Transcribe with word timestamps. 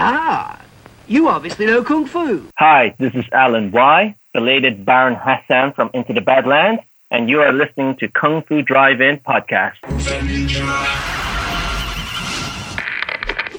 Ah, 0.00 0.64
you 1.08 1.26
obviously 1.26 1.66
know 1.66 1.82
Kung 1.82 2.06
Fu. 2.06 2.46
Hi, 2.56 2.94
this 3.00 3.12
is 3.16 3.24
Alan 3.32 3.72
Y, 3.72 4.14
belated 4.32 4.84
Baron 4.86 5.16
Hassan 5.20 5.72
from 5.72 5.90
Into 5.92 6.12
the 6.12 6.20
Badlands, 6.20 6.82
and 7.10 7.28
you 7.28 7.40
are 7.40 7.52
listening 7.52 7.96
to 7.96 8.06
Kung 8.06 8.44
Fu 8.44 8.62
Drive-In 8.62 9.18
Podcast. 9.26 9.74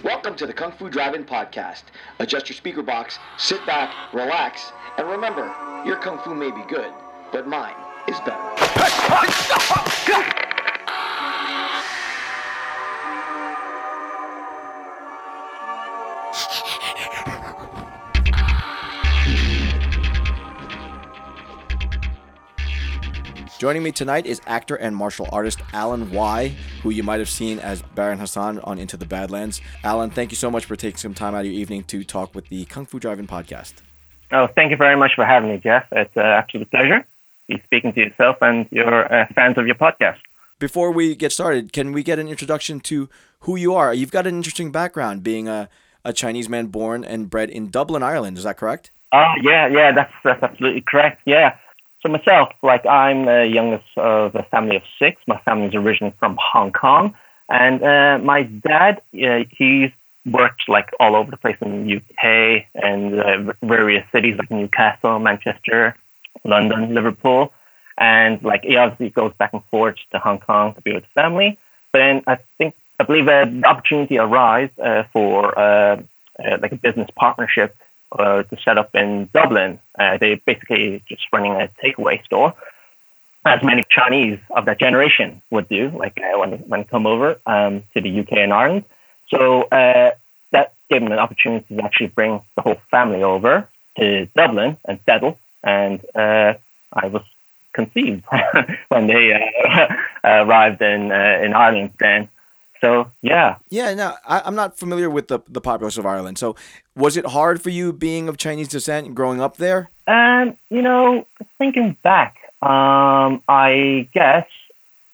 Welcome 0.01 0.37
to 0.37 0.47
the 0.47 0.53
Kung 0.53 0.71
Fu 0.71 0.89
Drive-In 0.89 1.25
Podcast. 1.25 1.83
Adjust 2.19 2.47
your 2.47 2.55
speaker 2.55 2.83
box, 2.83 3.19
sit 3.35 3.65
back, 3.65 3.93
relax, 4.13 4.71
and 4.97 5.09
remember, 5.09 5.53
your 5.85 5.97
Kung 5.97 6.19
Fu 6.19 6.33
may 6.33 6.51
be 6.51 6.63
good, 6.69 6.93
but 7.33 7.49
mine 7.49 7.75
is 8.07 8.17
better. 8.21 9.88
Joining 23.59 23.83
me 23.83 23.91
tonight 23.91 24.25
is 24.25 24.39
actor 24.47 24.77
and 24.77 24.95
martial 24.95 25.27
artist 25.33 25.59
Alan 25.73 26.11
Y, 26.13 26.55
who 26.81 26.91
you 26.91 27.03
might 27.03 27.19
have 27.19 27.27
seen 27.27 27.59
as 27.59 27.81
Baron 27.93 28.17
Hassan 28.17 28.59
on 28.59 28.79
Into 28.79 28.95
the 28.95 29.05
Badlands. 29.05 29.59
Alan, 29.83 30.11
thank 30.11 30.31
you 30.31 30.37
so 30.37 30.49
much 30.49 30.63
for 30.63 30.77
taking 30.77 30.95
some 30.95 31.13
time 31.13 31.35
out 31.35 31.41
of 31.41 31.47
your 31.47 31.55
evening 31.55 31.83
to 31.83 32.05
talk 32.05 32.33
with 32.33 32.47
the 32.47 32.63
Kung 32.63 32.85
Fu 32.85 33.01
Drive-In 33.01 33.27
podcast. 33.27 33.73
Oh, 34.31 34.47
thank 34.47 34.71
you 34.71 34.77
very 34.77 34.95
much 34.95 35.11
for 35.13 35.25
having 35.25 35.49
me, 35.49 35.57
Jeff. 35.57 35.85
It's 35.91 36.15
an 36.15 36.21
absolute 36.21 36.71
pleasure 36.71 37.05
be 37.49 37.61
speaking 37.65 37.91
to 37.91 37.99
yourself 37.99 38.37
and 38.41 38.65
your 38.71 39.13
uh, 39.13 39.27
fans 39.35 39.57
of 39.57 39.65
your 39.65 39.75
podcast. 39.75 40.19
Before 40.57 40.93
we 40.93 41.13
get 41.13 41.33
started, 41.33 41.73
can 41.73 41.91
we 41.91 42.01
get 42.01 42.17
an 42.17 42.29
introduction 42.29 42.79
to 42.81 43.09
who 43.41 43.57
you 43.57 43.75
are? 43.75 43.93
You've 43.93 44.11
got 44.11 44.25
an 44.25 44.35
interesting 44.35 44.71
background, 44.71 45.21
being 45.21 45.49
a, 45.49 45.67
a 46.05 46.13
Chinese 46.13 46.47
man 46.47 46.67
born 46.67 47.03
and 47.03 47.29
bred 47.29 47.49
in 47.49 47.71
Dublin, 47.71 48.03
Ireland. 48.03 48.37
Is 48.37 48.45
that 48.45 48.55
correct? 48.55 48.91
Oh, 49.11 49.33
yeah, 49.41 49.67
yeah, 49.67 49.91
that's, 49.91 50.13
that's 50.23 50.43
absolutely 50.43 50.81
correct. 50.81 51.23
Yeah. 51.25 51.57
So 52.01 52.09
myself, 52.09 52.53
like 52.61 52.85
I'm 52.85 53.25
the 53.25 53.45
youngest 53.45 53.85
of 53.97 54.35
a 54.35 54.43
family 54.43 54.77
of 54.77 54.83
six. 54.97 55.21
My 55.27 55.37
family 55.39 55.67
is 55.67 55.75
originally 55.75 56.13
from 56.17 56.37
Hong 56.39 56.71
Kong, 56.71 57.13
and 57.49 57.83
uh, 57.83 58.19
my 58.23 58.43
dad, 58.43 59.01
uh, 59.13 59.43
he's 59.51 59.91
worked 60.25 60.69
like 60.69 60.89
all 60.99 61.15
over 61.15 61.31
the 61.31 61.37
place 61.37 61.57
in 61.61 61.85
the 61.85 61.97
UK 61.97 62.65
and 62.75 63.19
uh, 63.19 63.53
various 63.61 64.05
cities 64.11 64.37
like 64.37 64.51
Newcastle, 64.51 65.19
Manchester, 65.19 65.95
London, 66.43 66.93
Liverpool, 66.93 67.53
and 67.97 68.41
like 68.43 68.63
he 68.63 68.77
obviously 68.77 69.09
goes 69.09 69.33
back 69.37 69.53
and 69.53 69.63
forth 69.65 69.97
to 70.11 70.19
Hong 70.19 70.39
Kong 70.39 70.75
to 70.75 70.81
be 70.81 70.93
with 70.93 71.03
the 71.03 71.21
family. 71.21 71.57
But 71.91 71.99
then 71.99 72.23
I 72.27 72.37
think 72.57 72.75
I 72.99 73.03
believe 73.03 73.27
uh, 73.27 73.45
the 73.45 73.65
opportunity 73.65 74.17
arose 74.17 74.69
uh, 74.81 75.03
for 75.11 75.57
uh, 75.57 76.01
uh, 76.43 76.57
like 76.61 76.71
a 76.71 76.77
business 76.77 77.09
partnership 77.15 77.75
uh, 78.11 78.43
to 78.43 78.57
set 78.63 78.77
up 78.77 78.93
in 78.95 79.29
Dublin. 79.33 79.79
Uh, 79.97 80.17
they 80.17 80.35
basically 80.35 81.03
just 81.07 81.23
running 81.31 81.53
a 81.53 81.69
takeaway 81.83 82.23
store, 82.25 82.53
as 83.45 83.63
many 83.63 83.83
Chinese 83.89 84.39
of 84.51 84.65
that 84.65 84.79
generation 84.79 85.41
would 85.49 85.67
do, 85.69 85.89
like 85.89 86.19
when 86.35 86.53
when 86.69 86.83
come 86.83 87.07
over 87.07 87.39
um, 87.45 87.83
to 87.93 88.01
the 88.01 88.19
UK 88.19 88.33
and 88.33 88.53
Ireland. 88.53 88.85
So 89.29 89.67
that 89.71 90.73
gave 90.89 91.01
them 91.01 91.11
an 91.11 91.19
opportunity 91.19 91.75
to 91.75 91.83
actually 91.83 92.07
bring 92.07 92.41
the 92.55 92.61
whole 92.63 92.81
family 92.89 93.23
over 93.23 93.69
to 93.97 94.25
Dublin 94.35 94.77
and 94.85 94.99
settle 95.05 95.37
and 95.63 96.03
uh, 96.15 96.53
I 96.93 97.07
was 97.07 97.23
conceived 97.73 98.25
when 98.89 99.07
they 99.07 99.33
uh, 99.33 99.87
arrived 100.23 100.81
in 100.81 101.11
uh, 101.11 101.39
in 101.43 101.53
Ireland 101.53 101.91
then. 101.99 102.29
So 102.81 103.11
yeah, 103.21 103.57
yeah. 103.69 103.93
Now 103.93 104.17
I, 104.25 104.47
am 104.47 104.55
not 104.55 104.77
familiar 104.77 105.09
with 105.09 105.27
the 105.27 105.39
the 105.47 105.61
populace 105.61 105.97
of 105.97 106.05
Ireland. 106.05 106.37
So 106.37 106.55
was 106.95 107.17
it 107.17 107.25
hard 107.25 107.61
for 107.61 107.69
you 107.69 107.91
being 107.91 108.29
of 108.29 108.37
Chinese 108.37 108.67
descent 108.67 109.07
and 109.07 109.15
growing 109.15 109.41
up 109.41 109.57
there? 109.57 109.89
Um, 110.07 110.57
you 110.69 110.81
know, 110.81 111.25
thinking 111.57 111.97
back, 112.03 112.37
um, 112.61 113.41
I 113.47 114.07
guess 114.13 114.47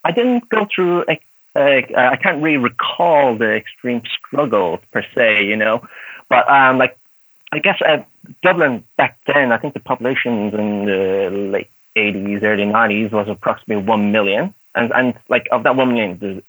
I 0.03 0.12
didn't 0.12 0.47
go 0.50 0.67
through. 0.73 1.06
Like, 1.07 1.23
I 1.56 2.17
can't 2.22 2.41
really 2.44 2.57
recall 2.57 3.35
the 3.35 3.56
extreme 3.56 4.03
struggles 4.06 4.79
per 4.91 5.03
se. 5.16 5.45
You 5.45 5.56
know, 5.56 5.88
but 6.29 6.50
um, 6.50 6.78
like 6.78 6.97
I 7.51 7.59
guess 7.59 7.81
uh, 7.81 8.03
Dublin 8.44 8.84
back 8.97 9.19
then, 9.25 9.51
I 9.51 9.57
think 9.57 9.73
the 9.73 9.79
population 9.79 10.53
in 10.53 10.85
the 10.85 11.29
late 11.31 11.69
80s, 11.95 12.44
early 12.44 12.63
90s 12.63 13.12
was 13.12 13.28
approximately 13.28 13.84
1 13.84 14.12
million. 14.12 14.53
And, 14.75 14.91
and 14.94 15.13
like 15.29 15.47
of 15.51 15.63
that 15.63 15.75
1 15.75 15.88
million, 15.88 16.44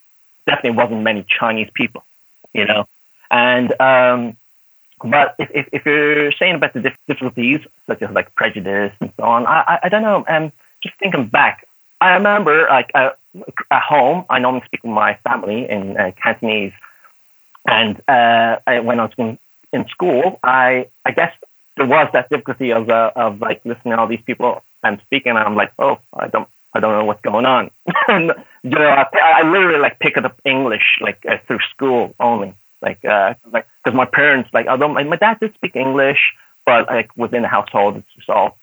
definitely 0.46 0.76
wasn't 0.78 1.02
many 1.02 1.24
Chinese 1.28 1.70
people, 1.74 2.04
you 2.52 2.64
know. 2.64 2.86
And, 3.30 3.78
um, 3.80 4.36
but 5.02 5.34
if, 5.38 5.50
if, 5.52 5.68
if, 5.72 5.86
you're 5.86 6.32
saying 6.32 6.56
about 6.56 6.72
the 6.72 6.92
difficulties, 7.06 7.60
such 7.86 8.02
as 8.02 8.10
like 8.10 8.34
prejudice 8.34 8.94
and 9.00 9.12
so 9.16 9.24
on, 9.24 9.46
I, 9.46 9.80
I, 9.82 9.88
don't 9.88 10.02
know. 10.02 10.24
Um, 10.26 10.52
just 10.82 10.96
thinking 10.98 11.26
back, 11.26 11.66
I 12.00 12.14
remember 12.14 12.66
like 12.68 12.90
uh, 12.94 13.10
at 13.70 13.82
home, 13.82 14.24
I 14.30 14.38
normally 14.38 14.64
speak 14.66 14.84
with 14.84 14.92
my 14.92 15.14
family 15.24 15.68
in 15.68 15.96
uh, 15.96 16.12
Cantonese. 16.22 16.72
And 17.68 18.00
uh, 18.08 18.58
I, 18.66 18.80
when 18.80 19.00
I 19.00 19.04
was 19.04 19.14
going 19.14 19.38
in 19.72 19.88
school, 19.88 20.38
I 20.42 20.88
I 21.04 21.10
guess 21.10 21.34
there 21.76 21.86
was 21.86 22.08
that 22.12 22.30
difficulty 22.30 22.72
of 22.72 22.88
uh, 22.88 23.12
of 23.16 23.40
like 23.40 23.60
listening 23.64 23.92
to 23.92 23.98
all 23.98 24.06
these 24.06 24.22
people 24.24 24.62
I'm 24.82 25.00
speaking, 25.00 25.30
and 25.30 25.38
I'm 25.38 25.56
like, 25.56 25.72
oh, 25.78 25.98
I 26.14 26.28
don't 26.28 26.48
I 26.76 26.80
don't 26.80 26.98
know 26.98 27.04
what's 27.04 27.22
going 27.22 27.46
on. 27.46 27.70
you 28.08 28.70
know, 28.70 28.88
I, 28.88 29.06
I 29.14 29.42
literally 29.42 29.80
like 29.80 29.98
pick 29.98 30.16
up 30.18 30.40
English 30.44 30.98
like 31.00 31.24
uh, 31.26 31.38
through 31.46 31.60
school 31.72 32.14
only, 32.20 32.54
like 32.82 33.04
uh, 33.04 33.34
like 33.50 33.66
because 33.82 33.96
my 33.96 34.04
parents 34.04 34.50
like 34.52 34.66
although 34.66 34.88
my, 34.88 35.02
my 35.04 35.16
dad 35.16 35.40
did 35.40 35.54
speak 35.54 35.74
English, 35.74 36.34
but 36.64 36.86
like 36.86 37.16
within 37.16 37.42
the 37.42 37.48
household 37.48 37.96
it's 37.96 38.14
just 38.14 38.28
all 38.28 38.58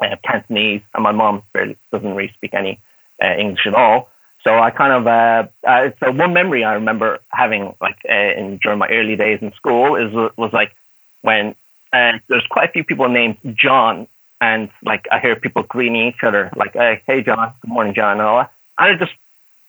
uh, 0.00 0.16
Cantonese, 0.24 0.82
and 0.94 1.02
my 1.02 1.12
mom 1.12 1.42
barely 1.52 1.76
doesn't 1.92 2.14
really 2.14 2.32
speak 2.34 2.52
any 2.52 2.80
uh, 3.22 3.34
English 3.38 3.66
at 3.66 3.74
all. 3.74 4.10
So 4.44 4.58
I 4.58 4.70
kind 4.70 4.92
of 4.92 5.06
uh, 5.06 5.48
uh, 5.64 5.90
so 6.00 6.10
one 6.10 6.32
memory 6.32 6.64
I 6.64 6.74
remember 6.74 7.20
having 7.28 7.74
like 7.80 7.98
uh, 8.08 8.12
in 8.12 8.58
during 8.58 8.78
my 8.78 8.88
early 8.88 9.14
days 9.14 9.38
in 9.40 9.52
school 9.52 9.94
is 9.94 10.12
was 10.36 10.52
like 10.52 10.74
when 11.20 11.54
uh, 11.92 12.18
there's 12.28 12.46
quite 12.50 12.70
a 12.70 12.72
few 12.72 12.82
people 12.82 13.08
named 13.08 13.36
John, 13.54 14.08
and 14.42 14.70
like 14.84 15.06
I 15.10 15.20
hear 15.20 15.36
people 15.36 15.62
greeting 15.62 16.08
each 16.08 16.24
other 16.24 16.50
like, 16.56 16.72
hey, 16.72 17.00
hey 17.06 17.22
John, 17.22 17.54
good 17.60 17.70
morning 17.70 17.94
John, 17.94 18.18
and 18.18 18.22
all 18.22 18.38
that. 18.38 18.52
And 18.76 18.90
it 18.90 18.98
just 18.98 19.16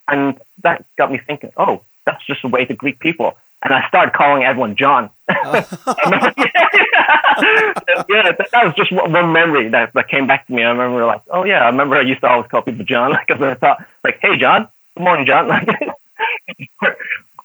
and 0.07 0.39
that 0.63 0.84
got 0.97 1.11
me 1.11 1.19
thinking, 1.19 1.51
oh, 1.57 1.81
that's 2.06 2.25
just 2.25 2.44
a 2.44 2.47
way 2.47 2.66
to 2.66 2.73
greet 2.73 3.00
people. 3.00 3.38
And 3.62 3.72
I 3.72 3.88
started 3.88 4.13
calling 4.13 4.44
everyone 4.44 4.75
John. 4.75 5.12
yeah, 5.29 5.44
that, 8.33 8.50
that, 8.51 8.66
was 8.66 8.73
just 8.75 8.91
one 8.91 9.31
memory 9.31 9.69
that, 9.69 9.94
that 9.94 10.09
came 10.09 10.28
back 10.28 10.47
to 10.47 10.53
me. 10.53 10.63
I 10.63 10.72
remember 10.72 11.06
like, 11.06 11.22
oh 11.29 11.45
yeah, 11.45 11.63
I 11.63 11.67
remember 11.67 11.95
I 11.95 12.01
used 12.01 12.22
to 12.22 12.28
always 12.28 12.50
call 12.50 12.63
people 12.63 12.83
John 12.83 13.16
because 13.28 13.41
I 13.41 13.53
thought 13.53 13.85
like, 14.03 14.19
hey 14.22 14.38
John, 14.38 14.67
good 14.97 15.03
morning 15.03 15.28
John. 15.28 15.47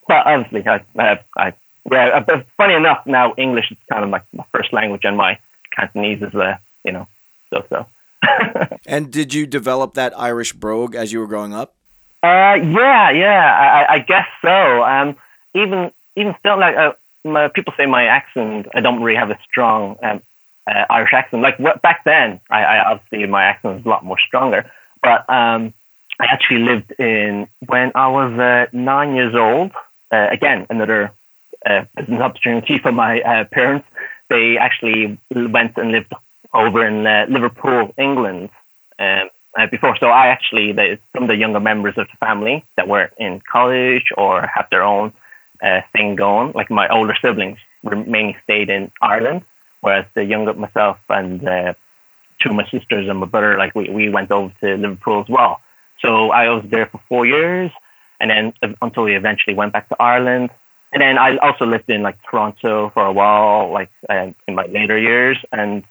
but 0.08 0.26
obviously, 0.26 0.66
I, 0.66 0.82
I, 0.98 1.20
I 1.36 1.52
yeah, 1.90 2.20
but 2.20 2.46
funny 2.56 2.74
enough, 2.74 3.06
now 3.06 3.34
English 3.36 3.70
is 3.70 3.76
kind 3.92 4.02
of 4.02 4.10
like 4.10 4.24
my 4.32 4.44
first 4.50 4.72
language, 4.72 5.04
and 5.04 5.16
my 5.16 5.38
Cantonese 5.76 6.22
is, 6.22 6.34
uh, 6.34 6.56
you 6.84 6.92
know, 6.92 7.06
so 7.50 7.64
so. 7.68 7.86
and 8.86 9.12
did 9.12 9.32
you 9.32 9.46
develop 9.46 9.94
that 9.94 10.18
Irish 10.18 10.52
brogue 10.52 10.94
as 10.94 11.12
you 11.12 11.20
were 11.20 11.26
growing 11.26 11.54
up? 11.54 11.74
Uh, 12.22 12.54
yeah, 12.54 13.10
yeah, 13.10 13.86
I, 13.88 13.94
I 13.94 13.98
guess 14.00 14.26
so. 14.42 14.82
Um, 14.82 15.16
even 15.54 15.92
even 16.16 16.34
still, 16.40 16.58
like 16.58 16.76
uh, 16.76 16.92
my, 17.24 17.48
people 17.48 17.72
say 17.76 17.86
my 17.86 18.06
accent, 18.06 18.66
I 18.74 18.80
don't 18.80 19.02
really 19.02 19.18
have 19.18 19.30
a 19.30 19.38
strong 19.48 19.96
um, 20.02 20.22
uh, 20.66 20.84
Irish 20.90 21.12
accent. 21.12 21.42
Like 21.42 21.58
back 21.82 22.04
then, 22.04 22.40
I, 22.50 22.64
I, 22.64 22.90
obviously 22.92 23.26
my 23.26 23.44
accent 23.44 23.76
was 23.76 23.86
a 23.86 23.88
lot 23.88 24.04
more 24.04 24.18
stronger. 24.18 24.70
But 25.00 25.28
um, 25.30 25.74
I 26.18 26.26
actually 26.26 26.64
lived 26.64 26.92
in 26.98 27.48
when 27.66 27.92
I 27.94 28.08
was 28.08 28.32
uh, 28.38 28.66
nine 28.72 29.14
years 29.14 29.34
old. 29.34 29.72
Uh, 30.10 30.28
again, 30.30 30.66
another 30.70 31.12
uh, 31.64 31.84
business 31.96 32.20
opportunity 32.20 32.78
for 32.78 32.90
my 32.90 33.20
uh, 33.20 33.44
parents. 33.44 33.86
They 34.28 34.58
actually 34.58 35.18
went 35.30 35.76
and 35.76 35.92
lived 35.92 36.12
over 36.52 36.86
in 36.86 37.06
uh, 37.06 37.26
Liverpool, 37.28 37.94
England. 37.96 38.50
Um, 38.98 39.30
before, 39.70 39.96
so 39.96 40.08
I 40.08 40.28
actually, 40.28 40.72
some 41.12 41.24
of 41.24 41.28
the 41.28 41.36
younger 41.36 41.58
members 41.58 41.98
of 41.98 42.06
the 42.08 42.16
family 42.18 42.64
that 42.76 42.86
were 42.86 43.10
in 43.18 43.40
college 43.40 44.12
or 44.16 44.46
have 44.46 44.68
their 44.70 44.82
own 44.82 45.12
uh, 45.62 45.80
thing 45.92 46.14
going. 46.14 46.52
Like 46.52 46.70
my 46.70 46.88
older 46.88 47.14
siblings 47.20 47.58
mainly 47.82 48.36
stayed 48.44 48.70
in 48.70 48.92
Ireland, 49.00 49.42
whereas 49.80 50.06
the 50.14 50.24
younger 50.24 50.54
myself 50.54 50.98
and 51.08 51.46
uh, 51.46 51.74
two 52.40 52.50
of 52.50 52.56
my 52.56 52.68
sisters 52.68 53.08
and 53.08 53.18
my 53.18 53.26
brother, 53.26 53.56
like 53.58 53.74
we, 53.74 53.88
we 53.88 54.08
went 54.08 54.30
over 54.30 54.52
to 54.60 54.76
Liverpool 54.76 55.20
as 55.20 55.28
well. 55.28 55.60
So 56.00 56.30
I 56.30 56.48
was 56.50 56.64
there 56.68 56.86
for 56.86 57.00
four 57.08 57.26
years, 57.26 57.72
and 58.20 58.30
then 58.30 58.74
until 58.80 59.04
we 59.04 59.16
eventually 59.16 59.54
went 59.54 59.72
back 59.72 59.88
to 59.88 59.96
Ireland. 60.00 60.50
And 60.92 61.02
then 61.02 61.18
I 61.18 61.36
also 61.38 61.66
lived 61.66 61.90
in 61.90 62.02
like 62.02 62.18
Toronto 62.22 62.90
for 62.90 63.04
a 63.04 63.12
while, 63.12 63.70
like 63.70 63.90
uh, 64.08 64.30
in 64.46 64.54
my 64.54 64.66
later 64.66 64.96
years, 64.96 65.38
and 65.52 65.84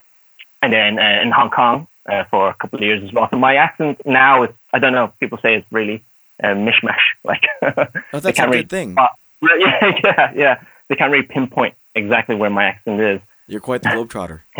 and 0.61 0.73
then 0.73 0.99
uh, 0.99 1.21
in 1.21 1.31
Hong 1.31 1.49
Kong 1.49 1.87
uh, 2.07 2.23
for 2.25 2.49
a 2.49 2.53
couple 2.53 2.79
of 2.79 2.83
years 2.83 3.03
as 3.03 3.11
well. 3.11 3.27
So 3.29 3.37
my 3.37 3.55
accent 3.55 4.01
now 4.05 4.43
is 4.43 4.49
I 4.73 4.79
don't 4.79 4.93
know. 4.93 5.13
People 5.19 5.37
say 5.39 5.55
it's 5.55 5.71
really 5.71 6.03
uh, 6.43 6.47
mishmash. 6.47 6.95
Like 7.23 7.43
oh, 7.61 7.87
that's 8.11 8.25
a 8.25 8.31
good 8.31 8.49
really, 8.49 8.63
thing. 8.63 8.95
yeah, 9.41 9.99
yeah, 10.03 10.31
yeah. 10.33 10.63
they 10.87 10.95
can't 10.95 11.11
really 11.11 11.25
pinpoint 11.25 11.75
exactly 11.93 12.35
where 12.35 12.49
my 12.49 12.65
accent 12.65 13.01
is. 13.01 13.21
You're 13.47 13.59
quite 13.59 13.81
the 13.81 13.89
globetrotter. 13.89 14.41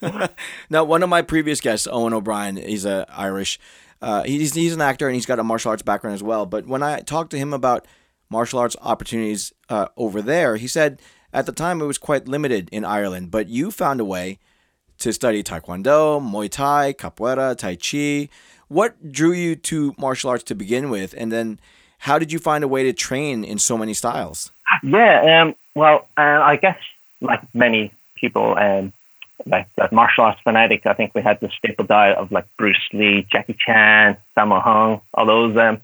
Yeah. 0.00 0.28
now, 0.70 0.84
one 0.84 1.02
of 1.02 1.08
my 1.08 1.22
previous 1.22 1.60
guests, 1.60 1.88
Owen 1.90 2.12
O'Brien, 2.12 2.56
he's 2.56 2.84
a 2.84 3.06
Irish. 3.10 3.58
Uh, 4.00 4.22
he's 4.22 4.54
he's 4.54 4.74
an 4.74 4.80
actor 4.80 5.06
and 5.06 5.14
he's 5.14 5.26
got 5.26 5.38
a 5.38 5.44
martial 5.44 5.70
arts 5.70 5.82
background 5.82 6.14
as 6.14 6.22
well. 6.22 6.46
But 6.46 6.66
when 6.66 6.82
I 6.82 7.00
talked 7.00 7.30
to 7.32 7.38
him 7.38 7.52
about 7.52 7.86
martial 8.30 8.58
arts 8.58 8.76
opportunities 8.80 9.52
uh, 9.68 9.88
over 9.96 10.22
there, 10.22 10.56
he 10.56 10.68
said 10.68 11.00
at 11.32 11.46
the 11.46 11.52
time 11.52 11.80
it 11.80 11.86
was 11.86 11.98
quite 11.98 12.28
limited 12.28 12.68
in 12.70 12.84
Ireland. 12.84 13.30
But 13.30 13.48
you 13.48 13.70
found 13.70 14.00
a 14.00 14.04
way 14.04 14.38
to 14.98 15.12
study 15.12 15.42
Taekwondo, 15.42 16.20
Muay 16.20 16.50
Thai, 16.50 16.92
Capoeira, 16.92 17.56
Tai 17.56 17.76
Chi. 17.76 18.28
What 18.68 19.12
drew 19.12 19.32
you 19.32 19.56
to 19.56 19.94
martial 19.98 20.30
arts 20.30 20.44
to 20.44 20.54
begin 20.54 20.90
with, 20.90 21.14
and 21.16 21.32
then 21.32 21.58
how 21.98 22.18
did 22.18 22.32
you 22.32 22.38
find 22.38 22.62
a 22.62 22.68
way 22.68 22.82
to 22.84 22.92
train 22.92 23.44
in 23.44 23.58
so 23.58 23.78
many 23.78 23.94
styles? 23.94 24.52
Yeah, 24.82 25.42
um, 25.42 25.54
well, 25.74 26.06
uh, 26.16 26.40
I 26.42 26.56
guess 26.56 26.78
like 27.20 27.42
many 27.54 27.92
people, 28.16 28.56
um, 28.58 28.92
like 29.46 29.68
that 29.76 29.92
martial 29.92 30.24
arts 30.24 30.40
fanatic, 30.42 30.86
I 30.86 30.94
think 30.94 31.14
we 31.14 31.22
had 31.22 31.40
the 31.40 31.48
staple 31.56 31.86
diet 31.86 32.18
of 32.18 32.30
like 32.30 32.46
Bruce 32.56 32.88
Lee, 32.92 33.26
Jackie 33.30 33.56
Chan, 33.58 34.16
Sammo 34.36 34.62
Hung, 34.62 35.00
all 35.14 35.26
those 35.26 35.56
um, 35.56 35.80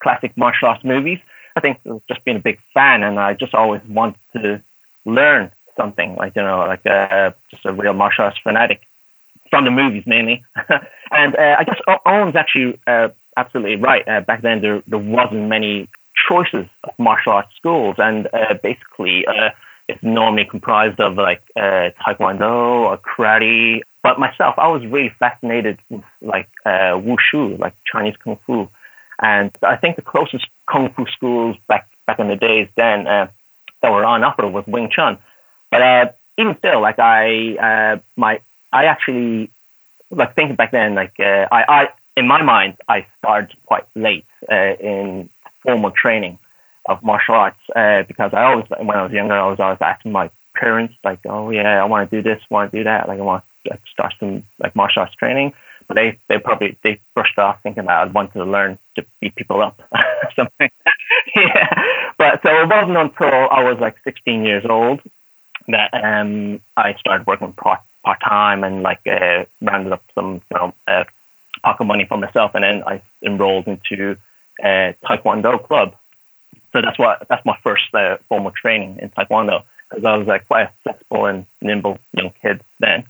classic 0.00 0.36
martial 0.36 0.68
arts 0.68 0.84
movies. 0.84 1.18
I 1.56 1.60
think 1.60 1.80
just 2.06 2.22
being 2.24 2.36
a 2.36 2.40
big 2.40 2.60
fan, 2.74 3.02
and 3.02 3.18
I 3.18 3.32
just 3.32 3.54
always 3.54 3.82
wanted 3.84 4.20
to 4.34 4.62
learn 5.06 5.50
something, 5.76 6.16
like 6.16 6.34
you 6.36 6.42
know, 6.42 6.58
like 6.60 6.84
uh, 6.86 7.32
just 7.50 7.64
a 7.64 7.72
real 7.72 7.94
martial 7.94 8.24
arts 8.24 8.38
fanatic 8.42 8.86
from 9.50 9.64
the 9.64 9.70
movies 9.70 10.04
mainly. 10.06 10.44
and 11.10 11.36
uh, 11.36 11.56
I 11.58 11.64
guess 11.64 11.80
Owen's 12.04 12.36
actually 12.36 12.78
uh, 12.86 13.08
absolutely 13.36 13.76
right. 13.76 14.06
Uh, 14.06 14.20
back 14.20 14.42
then, 14.42 14.60
there 14.60 14.82
there 14.86 14.98
wasn't 14.98 15.48
many 15.48 15.88
choices 16.28 16.66
of 16.84 16.98
martial 16.98 17.32
arts 17.32 17.54
schools, 17.56 17.96
and 17.98 18.28
uh, 18.32 18.54
basically 18.62 19.26
uh, 19.26 19.50
it's 19.88 20.02
normally 20.02 20.44
comprised 20.44 21.00
of 21.00 21.16
like 21.16 21.42
taekwondo 21.56 22.50
or 22.86 22.98
karate. 22.98 23.82
But 24.02 24.20
myself, 24.20 24.54
I 24.56 24.68
was 24.68 24.86
really 24.86 25.12
fascinated 25.18 25.80
with 25.90 26.04
like 26.20 26.48
wushu, 26.64 27.58
like 27.58 27.74
Chinese 27.84 28.16
kung 28.22 28.38
fu, 28.46 28.68
and 29.20 29.50
I 29.62 29.76
think 29.76 29.96
the 29.96 30.02
closest 30.02 30.46
kung 30.66 30.92
fu 30.92 31.06
schools 31.06 31.56
back 31.66 31.88
back 32.06 32.20
in 32.20 32.28
the 32.28 32.36
days 32.36 32.68
then 32.76 33.04
that 33.86 33.92
were 33.92 34.04
on 34.04 34.24
offer 34.24 34.46
was 34.46 34.66
Wing 34.66 34.90
Chun. 34.90 35.18
But 35.70 35.82
uh, 35.82 36.12
even 36.38 36.56
still, 36.58 36.80
like 36.80 36.98
I 36.98 37.56
uh, 37.56 37.98
my 38.16 38.40
I 38.72 38.84
actually 38.86 39.50
like 40.10 40.34
thinking 40.34 40.56
back 40.56 40.72
then, 40.72 40.94
like 40.94 41.14
uh, 41.18 41.46
I 41.50 41.64
I 41.68 41.88
in 42.16 42.26
my 42.26 42.42
mind 42.42 42.76
I 42.88 43.06
started 43.18 43.56
quite 43.66 43.86
late 43.94 44.26
uh, 44.50 44.74
in 44.80 45.30
formal 45.62 45.90
training 45.90 46.38
of 46.88 47.02
martial 47.02 47.34
arts 47.34 47.58
uh, 47.74 48.02
because 48.04 48.32
I 48.32 48.44
always, 48.44 48.66
when 48.70 48.96
I 48.96 49.02
was 49.02 49.12
younger, 49.12 49.34
I 49.34 49.48
was 49.48 49.60
always 49.60 49.78
asking 49.80 50.12
my 50.12 50.30
parents, 50.54 50.94
like, 51.04 51.20
oh 51.26 51.50
yeah, 51.50 51.82
I 51.82 51.84
want 51.84 52.08
to 52.08 52.16
do 52.16 52.22
this, 52.22 52.42
want 52.50 52.70
to 52.70 52.78
do 52.78 52.84
that, 52.84 53.08
like 53.08 53.18
I 53.18 53.22
want 53.22 53.44
to 53.64 53.70
like, 53.70 53.82
start 53.92 54.14
some 54.18 54.44
like 54.58 54.74
martial 54.76 55.02
arts 55.02 55.14
training. 55.14 55.52
But 55.88 55.94
they, 55.94 56.18
they 56.28 56.38
probably 56.38 56.76
they 56.82 57.00
brushed 57.14 57.38
off 57.38 57.62
thinking 57.62 57.84
that 57.84 57.96
I 57.96 58.04
wanted 58.06 58.32
to 58.34 58.44
learn 58.44 58.76
to 58.96 59.06
beat 59.20 59.36
people 59.36 59.60
up, 59.62 59.80
or 59.92 60.30
something. 60.36 60.70
yeah, 61.36 62.10
but 62.18 62.42
so 62.42 62.62
it 62.62 62.68
wasn't 62.68 62.96
until 62.96 63.48
I 63.50 63.62
was 63.62 63.78
like 63.78 63.96
16 64.02 64.44
years 64.44 64.64
old 64.68 65.00
that 65.68 65.90
um, 65.92 66.60
I 66.76 66.94
started 66.94 67.26
working 67.26 67.52
part 67.52 67.80
part 68.04 68.20
time 68.20 68.64
and 68.64 68.82
like 68.82 69.00
uh, 69.06 69.44
rounded 69.60 69.92
up 69.92 70.02
some 70.14 70.42
you 70.50 70.56
know 70.56 70.74
uh, 70.86 71.04
pocket 71.62 71.84
money 71.84 72.04
for 72.04 72.18
myself, 72.18 72.52
and 72.54 72.64
then 72.64 72.82
I 72.86 73.02
enrolled 73.22 73.66
into 73.66 74.16
a 74.62 74.94
Taekwondo 75.04 75.64
club 75.66 75.96
so 76.76 76.82
that's 76.82 76.98
what 76.98 77.26
that's 77.28 77.44
my 77.46 77.56
first 77.62 77.94
uh, 77.94 78.18
formal 78.28 78.50
training 78.50 78.98
in 79.00 79.08
Taekwondo 79.08 79.64
because 79.88 80.04
I 80.04 80.16
was 80.16 80.26
like 80.26 80.46
quite 80.46 80.64
a 80.64 80.72
flexible 80.82 81.24
and 81.24 81.46
nimble 81.62 81.98
young 82.12 82.32
kid 82.42 82.60
then. 82.80 83.04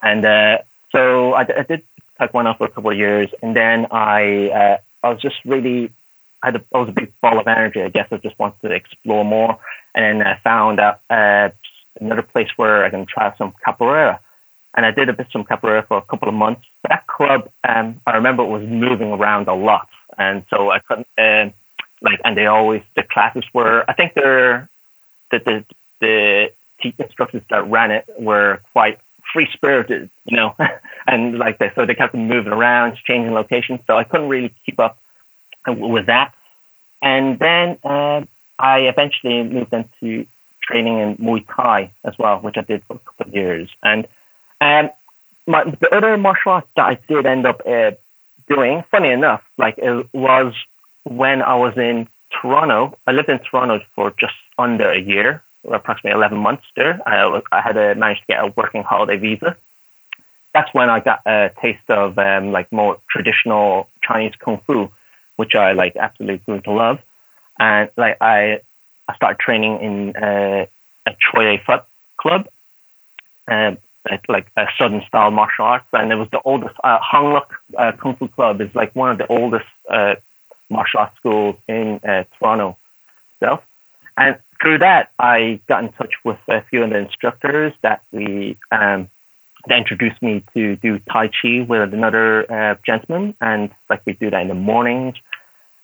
And 0.00 0.24
uh, 0.24 0.58
so 0.92 1.32
I, 1.32 1.40
I, 1.40 1.62
did 1.62 1.82
Taekwondo 2.20 2.56
for 2.56 2.66
a 2.66 2.70
couple 2.70 2.92
of 2.92 2.96
years, 2.96 3.28
and 3.42 3.56
then 3.56 3.86
I 3.90 4.50
uh, 4.50 4.78
I 5.02 5.08
was 5.08 5.20
just 5.20 5.36
really 5.44 5.92
I, 6.42 6.48
had 6.48 6.56
a, 6.56 6.64
I 6.72 6.78
was 6.78 6.88
a 6.88 6.92
big 6.92 7.12
ball 7.20 7.40
of 7.40 7.48
energy. 7.48 7.82
I 7.82 7.88
guess 7.88 8.06
I 8.12 8.18
just 8.18 8.38
wanted 8.38 8.60
to 8.68 8.72
explore 8.72 9.24
more, 9.24 9.58
and 9.92 10.20
then 10.20 10.26
I 10.28 10.38
found 10.38 10.78
out 10.78 11.00
uh, 11.10 11.50
another 12.00 12.22
place 12.22 12.48
where 12.56 12.84
I 12.84 12.90
can 12.90 13.06
try 13.06 13.34
some 13.36 13.54
capoeira. 13.66 14.18
And 14.74 14.86
I 14.86 14.92
did 14.92 15.08
a 15.08 15.12
bit 15.12 15.28
some 15.32 15.44
capoeira 15.44 15.86
for 15.86 15.98
a 15.98 16.02
couple 16.02 16.28
of 16.28 16.34
months. 16.34 16.62
That 16.88 17.06
club, 17.06 17.50
um, 17.64 18.00
I 18.06 18.16
remember, 18.16 18.44
was 18.44 18.62
moving 18.62 19.12
around 19.12 19.48
a 19.48 19.54
lot, 19.54 19.88
and 20.16 20.44
so 20.50 20.70
I 20.70 20.78
couldn't. 20.78 21.08
Uh, 21.18 21.50
like, 22.02 22.20
and 22.24 22.36
they 22.36 22.46
always 22.46 22.82
the 22.94 23.02
classes 23.02 23.44
were. 23.52 23.84
I 23.88 23.92
think 23.94 24.14
they're 24.14 24.68
that 25.30 25.44
the 25.44 25.64
the 26.00 26.52
instructors 26.98 27.42
that 27.50 27.68
ran 27.68 27.90
it 27.90 28.06
were 28.18 28.60
quite 28.72 29.00
free 29.32 29.48
spirited, 29.52 30.10
you 30.24 30.36
know, 30.36 30.54
and 31.06 31.38
like 31.38 31.58
they 31.58 31.72
so 31.74 31.84
they 31.84 31.94
kept 31.94 32.14
moving 32.14 32.52
around, 32.52 32.96
changing 33.04 33.34
locations. 33.34 33.80
So 33.86 33.96
I 33.96 34.04
couldn't 34.04 34.28
really 34.28 34.54
keep 34.64 34.78
up 34.78 34.98
with 35.66 36.06
that. 36.06 36.34
And 37.02 37.38
then 37.38 37.78
uh, 37.82 38.22
I 38.58 38.80
eventually 38.80 39.42
moved 39.42 39.72
into 39.72 40.26
training 40.70 40.98
in 40.98 41.16
Muay 41.16 41.44
Thai 41.46 41.92
as 42.04 42.14
well, 42.18 42.38
which 42.38 42.56
I 42.56 42.62
did 42.62 42.84
for 42.84 42.96
a 42.96 42.98
couple 42.98 43.26
of 43.28 43.34
years. 43.34 43.70
And 43.82 44.06
um, 44.60 44.90
my, 45.46 45.64
the 45.64 45.94
other 45.94 46.16
martial 46.16 46.52
arts 46.52 46.68
that 46.76 46.86
I 46.86 46.94
did 47.08 47.26
end 47.26 47.46
up 47.46 47.62
uh, 47.66 47.92
doing, 48.48 48.84
funny 48.90 49.10
enough, 49.10 49.42
like 49.58 49.78
it 49.78 50.08
was 50.12 50.54
when 51.04 51.42
I 51.42 51.56
was 51.56 51.76
in 51.76 52.08
Toronto, 52.40 52.96
I 53.06 53.12
lived 53.12 53.28
in 53.28 53.38
Toronto 53.40 53.80
for 53.94 54.12
just 54.18 54.34
under 54.58 54.90
a 54.90 55.00
year, 55.00 55.42
approximately 55.64 56.16
11 56.16 56.38
months 56.38 56.64
there. 56.76 57.00
I, 57.06 57.26
was, 57.26 57.42
I 57.50 57.60
had 57.60 57.76
a, 57.76 57.94
managed 57.94 58.22
to 58.22 58.26
get 58.28 58.44
a 58.44 58.52
working 58.56 58.82
holiday 58.82 59.16
visa. 59.16 59.56
That's 60.52 60.72
when 60.74 60.90
I 60.90 61.00
got 61.00 61.22
a 61.26 61.50
taste 61.60 61.88
of 61.88 62.18
um, 62.18 62.52
like 62.52 62.70
more 62.72 63.00
traditional 63.08 63.88
Chinese 64.02 64.34
kung 64.38 64.60
fu, 64.66 64.90
which 65.36 65.54
I 65.54 65.72
like 65.72 65.96
absolutely 65.96 66.38
grew 66.38 66.60
to 66.62 66.72
love. 66.72 66.98
And 67.58 67.90
like 67.96 68.16
I, 68.20 68.60
I 69.10 69.16
started 69.16 69.38
training 69.40 69.80
in 69.80 70.16
uh, 70.16 70.66
a 71.06 71.16
Choi 71.18 71.58
Foot 71.66 71.84
club, 72.16 72.48
um, 73.48 73.78
like 74.28 74.50
a 74.56 74.66
Southern 74.78 75.02
style 75.06 75.30
martial 75.30 75.64
arts, 75.64 75.86
and 75.92 76.12
it 76.12 76.16
was 76.16 76.28
the 76.30 76.40
oldest. 76.44 76.76
Uh, 76.84 76.98
Hong 77.02 77.32
Luk 77.32 77.52
uh, 77.76 77.92
Kung 77.92 78.14
Fu 78.16 78.28
Club 78.28 78.60
is 78.60 78.72
like 78.74 78.94
one 78.94 79.10
of 79.10 79.18
the 79.18 79.26
oldest 79.26 79.66
uh, 79.88 80.14
martial 80.68 81.00
arts 81.00 81.16
school 81.16 81.58
in 81.66 82.00
uh, 82.04 82.24
Toronto 82.38 82.78
itself. 83.34 83.64
And 84.16 84.38
through 84.60 84.78
that, 84.78 85.10
I 85.18 85.60
got 85.66 85.82
in 85.82 85.92
touch 85.92 86.14
with 86.24 86.38
a 86.48 86.62
few 86.62 86.84
of 86.84 86.90
the 86.90 86.98
instructors 86.98 87.72
that 87.82 88.02
we 88.12 88.56
um, 88.70 89.10
that 89.66 89.76
introduced 89.76 90.22
me 90.22 90.44
to 90.54 90.76
do 90.76 90.98
Tai 91.00 91.28
Chi 91.28 91.60
with 91.60 91.92
another 91.92 92.50
uh, 92.50 92.76
gentleman, 92.86 93.34
and 93.40 93.70
like 93.88 94.02
we 94.06 94.12
do 94.12 94.30
that 94.30 94.42
in 94.42 94.48
the 94.48 94.54
mornings. 94.54 95.16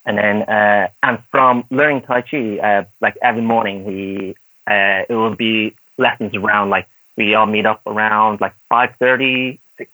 And 0.06 0.16
then, 0.18 0.42
uh, 0.42 0.88
and 1.02 1.18
from 1.30 1.64
learning 1.70 2.02
Tai 2.02 2.22
Chi, 2.22 2.58
uh, 2.58 2.84
like 3.00 3.16
every 3.20 3.42
morning, 3.42 3.84
we 3.84 4.36
uh, 4.66 5.02
it 5.08 5.14
will 5.14 5.34
be 5.34 5.74
lessons 5.98 6.34
around 6.34 6.70
like 6.70 6.88
we 7.16 7.34
all 7.34 7.46
meet 7.46 7.66
up 7.66 7.82
around 7.86 8.40
like 8.40 8.54
5:30, 8.70 9.58
6, 9.76 9.90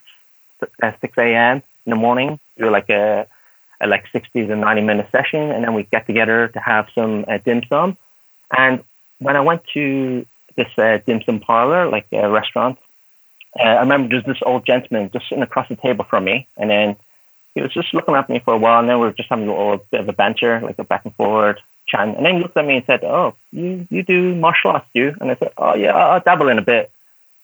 uh, 0.82 0.92
6 1.00 1.18
a.m. 1.18 1.62
in 1.86 1.90
the 1.90 1.96
morning. 1.96 2.38
Do 2.58 2.70
like 2.70 2.90
a 2.90 3.26
a 3.80 3.86
like 3.86 4.04
60 4.12 4.46
to 4.46 4.54
90 4.54 4.82
minute 4.82 5.08
session, 5.10 5.50
and 5.50 5.64
then 5.64 5.72
we 5.72 5.84
get 5.84 6.06
together 6.06 6.48
to 6.48 6.60
have 6.60 6.88
some 6.94 7.24
uh, 7.26 7.38
dim 7.38 7.62
sum. 7.68 7.96
And 8.56 8.84
when 9.18 9.36
I 9.36 9.40
went 9.40 9.62
to 9.74 10.26
this 10.56 10.68
uh, 10.76 10.98
dim 11.06 11.22
sum 11.22 11.40
parlor, 11.40 11.88
like 11.88 12.06
a 12.12 12.30
restaurant, 12.30 12.78
I 13.58 13.78
remember 13.78 14.08
there's 14.08 14.24
this 14.24 14.42
old 14.44 14.66
gentleman 14.66 15.10
just 15.10 15.28
sitting 15.28 15.42
across 15.42 15.68
the 15.68 15.76
table 15.76 16.04
from 16.04 16.24
me, 16.24 16.48
and 16.58 16.70
then 16.70 16.96
he 17.54 17.60
was 17.60 17.72
just 17.72 17.92
looking 17.94 18.14
at 18.14 18.28
me 18.28 18.38
for 18.38 18.54
a 18.54 18.58
while, 18.58 18.80
and 18.80 18.88
then 18.88 18.98
we 18.98 19.06
were 19.06 19.12
just 19.12 19.28
having 19.28 19.48
a 19.48 19.50
little 19.50 19.84
bit 19.90 20.00
of 20.00 20.08
a 20.08 20.12
banter, 20.12 20.60
like 20.60 20.78
a 20.78 20.84
back 20.84 21.04
and 21.04 21.14
forward 21.14 21.60
chat. 21.86 22.08
And 22.08 22.24
then 22.24 22.36
he 22.36 22.42
looked 22.42 22.56
at 22.56 22.66
me 22.66 22.76
and 22.76 22.86
said, 22.86 23.04
"Oh, 23.04 23.34
you 23.50 23.86
you 23.90 24.02
do 24.02 24.34
martial 24.34 24.72
arts, 24.72 24.86
do 24.94 25.00
you?" 25.00 25.16
And 25.20 25.30
I 25.30 25.36
said, 25.36 25.52
"Oh 25.56 25.74
yeah, 25.74 25.94
I'll 25.94 26.20
dabble 26.20 26.48
in 26.48 26.58
a 26.58 26.62
bit." 26.62 26.90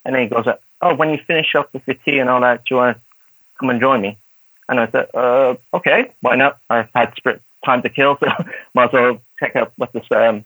And 0.05 0.15
then 0.15 0.23
he 0.23 0.29
goes, 0.29 0.47
"Oh, 0.81 0.95
when 0.95 1.11
you 1.11 1.19
finish 1.19 1.55
up 1.55 1.73
with 1.73 1.83
your 1.87 1.97
tea 2.05 2.19
and 2.19 2.31
all 2.31 2.41
that, 2.41 2.65
do 2.65 2.75
you 2.75 2.77
want 2.77 2.97
to 2.97 3.03
come 3.59 3.71
and 3.71 3.81
join 3.81 4.01
me?" 4.01 4.17
And 4.69 4.79
I 4.79 4.87
said, 4.91 5.09
uh, 5.15 5.55
okay, 5.73 6.13
why 6.21 6.37
not? 6.37 6.59
I've 6.69 6.91
had 6.95 7.15
time 7.65 7.83
to 7.83 7.89
kill, 7.89 8.19
so 8.21 8.27
might 8.75 8.87
as 8.87 8.93
well 8.93 9.23
check 9.39 9.57
out 9.57 9.73
what 9.77 9.93
this 9.93 10.11
um, 10.11 10.45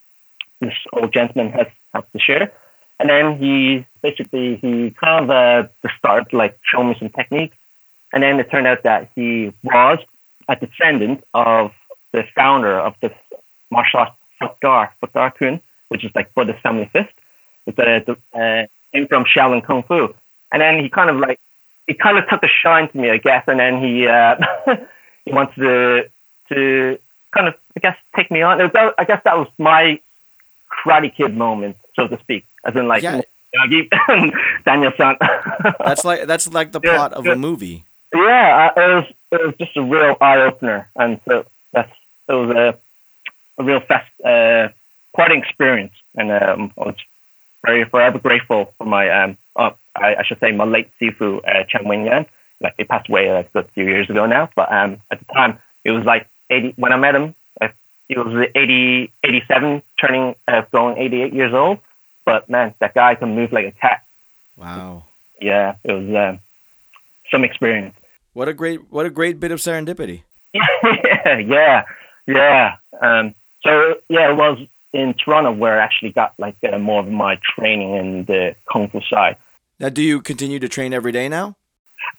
this 0.61 0.75
old 0.93 1.13
gentleman 1.13 1.53
has, 1.53 1.67
has 1.93 2.05
to 2.13 2.19
share. 2.19 2.53
And 3.01 3.11
then 3.11 3.37
he 3.39 3.85
basically 4.01 4.57
he 4.57 4.91
kind 4.91 5.25
of 5.25 5.31
uh, 5.31 5.69
the 5.83 5.91
start 5.99 6.33
like 6.33 6.59
showed 6.63 6.85
me 6.85 6.97
some 6.99 7.11
techniques, 7.11 7.57
and 8.13 8.23
then 8.23 8.39
it 8.41 8.51
turned 8.51 8.67
out 8.67 8.83
that 8.85 9.11
he 9.15 9.53
was 9.63 9.99
a 10.49 10.57
descendant 10.57 11.25
of 11.35 11.73
the 12.13 12.25
founder 12.35 12.79
of 12.79 12.95
the 13.01 13.13
martial 13.71 14.01
arts 14.01 14.17
Fut 14.39 14.57
Gar, 14.61 14.93
Fut 15.01 15.13
Gar 15.13 15.31
Kuen, 15.31 15.61
which 15.89 16.05
is 16.05 16.11
like 16.15 16.35
Buddhist 16.35 16.61
family 16.63 16.91
fist. 16.93 17.13
It's 17.67 17.79
a, 17.79 18.13
uh, 18.37 18.67
came 18.93 19.07
from 19.07 19.25
Shaolin 19.25 19.65
Kung 19.65 19.83
Fu. 19.85 20.15
And 20.51 20.61
then 20.61 20.83
he 20.83 20.89
kind 20.89 21.09
of 21.11 21.17
like 21.19 21.39
he 21.87 21.95
kind 21.95 22.19
of 22.19 22.29
took 22.29 22.43
a 22.43 22.49
shine 22.49 22.89
to 22.91 22.97
me, 22.99 23.11
I 23.11 23.19
guess, 23.19 23.45
and 23.47 23.59
then 23.61 23.81
he 23.83 24.07
uh, 24.07 24.37
he 25.25 25.33
wanted 25.33 25.55
to 25.57 26.11
to 26.55 26.99
kind 27.33 27.49
of 27.49 27.55
I 27.77 27.81
guess 27.81 27.97
take 28.17 28.31
me 28.31 28.43
on. 28.43 28.59
Was, 28.59 28.71
I 28.99 29.05
guess 29.05 29.23
that 29.25 29.39
was 29.39 29.49
my 29.59 30.01
Karate 30.85 31.15
Kid 31.15 31.37
moment, 31.37 31.77
so 31.97 32.09
to 32.09 32.19
speak, 32.19 32.45
as 32.65 32.75
in 32.77 32.89
like 32.89 33.03
Yeah. 33.03 33.21
Daniel 34.65 34.93
San. 34.97 35.17
That's 35.79 36.05
like 36.05 36.27
that's 36.27 36.51
like 36.53 36.73
the 36.73 36.81
Yeah, 36.83 36.97
plot 36.97 37.13
of 37.13 37.27
yeah. 37.27 37.33
a 37.33 37.37
movie. 37.37 37.85
Yeah, 38.15 38.71
it 38.77 38.95
was 38.95 39.13
it 39.33 39.47
was 39.47 39.55
just 39.59 39.77
a 39.77 39.83
real 39.83 40.17
eye 40.21 40.41
opener, 40.43 40.89
and 40.97 41.21
so 41.27 41.47
that's 41.73 41.93
it 42.29 42.33
was 42.33 42.51
a 42.51 42.79
a 43.59 43.65
real 43.65 43.81
fast, 43.81 44.11
uh, 44.25 44.69
quite 45.13 45.33
an 45.33 45.39
experience, 45.39 45.95
and 46.15 46.31
um, 46.31 46.73
I 46.79 46.81
was 46.81 46.97
very 47.65 47.85
forever 47.85 48.19
grateful 48.19 48.73
for 48.79 48.85
my 48.85 49.09
um, 49.11 49.39
uh, 49.57 49.71
I, 49.95 50.17
I 50.17 50.23
should 50.25 50.41
say 50.41 50.53
my 50.53 50.65
late 50.65 50.91
Sifu 51.01 51.41
uh, 51.47 51.65
Chen 51.65 51.87
Wing 51.87 52.07
Yan. 52.07 52.27
Like 52.61 52.75
he 52.77 52.85
passed 52.85 53.09
away 53.09 53.33
like, 53.33 53.49
a 53.49 53.53
good 53.53 53.71
few 53.71 53.85
years 53.85 54.09
ago 54.09 54.27
now, 54.27 54.49
but 54.55 54.73
um, 54.73 55.01
at 55.11 55.19
the 55.19 55.33
time 55.33 55.59
it 55.85 55.91
was 55.91 56.05
like 56.05 56.29
80 56.49 56.75
when 56.77 56.93
I 56.93 56.97
met 56.97 57.17
him. 57.17 57.35
He 58.13 58.19
was 58.19 58.47
80, 58.55 59.11
87, 59.25 59.83
turning 59.99 60.35
uh, 60.47 60.63
going 60.71 60.99
88 60.99 61.33
years 61.33 61.55
old. 61.55 61.79
But 62.27 62.49
man, 62.51 62.75
that 62.79 62.93
guy 62.93 63.15
can 63.15 63.35
move 63.35 63.53
like 63.53 63.67
a 63.67 63.73
cat. 63.73 64.05
Wow. 64.59 65.05
Yeah, 65.41 65.77
it 65.83 65.93
was 65.93 66.15
um, 66.15 66.41
some 67.31 67.43
experience. 67.43 67.95
What 68.35 68.49
a 68.49 68.55
great 68.55 68.91
what 68.91 69.07
a 69.07 69.11
great 69.11 69.41
bit 69.41 69.51
of 69.51 69.61
serendipity. 69.61 70.23
yeah, 70.55 71.85
yeah. 72.27 72.77
Um, 73.01 73.35
so 73.63 73.97
yeah, 74.09 74.31
it 74.31 74.37
was 74.37 74.59
in 74.93 75.15
Toronto 75.15 75.53
where 75.53 75.81
I 75.81 75.85
actually 75.85 76.13
got 76.13 76.35
like 76.39 76.57
uh, 76.65 76.79
more 76.79 77.01
of 77.01 77.09
my 77.09 77.39
training 77.43 77.95
in 77.95 78.25
the 78.25 78.55
kung 78.71 78.89
fu 78.89 79.01
side. 79.03 79.37
Now, 79.79 79.89
do 79.89 80.03
you 80.03 80.21
continue 80.21 80.59
to 80.59 80.69
train 80.69 80.93
every 80.93 81.13
day 81.13 81.29
now? 81.29 81.57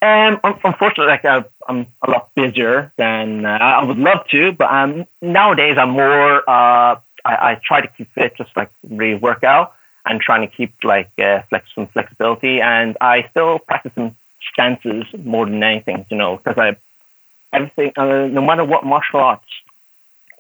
Um, 0.02 0.40
unfortunately, 0.44 1.08
like 1.08 1.26
I, 1.26 1.46
I'm 1.68 1.88
a 2.02 2.12
lot 2.12 2.30
busier 2.36 2.92
than 2.98 3.46
uh, 3.46 3.50
I 3.50 3.84
would 3.84 3.98
love 3.98 4.28
to, 4.32 4.52
but 4.52 4.72
um, 4.72 5.06
nowadays 5.22 5.78
I'm 5.78 5.92
more. 5.92 6.48
Uh, 6.50 7.00
I, 7.26 7.52
I 7.52 7.62
try 7.64 7.82
to 7.82 7.88
keep 7.88 8.14
fit, 8.14 8.36
just 8.36 8.56
like 8.56 8.70
really 8.90 9.16
work 9.16 9.44
out, 9.44 9.74
and 10.06 10.20
trying 10.20 10.42
to 10.42 10.54
keep 10.54 10.76
like 10.84 11.12
uh, 11.18 11.42
flex 11.50 11.68
some 11.74 11.88
flexibility, 11.88 12.60
and 12.62 12.98
I 13.00 13.28
still 13.32 13.60
practice 13.60 13.94
some 13.96 14.16
stances 14.52 15.06
more 15.24 15.46
than 15.46 15.64
anything, 15.64 16.06
you 16.10 16.18
know, 16.18 16.38
because 16.38 16.58
I 16.58 16.78
everything, 17.54 17.94
uh, 17.96 18.28
no 18.28 18.42
matter 18.42 18.64
what 18.64 18.86
martial 18.86 19.20
arts 19.20 19.46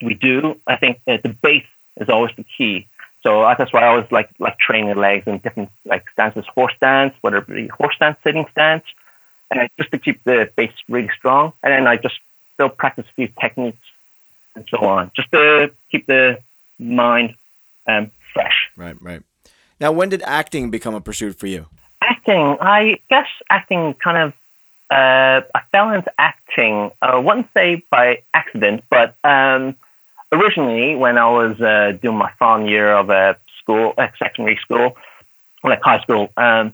we 0.01 0.15
do, 0.15 0.59
I 0.67 0.75
think 0.75 0.99
uh, 1.07 1.17
the 1.23 1.29
base 1.29 1.65
is 1.97 2.09
always 2.09 2.35
the 2.35 2.45
key. 2.57 2.87
So 3.21 3.41
that's 3.57 3.71
why 3.71 3.83
I 3.83 3.87
always 3.87 4.11
like 4.11 4.29
like 4.39 4.59
training 4.59 4.95
legs 4.95 5.27
in 5.27 5.37
different 5.37 5.69
like 5.85 6.03
stances, 6.11 6.45
horse 6.53 6.73
stance, 6.75 7.13
whether 7.21 7.37
it 7.37 7.47
be 7.47 7.67
horse 7.67 7.95
stance, 7.95 8.17
sitting 8.23 8.45
stance, 8.51 8.83
and 9.49 9.69
just 9.77 9.91
to 9.91 9.97
keep 9.97 10.23
the 10.25 10.51
base 10.57 10.73
really 10.89 11.09
strong. 11.17 11.53
And 11.63 11.71
then 11.71 11.87
I 11.87 11.95
just 11.95 12.15
still 12.53 12.69
practice 12.69 13.05
a 13.09 13.13
few 13.13 13.29
techniques 13.39 13.77
and 14.55 14.65
so 14.69 14.79
on, 14.79 15.11
just 15.15 15.31
to 15.31 15.71
keep 15.89 16.05
the 16.05 16.39
mind 16.77 17.35
um, 17.87 18.11
fresh. 18.33 18.69
Right, 18.75 19.01
right. 19.01 19.23
Now, 19.79 19.91
when 19.91 20.09
did 20.09 20.21
acting 20.23 20.69
become 20.69 20.93
a 20.93 21.01
pursuit 21.01 21.39
for 21.39 21.47
you? 21.47 21.67
Acting, 22.03 22.57
I 22.61 22.99
guess 23.09 23.27
acting 23.49 23.93
kind 23.95 24.17
of, 24.17 24.33
uh, 24.89 25.41
I 25.55 25.61
fell 25.71 25.91
into 25.91 26.11
acting, 26.17 26.91
I 27.01 27.17
wouldn't 27.17 27.47
say 27.53 27.83
by 27.89 28.23
accident, 28.33 28.83
but 28.89 29.15
um, 29.23 29.75
originally 30.31 30.95
when 30.95 31.17
I 31.17 31.29
was 31.29 31.59
uh, 31.61 31.97
doing 32.01 32.17
my 32.17 32.31
final 32.37 32.69
year 32.69 32.91
of 32.91 33.09
uh, 33.09 33.35
school, 33.59 33.93
uh, 33.97 34.07
secondary 34.19 34.57
school, 34.57 34.97
like 35.63 35.81
high 35.81 36.01
school, 36.01 36.31
um, 36.37 36.73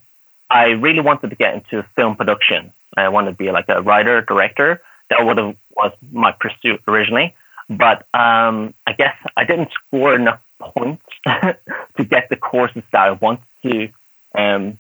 I 0.50 0.70
really 0.70 1.02
wanted 1.02 1.30
to 1.30 1.36
get 1.36 1.54
into 1.54 1.84
film 1.96 2.16
production. 2.16 2.74
I 2.98 3.10
wanted 3.10 3.32
to 3.32 3.38
be 3.38 3.52
like 3.52 3.66
a 3.70 3.82
writer, 3.82 4.22
director. 4.22 4.82
That 5.10 5.26
would 5.26 5.38
have 5.38 5.56
was 5.76 5.94
my 6.12 6.32
pursuit 6.32 6.82
originally. 6.88 7.36
But 7.70 8.08
um, 8.14 8.74
I 8.88 8.94
guess 8.98 9.16
I 9.38 9.44
didn't 9.46 9.72
score 9.74 10.16
enough 10.16 10.42
points 10.60 11.06
to 11.28 12.06
get 12.06 12.30
the 12.30 12.36
courses 12.36 12.84
that 12.92 13.02
I 13.02 13.12
wanted 13.12 13.44
to 13.64 13.90
um, 14.36 14.80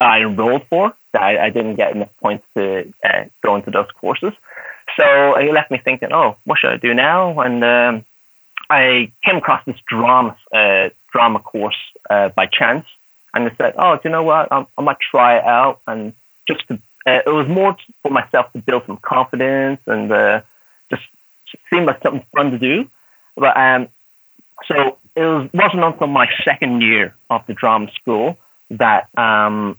I 0.00 0.20
enrolled 0.20 0.66
for. 0.68 0.94
That 1.12 1.22
I, 1.22 1.46
I 1.46 1.50
didn't 1.50 1.76
get 1.76 1.94
enough 1.94 2.16
points 2.20 2.44
to 2.56 2.92
uh, 3.04 3.24
go 3.42 3.56
into 3.56 3.70
those 3.70 3.90
courses. 4.00 4.32
So 4.96 5.36
it 5.36 5.52
left 5.52 5.70
me 5.70 5.78
thinking, 5.78 6.12
oh, 6.12 6.36
what 6.44 6.58
should 6.58 6.70
I 6.70 6.76
do 6.76 6.94
now? 6.94 7.40
And 7.40 7.64
um, 7.64 8.04
I 8.70 9.12
came 9.24 9.36
across 9.36 9.64
this 9.64 9.76
drama 9.86 10.36
uh, 10.52 10.90
drama 11.12 11.38
course 11.38 11.76
uh, 12.10 12.28
by 12.30 12.46
chance, 12.46 12.86
and 13.32 13.48
I 13.48 13.54
said, 13.56 13.74
oh, 13.78 13.94
do 13.94 14.02
you 14.04 14.10
know 14.10 14.22
what? 14.22 14.48
I'm, 14.50 14.66
I 14.76 14.82
might 14.82 14.98
try 15.00 15.38
it 15.38 15.44
out, 15.44 15.80
and 15.86 16.12
just 16.48 16.66
to, 16.68 16.74
uh, 17.06 17.20
it 17.26 17.30
was 17.30 17.48
more 17.48 17.76
for 18.02 18.10
myself 18.10 18.52
to 18.52 18.58
build 18.58 18.84
some 18.86 18.98
confidence 18.98 19.80
and 19.86 20.10
uh, 20.10 20.42
just 20.90 21.02
seemed 21.70 21.86
like 21.86 22.02
something 22.02 22.26
fun 22.34 22.50
to 22.50 22.58
do. 22.58 22.90
But 23.36 23.56
um, 23.56 23.88
so 24.66 24.98
it 25.16 25.24
was, 25.24 25.48
wasn't 25.52 25.84
until 25.84 26.06
my 26.06 26.28
second 26.44 26.82
year 26.82 27.14
of 27.30 27.46
the 27.46 27.54
drama 27.54 27.90
school 27.92 28.38
that 28.78 29.08
um, 29.18 29.78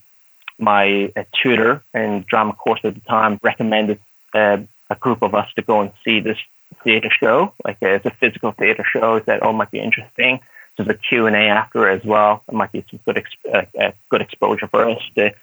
my 0.58 1.12
uh, 1.16 1.24
tutor 1.42 1.84
in 1.94 2.25
drama 2.28 2.54
course 2.54 2.80
at 2.84 2.96
the 2.96 3.02
time 3.02 3.40
recommended 3.44 4.00
uh, 4.34 4.58
a 4.90 4.96
group 4.96 5.22
of 5.22 5.34
us 5.34 5.48
to 5.56 5.62
go 5.62 5.82
and 5.82 5.92
see 6.04 6.20
this 6.20 6.38
theater 6.84 7.10
show. 7.10 7.54
Like 7.64 7.78
uh, 7.82 7.90
it's 7.90 8.06
a 8.06 8.12
physical 8.12 8.52
theater 8.52 8.86
show. 8.86 9.18
He 9.18 9.24
said, 9.25 9.40
"Oh, 9.42 9.54
might 9.54 9.72
be 9.72 9.80
interesting." 9.80 10.40
There's 10.78 10.90
a 10.90 10.94
Q 10.94 11.28
and 11.28 11.36
A 11.36 11.40
after 11.40 11.88
as 11.88 12.04
well. 12.04 12.44
It 12.48 12.54
might 12.54 12.72
be 12.72 12.86
some 12.90 13.00
good 13.06 13.18
ex- 13.18 13.30
uh, 13.54 13.64
uh, 13.80 13.92
good 14.10 14.22
exposure 14.22 14.68
for 14.68 14.90
us 14.90 15.02
to 15.16 15.34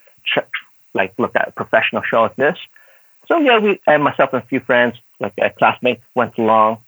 like 0.95 1.15
look 1.19 1.35
at 1.35 1.49
a 1.49 1.53
professional 1.53 2.03
show 2.03 2.23
like 2.23 2.37
this. 2.37 2.59
So 3.29 3.39
yeah, 3.39 3.59
we 3.59 3.81
and 3.87 4.03
myself 4.03 4.33
and 4.33 4.43
a 4.43 4.47
few 4.47 4.61
friends, 4.61 4.97
like 5.21 5.35
uh, 5.41 5.51
classmates, 5.51 6.03
went 6.15 6.37
along, 6.39 6.79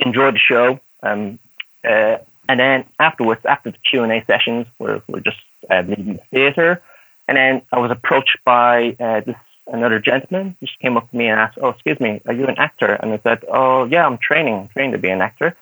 enjoyed 0.00 0.34
the 0.34 0.38
show. 0.38 0.80
Um, 1.02 1.38
uh, 1.84 2.18
and 2.48 2.60
then 2.60 2.84
afterwards, 2.98 3.40
after 3.44 3.70
the 3.70 3.78
Q 3.78 4.02
and 4.04 4.12
A 4.12 4.24
sessions, 4.26 4.66
we're, 4.78 5.02
we're 5.08 5.20
just 5.20 5.38
uh, 5.70 5.82
leaving 5.86 6.14
the 6.14 6.22
theater. 6.30 6.82
And 7.28 7.36
then 7.36 7.62
I 7.72 7.78
was 7.78 7.90
approached 7.90 8.38
by 8.44 8.96
uh, 9.00 9.20
this 9.20 9.36
another 9.66 9.98
gentleman. 9.98 10.56
He 10.60 10.66
just 10.66 10.78
came 10.78 10.96
up 10.96 11.10
to 11.10 11.16
me 11.16 11.26
and 11.26 11.40
asked, 11.40 11.58
"Oh, 11.60 11.70
excuse 11.70 11.98
me, 12.00 12.20
are 12.26 12.32
you 12.32 12.46
an 12.46 12.58
actor?" 12.58 12.92
And 12.92 13.12
I 13.12 13.20
said, 13.22 13.44
"Oh, 13.48 13.84
yeah, 13.84 14.06
I'm 14.06 14.18
training, 14.18 14.68
training 14.72 14.92
to 14.92 14.98
be 14.98 15.10
an 15.10 15.20
actor." 15.20 15.56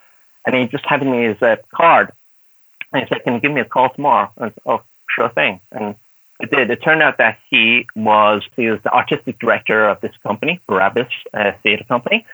And 0.45 0.55
he 0.55 0.67
just 0.67 0.85
handed 0.85 1.09
me 1.09 1.23
his 1.23 1.41
uh, 1.41 1.55
card, 1.73 2.11
and 2.93 3.03
he 3.03 3.07
said, 3.09 3.23
"Can 3.23 3.33
you 3.33 3.39
give 3.39 3.51
me 3.51 3.61
a 3.61 3.65
call 3.65 3.89
tomorrow?" 3.89 4.31
And 4.37 4.45
I 4.45 4.49
said, 4.49 4.61
"Oh, 4.65 4.83
sure 5.07 5.29
thing." 5.29 5.59
And 5.71 5.95
I 6.41 6.45
did. 6.45 6.69
It 6.69 6.83
turned 6.83 7.01
out 7.01 7.17
that 7.17 7.39
he 7.49 7.87
was 7.95 8.43
he 8.55 8.69
was 8.69 8.79
the 8.83 8.93
artistic 8.93 9.39
director 9.39 9.87
of 9.87 10.01
this 10.01 10.15
company, 10.17 10.61
Barabbas 10.67 11.07
uh, 11.33 11.53
Theatre 11.63 11.85
Company, 11.85 12.25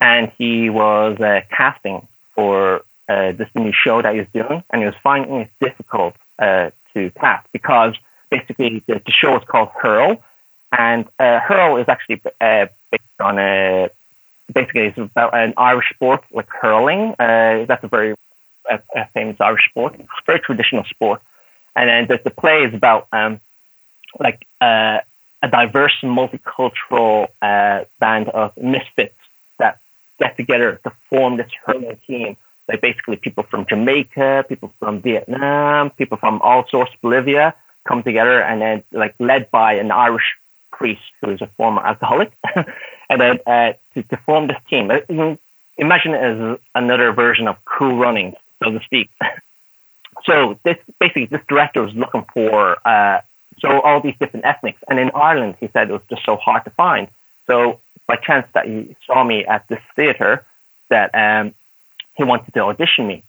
and 0.00 0.32
he 0.38 0.70
was 0.70 1.20
uh, 1.20 1.42
casting 1.50 2.06
for 2.34 2.84
uh, 3.08 3.32
this 3.32 3.48
new 3.54 3.72
show 3.72 4.00
that 4.00 4.14
he 4.14 4.20
was 4.20 4.28
doing, 4.32 4.62
and 4.70 4.80
he 4.80 4.86
was 4.86 4.94
finding 5.02 5.34
it 5.42 5.50
difficult 5.60 6.14
uh, 6.38 6.70
to 6.94 7.10
cast 7.10 7.46
because 7.52 7.94
basically 8.30 8.82
the, 8.86 9.02
the 9.04 9.12
show 9.12 9.36
is 9.36 9.44
called 9.46 9.70
Hurl, 9.80 10.22
and 10.76 11.06
uh, 11.18 11.40
Hurl 11.40 11.76
is 11.76 11.88
actually 11.88 12.22
uh, 12.40 12.66
based 12.90 13.20
on 13.20 13.38
a 13.38 13.90
basically 14.52 14.86
it's 14.86 14.98
about 14.98 15.34
an 15.34 15.54
Irish 15.56 15.90
sport 15.90 16.24
like 16.32 16.48
hurling. 16.48 17.14
Uh, 17.18 17.64
that's 17.66 17.84
a 17.84 17.88
very 17.88 18.14
a 18.70 19.06
famous 19.14 19.36
Irish 19.40 19.68
sport, 19.68 19.96
very 20.26 20.40
traditional 20.40 20.84
sport. 20.84 21.22
And 21.74 21.88
then 21.88 22.06
the, 22.06 22.22
the 22.22 22.30
play 22.30 22.64
is 22.64 22.74
about 22.74 23.08
um, 23.12 23.40
like 24.18 24.46
uh, 24.60 25.00
a 25.42 25.48
diverse, 25.50 25.96
multicultural 26.02 27.28
uh, 27.40 27.84
band 27.98 28.28
of 28.28 28.56
misfits 28.56 29.16
that 29.58 29.78
get 30.18 30.36
together 30.36 30.80
to 30.84 30.92
form 31.08 31.36
this 31.36 31.50
hurling 31.64 31.98
team. 32.06 32.36
Like 32.70 32.80
basically 32.80 33.16
people 33.16 33.42
from 33.50 33.66
Jamaica, 33.66 34.44
people 34.48 34.72
from 34.78 35.00
Vietnam, 35.02 35.90
people 35.90 36.18
from 36.18 36.40
all 36.40 36.68
sorts, 36.68 36.94
of 36.94 37.00
Bolivia, 37.00 37.54
come 37.84 38.04
together 38.04 38.40
and 38.40 38.62
then 38.62 38.84
like 38.92 39.14
led 39.18 39.50
by 39.50 39.74
an 39.74 39.90
Irish 39.90 40.36
priest 40.70 41.02
who 41.20 41.30
is 41.30 41.40
a 41.40 41.48
former 41.56 41.84
alcoholic, 41.84 42.32
and 43.10 43.20
then 43.20 43.40
uh, 43.44 43.72
to, 43.94 44.02
to 44.04 44.16
form 44.18 44.46
this 44.46 44.58
team. 44.68 44.88
Imagine 45.78 46.14
it 46.14 46.22
as 46.22 46.58
another 46.76 47.10
version 47.12 47.48
of 47.48 47.56
Cool 47.64 47.96
Running, 47.96 48.34
so 48.62 48.70
to 48.70 48.80
speak. 48.84 49.10
So 50.26 50.58
this 50.64 50.76
basically 50.98 51.26
this 51.26 51.40
director 51.48 51.82
was 51.82 51.94
looking 51.94 52.26
for 52.34 52.76
uh, 52.86 53.22
so 53.60 53.80
all 53.80 54.02
these 54.02 54.16
different 54.20 54.44
ethnics, 54.44 54.78
and 54.86 54.98
in 54.98 55.10
Ireland 55.14 55.56
he 55.60 55.68
said 55.72 55.88
it 55.88 55.92
was 55.92 56.02
just 56.10 56.26
so 56.26 56.36
hard 56.36 56.64
to 56.64 56.70
find. 56.70 57.08
So 57.46 57.80
by 58.06 58.16
chance 58.16 58.46
that 58.52 58.66
he 58.66 58.96
saw 59.06 59.24
me 59.24 59.46
at 59.46 59.66
this 59.68 59.80
theater, 59.96 60.44
that 60.90 61.10
um, 61.14 61.54
he 62.20 62.24
wanted 62.24 62.52
to 62.52 62.60
audition 62.60 63.06
me. 63.06 63.24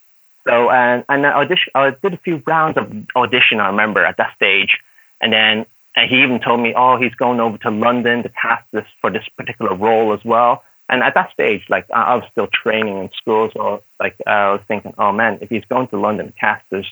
So 0.45 0.69
and 0.69 1.05
and 1.07 1.25
I 1.25 1.31
audition, 1.31 1.71
I 1.75 1.91
did 1.91 2.13
a 2.13 2.17
few 2.17 2.43
rounds 2.45 2.77
of 2.77 2.91
audition. 3.15 3.59
I 3.59 3.67
remember 3.67 4.03
at 4.03 4.17
that 4.17 4.35
stage, 4.35 4.77
and 5.21 5.31
then 5.31 5.65
and 5.95 6.09
he 6.09 6.23
even 6.23 6.39
told 6.39 6.59
me, 6.59 6.73
oh, 6.75 6.97
he's 6.97 7.15
going 7.15 7.39
over 7.39 7.57
to 7.59 7.71
London 7.71 8.23
to 8.23 8.29
cast 8.29 8.65
this 8.71 8.85
for 9.01 9.09
this 9.11 9.27
particular 9.37 9.75
role 9.75 10.13
as 10.13 10.23
well. 10.25 10.63
And 10.89 11.03
at 11.03 11.13
that 11.13 11.31
stage, 11.31 11.63
like 11.69 11.89
I, 11.91 12.15
was 12.15 12.25
still 12.31 12.47
training 12.47 12.97
in 12.97 13.11
school, 13.13 13.49
so 13.53 13.83
like 13.99 14.15
I 14.27 14.51
was 14.51 14.61
thinking, 14.67 14.93
oh 14.97 15.13
man, 15.13 15.37
if 15.41 15.49
he's 15.49 15.65
going 15.65 15.87
to 15.89 15.97
London 15.97 16.27
to 16.27 16.33
cast 16.33 16.69
this, 16.69 16.85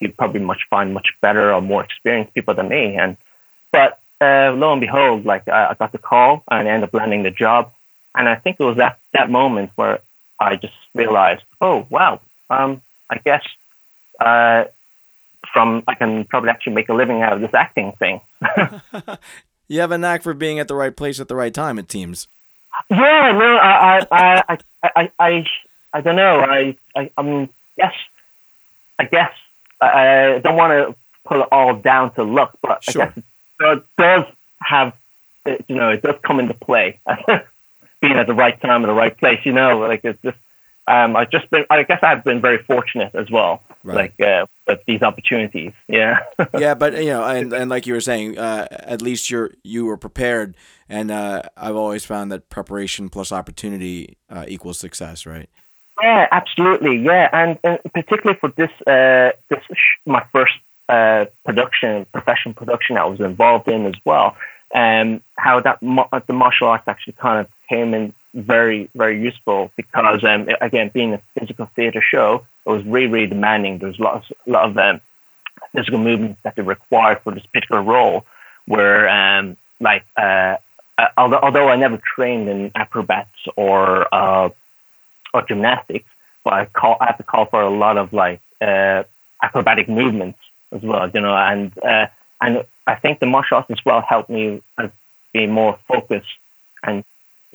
he'd 0.00 0.16
probably 0.16 0.40
much 0.40 0.66
find 0.68 0.92
much 0.92 1.08
better 1.22 1.52
or 1.52 1.62
more 1.62 1.82
experienced 1.82 2.34
people 2.34 2.54
than 2.54 2.68
me. 2.68 2.96
And 2.96 3.16
but 3.70 4.00
uh, 4.20 4.52
lo 4.52 4.72
and 4.72 4.80
behold, 4.80 5.24
like 5.24 5.48
I, 5.48 5.68
I 5.70 5.74
got 5.74 5.92
the 5.92 5.98
call 5.98 6.42
and 6.50 6.68
I 6.68 6.72
ended 6.72 6.88
up 6.88 6.94
landing 6.94 7.22
the 7.22 7.30
job. 7.30 7.72
And 8.14 8.28
I 8.28 8.34
think 8.34 8.58
it 8.60 8.64
was 8.64 8.76
that 8.76 8.98
that 9.12 9.30
moment 9.30 9.70
where 9.76 10.00
I 10.42 10.56
just 10.56 10.74
realized, 10.94 11.42
oh 11.60 11.86
wow, 11.90 12.20
um, 12.50 12.82
I 13.10 13.18
guess 13.18 13.44
uh, 14.20 14.64
from 15.52 15.82
I 15.86 15.94
can 15.94 16.24
probably 16.24 16.50
actually 16.50 16.74
make 16.74 16.88
a 16.88 16.94
living 16.94 17.22
out 17.22 17.34
of 17.34 17.40
this 17.40 17.54
acting 17.54 17.92
thing. 17.92 18.20
you 19.68 19.80
have 19.80 19.90
a 19.90 19.98
knack 19.98 20.22
for 20.22 20.34
being 20.34 20.58
at 20.58 20.68
the 20.68 20.74
right 20.74 20.94
place 20.94 21.20
at 21.20 21.28
the 21.28 21.36
right 21.36 21.52
time. 21.52 21.78
It 21.78 21.90
seems. 21.90 22.28
Yeah, 22.90 23.32
no, 23.32 23.56
I, 23.56 24.06
I, 24.10 24.42
I, 24.48 24.58
I, 24.82 25.12
I, 25.18 25.46
I 25.92 26.00
don't 26.00 26.16
know. 26.16 26.40
I, 26.40 26.76
I, 26.96 27.10
I 27.16 27.22
mean, 27.22 27.48
yes, 27.76 27.92
I 28.98 29.04
guess 29.04 29.32
I 29.80 30.40
don't 30.42 30.56
want 30.56 30.72
to 30.72 30.96
put 31.24 31.40
it 31.40 31.48
all 31.52 31.74
down 31.76 32.14
to 32.14 32.22
luck, 32.22 32.56
but 32.62 32.82
sure. 32.84 33.02
I 33.02 33.06
guess 33.06 33.24
it 33.60 33.84
does 33.98 34.24
have, 34.60 34.94
you 35.68 35.76
know, 35.76 35.90
it 35.90 36.02
does 36.02 36.16
come 36.22 36.40
into 36.40 36.54
play. 36.54 36.98
Being 38.02 38.18
at 38.18 38.26
the 38.26 38.34
right 38.34 38.60
time 38.60 38.82
at 38.82 38.88
the 38.88 38.92
right 38.92 39.16
place, 39.16 39.40
you 39.44 39.52
know, 39.52 39.78
like 39.78 40.00
it's 40.04 40.20
just 40.22 40.36
um, 40.86 41.16
I've 41.16 41.30
just 41.30 41.48
been, 41.50 41.64
I 41.70 41.84
guess 41.84 42.00
I've 42.02 42.24
been 42.24 42.40
very 42.40 42.58
fortunate 42.58 43.14
as 43.14 43.30
well, 43.30 43.62
right. 43.84 44.12
like 44.18 44.20
uh, 44.20 44.46
with 44.66 44.80
these 44.86 45.02
opportunities. 45.02 45.72
Yeah. 45.86 46.18
yeah, 46.58 46.74
but 46.74 46.96
you 46.96 47.10
know, 47.10 47.24
and, 47.24 47.52
and 47.52 47.70
like 47.70 47.86
you 47.86 47.94
were 47.94 48.00
saying, 48.00 48.36
uh, 48.36 48.66
at 48.70 49.00
least 49.00 49.30
you're 49.30 49.52
you 49.62 49.86
were 49.86 49.96
prepared, 49.96 50.56
and 50.88 51.10
uh, 51.10 51.42
I've 51.56 51.76
always 51.76 52.04
found 52.04 52.32
that 52.32 52.50
preparation 52.50 53.08
plus 53.08 53.30
opportunity 53.30 54.16
uh, 54.28 54.44
equals 54.48 54.78
success, 54.78 55.24
right? 55.24 55.48
Yeah, 56.02 56.26
absolutely. 56.32 56.98
Yeah, 56.98 57.28
and, 57.32 57.58
and 57.62 57.78
particularly 57.94 58.38
for 58.40 58.50
this 58.56 58.70
uh, 58.86 59.32
this 59.48 59.62
my 60.04 60.24
first 60.32 60.54
uh, 60.88 61.26
production, 61.44 62.06
professional 62.12 62.54
production 62.54 62.96
I 62.96 63.04
was 63.04 63.20
involved 63.20 63.68
in 63.68 63.86
as 63.86 63.94
well, 64.04 64.36
um, 64.74 65.22
how 65.36 65.60
that 65.60 65.78
the 65.80 66.32
martial 66.32 66.66
arts 66.66 66.88
actually 66.88 67.14
kind 67.14 67.38
of 67.38 67.48
came 67.72 67.94
in 67.94 68.14
very, 68.34 68.90
very 68.94 69.20
useful 69.20 69.70
because, 69.76 70.22
um, 70.24 70.48
again, 70.60 70.90
being 70.92 71.14
a 71.14 71.20
physical 71.38 71.66
theatre 71.74 72.02
show, 72.02 72.46
it 72.66 72.70
was 72.70 72.84
really, 72.84 73.06
really 73.06 73.26
demanding. 73.26 73.78
There 73.78 73.88
was 73.88 73.98
lot 73.98 74.14
of, 74.16 74.22
a 74.46 74.50
lot 74.50 74.64
of 74.68 74.76
um, 74.76 75.00
physical 75.74 75.98
movements 75.98 76.38
that 76.42 76.58
are 76.58 76.62
required 76.62 77.20
for 77.22 77.32
this 77.32 77.46
particular 77.46 77.82
role. 77.82 78.26
Where, 78.66 79.08
um, 79.08 79.56
like, 79.80 80.04
uh, 80.16 80.56
uh, 80.98 81.08
although, 81.16 81.40
although 81.42 81.68
I 81.68 81.76
never 81.76 81.98
trained 82.14 82.48
in 82.48 82.70
acrobats 82.74 83.40
or 83.56 84.06
uh, 84.14 84.50
or 85.34 85.42
gymnastics, 85.42 86.08
but 86.44 86.52
I 86.52 86.66
call 86.66 86.96
I 87.00 87.06
have 87.06 87.18
to 87.18 87.24
call 87.24 87.46
for 87.46 87.60
a 87.60 87.70
lot 87.70 87.96
of 87.96 88.12
like 88.12 88.40
uh, 88.60 89.02
acrobatic 89.42 89.88
movements 89.88 90.38
as 90.70 90.82
well. 90.82 91.10
You 91.12 91.22
know, 91.22 91.34
and 91.34 91.76
uh, 91.78 92.06
and 92.40 92.64
I 92.86 92.94
think 92.94 93.18
the 93.18 93.26
martial 93.26 93.56
arts 93.56 93.70
as 93.70 93.84
well 93.84 94.00
helped 94.00 94.30
me 94.30 94.62
be 95.32 95.46
more 95.46 95.78
focused 95.88 96.28
and 96.84 97.04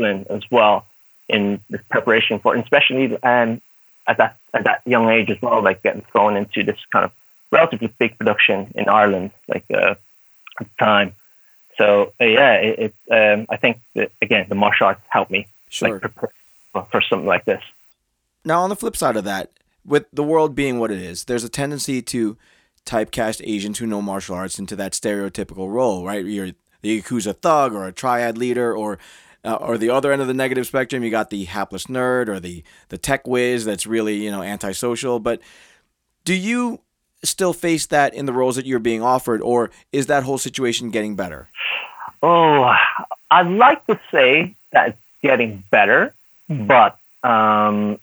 as 0.06 0.44
well 0.52 0.86
in 1.30 1.60
the 1.70 1.80
preparation 1.90 2.40
for, 2.40 2.56
especially 2.56 3.22
um, 3.24 3.62
at 4.08 4.18
that 4.18 4.38
at 4.54 4.64
that 4.64 4.82
young 4.86 5.10
age 5.10 5.30
as 5.30 5.42
well, 5.42 5.62
like 5.62 5.84
getting 5.84 6.04
thrown 6.12 6.38
into 6.38 6.64
this 6.64 6.80
kind 6.92 7.06
of 7.06 7.12
relatively 7.52 7.94
big 8.00 8.18
production 8.18 8.72
in 8.76 8.88
Ireland, 8.88 9.32
like 9.48 9.66
uh, 9.74 9.96
at 10.60 10.68
the 10.68 10.70
time. 10.80 11.14
So 11.78 12.14
uh, 12.22 12.26
yeah, 12.26 12.54
it, 12.54 12.94
it 13.10 13.14
um, 13.40 13.46
I 13.50 13.58
think 13.58 13.80
that, 13.96 14.12
again 14.22 14.46
the 14.50 14.56
martial 14.56 14.88
arts 14.88 15.02
helped 15.10 15.32
me 15.32 15.48
sure. 15.70 15.94
like 15.94 16.02
prepare 16.02 16.32
for 16.92 17.02
something 17.02 17.28
like 17.28 17.46
this. 17.46 17.62
Now, 18.46 18.62
on 18.62 18.70
the 18.70 18.76
flip 18.76 18.96
side 18.96 19.18
of 19.18 19.26
that, 19.26 19.52
with 19.86 20.06
the 20.14 20.24
world 20.24 20.56
being 20.56 20.80
what 20.80 20.92
it 20.92 21.00
is, 21.00 21.26
there's 21.26 21.44
a 21.44 21.50
tendency 21.50 22.02
to 22.04 22.38
typecast 22.86 23.42
Asians 23.46 23.80
who 23.80 23.86
know 23.86 24.02
martial 24.02 24.36
arts 24.36 24.58
into 24.58 24.76
that 24.78 24.94
stereotypical 24.94 25.72
role, 25.72 26.06
right? 26.06 26.24
You're 26.24 26.52
the 26.82 27.02
Yakuza 27.02 27.36
thug 27.36 27.74
or 27.74 27.88
a 27.88 27.92
triad 27.92 28.38
leader 28.38 28.74
or 28.74 29.00
uh, 29.48 29.56
or 29.56 29.78
the 29.78 29.90
other 29.90 30.12
end 30.12 30.22
of 30.22 30.28
the 30.28 30.34
negative 30.34 30.68
spectrum, 30.68 31.04
you 31.04 31.10
got 31.10 31.30
the 31.30 31.46
hapless 31.46 31.86
nerd 31.86 32.28
or 32.28 32.40
the 32.40 32.64
the 32.90 32.98
tech 32.98 33.26
whiz 33.26 33.64
that's 33.66 33.88
really 33.88 34.18
you 34.18 34.30
know 34.30 34.44
antisocial. 34.44 35.20
But 35.20 35.40
do 36.26 36.34
you 36.34 36.82
still 37.24 37.54
face 37.54 37.86
that 37.88 38.14
in 38.14 38.26
the 38.26 38.34
roles 38.34 38.58
that 38.58 38.66
you're 38.66 38.80
being 38.80 39.02
offered, 39.02 39.42
or 39.42 39.72
is 39.92 40.08
that 40.08 40.24
whole 40.24 40.38
situation 40.38 40.92
getting 40.92 41.16
better? 41.16 41.48
Oh, 42.22 42.76
I'd 43.32 43.48
like 43.48 43.86
to 43.88 44.00
say 44.12 44.56
that 44.72 44.90
it's 44.90 45.02
getting 45.22 45.64
better, 45.72 46.14
but 46.50 47.00
um, 47.24 48.00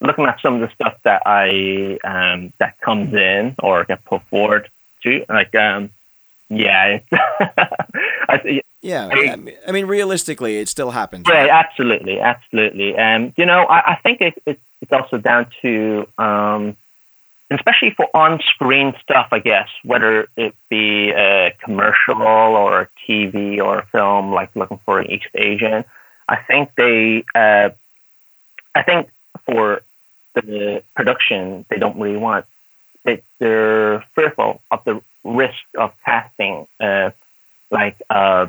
looking 0.00 0.26
at 0.26 0.40
some 0.40 0.54
of 0.54 0.60
the 0.60 0.72
stuff 0.74 0.96
that 1.02 1.22
I 1.26 1.98
um, 2.04 2.52
that 2.58 2.78
comes 2.80 3.12
in 3.14 3.56
or 3.58 3.84
get 3.84 4.04
put 4.04 4.22
forward 4.24 4.70
to, 5.02 5.24
like 5.28 5.54
um, 5.56 5.90
yeah, 6.50 7.00
I, 7.12 8.62
yeah, 8.84 9.08
I, 9.10 9.56
I, 9.66 9.72
mean, 9.72 9.86
realistically, 9.86 10.58
it 10.58 10.68
still 10.68 10.90
happens. 10.90 11.24
Yeah, 11.26 11.34
right? 11.34 11.50
absolutely, 11.50 12.20
absolutely. 12.20 12.94
And 12.94 13.28
um, 13.28 13.34
you 13.38 13.46
know, 13.46 13.64
I, 13.64 13.92
I 13.92 13.96
think 13.96 14.20
it, 14.20 14.34
it, 14.44 14.60
it's 14.82 14.92
also 14.92 15.16
down 15.16 15.46
to, 15.62 16.06
um, 16.18 16.76
especially 17.50 17.92
for 17.92 18.14
on-screen 18.14 18.92
stuff, 19.00 19.28
I 19.32 19.38
guess, 19.38 19.68
whether 19.84 20.28
it 20.36 20.54
be 20.68 21.10
a 21.12 21.56
commercial 21.64 22.20
or 22.20 22.82
a 22.82 22.88
TV 23.08 23.58
or 23.58 23.78
a 23.78 23.86
film, 23.86 24.32
like 24.32 24.54
looking 24.54 24.80
for 24.84 25.00
an 25.00 25.10
East 25.10 25.28
Asian. 25.34 25.86
I 26.28 26.36
think 26.36 26.70
they, 26.76 27.24
uh, 27.34 27.70
I 28.74 28.82
think 28.82 29.08
for 29.46 29.80
the 30.34 30.82
production, 30.94 31.64
they 31.70 31.78
don't 31.78 31.98
really 31.98 32.18
want. 32.18 32.44
They, 33.04 33.22
they're 33.38 34.04
fearful 34.14 34.60
of 34.70 34.84
the 34.84 35.00
risk 35.24 35.64
of 35.78 35.94
casting, 36.04 36.68
uh, 36.80 37.12
like. 37.70 37.96
Uh, 38.10 38.48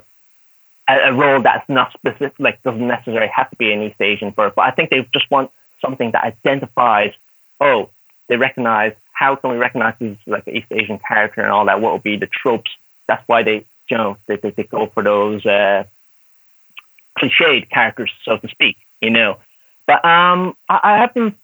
a, 0.88 1.14
role 1.14 1.42
that's 1.42 1.68
not 1.70 1.94
specific, 1.94 2.34
like 2.40 2.62
doesn't 2.64 2.88
necessarily 2.88 3.32
have 3.34 3.50
to 3.50 3.56
be 3.56 3.72
an 3.72 3.82
East 3.82 4.00
Asian 4.00 4.32
birth, 4.32 4.54
but 4.56 4.64
I 4.64 4.72
think 4.72 4.90
they 4.90 5.08
just 5.14 5.30
want 5.32 5.52
something 5.82 6.12
that 6.12 6.24
identifies, 6.24 7.14
oh, 7.60 7.90
they 8.28 8.38
recognize, 8.38 8.94
how 9.14 9.36
can 9.36 9.52
we 9.52 9.58
recognize 9.58 9.96
these 10.00 10.18
like 10.26 10.48
East 10.48 10.68
Asian 10.72 11.00
character 11.00 11.42
and 11.42 11.52
all 11.52 11.66
that? 11.66 11.82
What 11.82 11.92
will 11.92 12.00
be 12.00 12.18
the 12.18 12.28
tropes? 12.28 12.72
That's 13.08 13.26
why 13.28 13.44
they, 13.44 13.66
you 13.90 13.98
know, 13.98 14.18
they, 14.28 14.36
they, 14.36 14.52
they 14.52 14.64
go 14.64 14.88
for 14.88 15.04
those 15.04 15.46
uh, 15.46 15.86
cliched 17.18 17.70
characters, 17.70 18.12
so 18.24 18.38
to 18.38 18.48
speak, 18.50 18.78
you 19.02 19.10
know. 19.10 19.40
But 19.88 20.04
um, 20.04 20.56
I, 20.70 20.80
I 20.84 20.98
have 20.98 21.14
been 21.14 21.36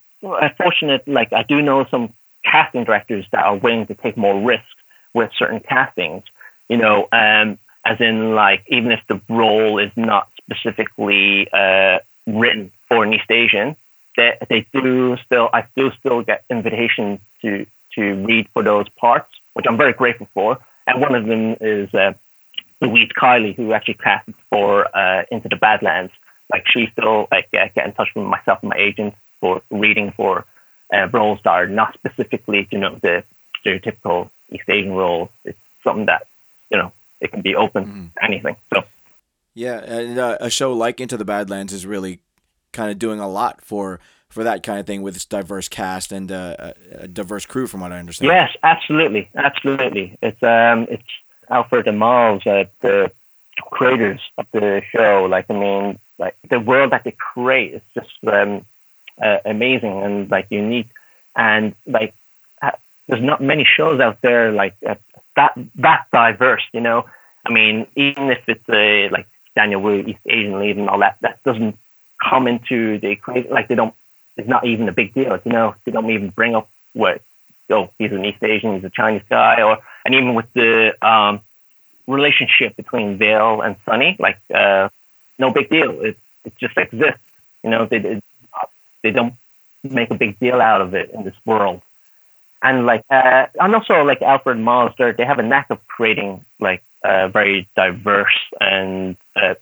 fortunate, 0.56 1.06
like 1.08 1.32
I 1.32 1.42
do 1.42 1.62
know 1.62 1.86
some 1.90 2.12
casting 2.44 2.84
directors 2.84 3.26
that 3.32 3.44
are 3.44 3.56
willing 3.56 3.86
to 3.86 3.94
take 3.94 4.16
more 4.16 4.40
risks 4.40 4.66
with 5.14 5.30
certain 5.36 5.60
castings, 5.60 6.24
you 6.68 6.76
know, 6.76 7.08
um, 7.12 7.58
as 7.84 8.00
in 8.00 8.34
like 8.34 8.64
even 8.68 8.92
if 8.92 9.00
the 9.08 9.20
role 9.28 9.78
is 9.78 9.90
not 9.96 10.28
specifically 10.36 11.48
uh, 11.52 11.98
written 12.26 12.72
for 12.88 13.04
an 13.04 13.12
East 13.12 13.30
Asian, 13.30 13.76
they, 14.16 14.36
they 14.48 14.66
do 14.72 15.16
still 15.24 15.48
I 15.52 15.66
do 15.76 15.90
still 15.98 16.22
get 16.22 16.44
invitations 16.50 17.20
to 17.42 17.66
to 17.94 18.14
read 18.24 18.48
for 18.54 18.62
those 18.62 18.88
parts, 18.90 19.28
which 19.54 19.66
I'm 19.68 19.76
very 19.76 19.92
grateful 19.92 20.28
for. 20.32 20.58
And 20.86 21.00
one 21.00 21.14
of 21.14 21.26
them 21.26 21.56
is 21.60 21.92
uh, 21.94 22.14
Louise 22.80 23.10
Kiely, 23.20 23.54
who 23.54 23.72
actually 23.72 23.94
casted 23.94 24.34
for 24.50 24.96
uh, 24.96 25.24
Into 25.30 25.48
the 25.48 25.56
Badlands. 25.56 26.12
Like 26.52 26.66
she 26.68 26.88
still 26.92 27.28
like 27.30 27.50
get 27.50 27.76
in 27.76 27.92
touch 27.92 28.08
with 28.14 28.26
myself 28.26 28.58
and 28.62 28.70
my 28.70 28.76
agent 28.76 29.14
for 29.40 29.62
reading 29.70 30.12
for 30.16 30.44
uh, 30.92 31.08
roles 31.08 31.40
that 31.44 31.50
are 31.50 31.66
not 31.66 31.94
specifically 31.94 32.68
you 32.70 32.78
know 32.78 32.98
the 33.02 33.24
stereotypical 33.64 34.30
East 34.50 34.68
Asian 34.68 34.92
role. 34.92 35.30
It's 35.44 35.58
something 35.82 36.06
that 36.06 36.26
you 36.70 36.78
know 36.78 36.92
it 37.22 37.30
can 37.30 37.40
be 37.40 37.56
open 37.56 37.86
mm. 37.86 38.14
to 38.14 38.24
anything. 38.24 38.56
So 38.74 38.84
yeah, 39.54 39.78
and 39.78 40.18
uh, 40.18 40.38
a 40.40 40.50
show 40.50 40.72
like 40.72 41.00
Into 41.00 41.16
the 41.16 41.24
Badlands 41.24 41.72
is 41.72 41.86
really 41.86 42.20
kind 42.72 42.90
of 42.90 42.98
doing 42.98 43.20
a 43.20 43.28
lot 43.28 43.62
for 43.62 44.00
for 44.28 44.44
that 44.44 44.62
kind 44.62 44.80
of 44.80 44.86
thing 44.86 45.02
with 45.02 45.14
its 45.14 45.26
diverse 45.26 45.68
cast 45.68 46.10
and 46.10 46.32
uh, 46.32 46.72
a 46.92 47.06
diverse 47.06 47.44
crew, 47.44 47.66
from 47.66 47.80
what 47.80 47.92
I 47.92 47.98
understand. 47.98 48.28
Yes, 48.28 48.50
absolutely, 48.62 49.28
absolutely. 49.34 50.18
It's 50.22 50.42
um, 50.42 50.86
it's 50.90 51.02
Alfred 51.50 51.86
and 51.86 51.98
Miles, 51.98 52.46
uh, 52.46 52.64
the 52.80 53.12
creators 53.70 54.20
of 54.38 54.46
the 54.52 54.82
show. 54.90 55.26
Like, 55.30 55.46
I 55.50 55.54
mean, 55.54 55.98
like 56.18 56.36
the 56.48 56.60
world 56.60 56.92
that 56.92 57.04
they 57.04 57.12
create 57.12 57.74
is 57.74 57.82
just 57.94 58.08
um, 58.26 58.64
uh, 59.20 59.38
amazing 59.44 60.02
and 60.02 60.30
like 60.30 60.46
unique, 60.50 60.90
and 61.36 61.74
like 61.86 62.14
there's 63.08 63.22
not 63.22 63.42
many 63.42 63.64
shows 63.64 64.00
out 64.00 64.22
there 64.22 64.52
like 64.52 64.74
uh, 64.86 64.94
that 65.36 65.52
that 65.76 66.06
diverse. 66.12 66.62
You 66.72 66.80
know, 66.80 67.06
I 67.44 67.52
mean, 67.52 67.86
even 67.96 68.30
if 68.30 68.42
it's 68.48 68.68
a 68.68 69.08
like 69.10 69.26
Daniel 69.54 69.80
Wu, 69.80 70.00
East 70.00 70.20
Asian 70.26 70.58
lead, 70.58 70.76
and 70.76 70.88
all 70.88 70.98
that, 71.00 71.16
that 71.20 71.42
doesn't 71.42 71.78
come 72.22 72.46
into 72.46 72.98
the 72.98 73.08
equation. 73.08 73.50
Like 73.50 73.68
they 73.68 73.74
don't. 73.74 73.94
It's 74.36 74.48
not 74.48 74.64
even 74.64 74.88
a 74.88 74.92
big 74.92 75.12
deal. 75.12 75.38
You 75.44 75.52
know, 75.52 75.74
they 75.84 75.92
don't 75.92 76.10
even 76.10 76.30
bring 76.30 76.54
up 76.54 76.68
what. 76.92 77.22
Oh, 77.70 77.90
he's 77.98 78.12
an 78.12 78.24
East 78.24 78.42
Asian. 78.42 78.74
He's 78.74 78.84
a 78.84 78.90
Chinese 78.90 79.22
guy, 79.28 79.62
or 79.62 79.78
and 80.04 80.14
even 80.14 80.34
with 80.34 80.52
the 80.52 80.94
um, 81.06 81.40
relationship 82.06 82.76
between 82.76 83.18
Veil 83.18 83.60
and 83.60 83.76
Sunny, 83.84 84.16
like 84.18 84.38
uh, 84.52 84.88
no 85.38 85.52
big 85.52 85.70
deal. 85.70 86.00
It 86.00 86.18
it 86.44 86.56
just 86.56 86.76
exists. 86.76 87.20
You 87.62 87.70
know, 87.70 87.86
they 87.86 87.98
they, 87.98 88.22
they 89.02 89.10
don't 89.10 89.34
make 89.82 90.10
a 90.10 90.14
big 90.14 90.38
deal 90.38 90.60
out 90.60 90.80
of 90.80 90.94
it 90.94 91.10
in 91.10 91.24
this 91.24 91.34
world 91.44 91.82
and 92.62 92.86
like 92.86 93.04
uh, 93.10 93.46
and 93.60 93.74
also 93.74 94.02
like 94.04 94.22
Alfred 94.22 94.58
Miles, 94.58 94.92
they 94.98 95.24
have 95.24 95.38
a 95.38 95.42
knack 95.42 95.66
of 95.70 95.86
creating 95.86 96.44
like 96.60 96.82
uh, 97.04 97.28
very 97.28 97.68
diverse 97.76 98.38
and 98.60 99.16
uh, 99.36 99.54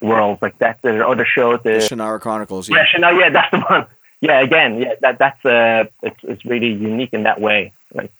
worlds 0.00 0.40
like 0.42 0.58
that. 0.58 0.80
There 0.82 1.00
are 1.02 1.10
other 1.10 1.26
shows, 1.26 1.60
the, 1.62 1.72
the 1.72 1.78
Shannara 1.78 2.20
Chronicles. 2.20 2.68
Yeah, 2.68 2.76
yeah, 2.76 2.86
Shannara, 2.86 3.20
yeah, 3.20 3.30
that's 3.30 3.50
the 3.50 3.60
one. 3.60 3.86
Yeah, 4.20 4.40
again, 4.40 4.80
yeah, 4.80 4.94
that 5.00 5.18
that's 5.18 5.44
uh, 5.44 5.84
it's 6.02 6.20
it's 6.22 6.44
really 6.44 6.72
unique 6.72 7.12
in 7.12 7.24
that 7.24 7.40
way. 7.40 7.72
like 7.94 8.12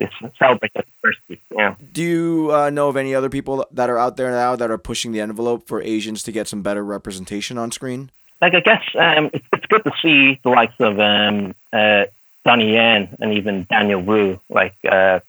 this 0.00 0.10
celebrate 0.38 0.72
the 0.74 0.82
diversity. 1.02 1.42
Yeah. 1.54 1.74
Do 1.92 2.02
you 2.02 2.50
uh, 2.52 2.70
know 2.70 2.88
of 2.88 2.96
any 2.96 3.14
other 3.14 3.28
people 3.28 3.66
that 3.70 3.90
are 3.90 3.98
out 3.98 4.16
there 4.16 4.30
now 4.30 4.56
that 4.56 4.70
are 4.70 4.78
pushing 4.78 5.12
the 5.12 5.20
envelope 5.20 5.66
for 5.66 5.82
Asians 5.82 6.22
to 6.24 6.32
get 6.32 6.48
some 6.48 6.62
better 6.62 6.82
representation 6.82 7.58
on 7.58 7.70
screen? 7.70 8.10
Like 8.40 8.54
I 8.54 8.60
guess 8.60 8.82
um, 8.98 9.30
it's, 9.34 9.44
it's 9.52 9.66
good 9.66 9.84
to 9.84 9.92
see 10.02 10.40
the 10.42 10.48
likes 10.48 10.74
of 10.80 10.98
um, 10.98 11.54
uh, 11.72 12.04
Donnie 12.44 12.72
Yen 12.72 13.16
and 13.20 13.34
even 13.34 13.66
Daniel 13.68 14.00
Wu 14.00 14.40
like 14.48 14.76
uh, 14.88 15.20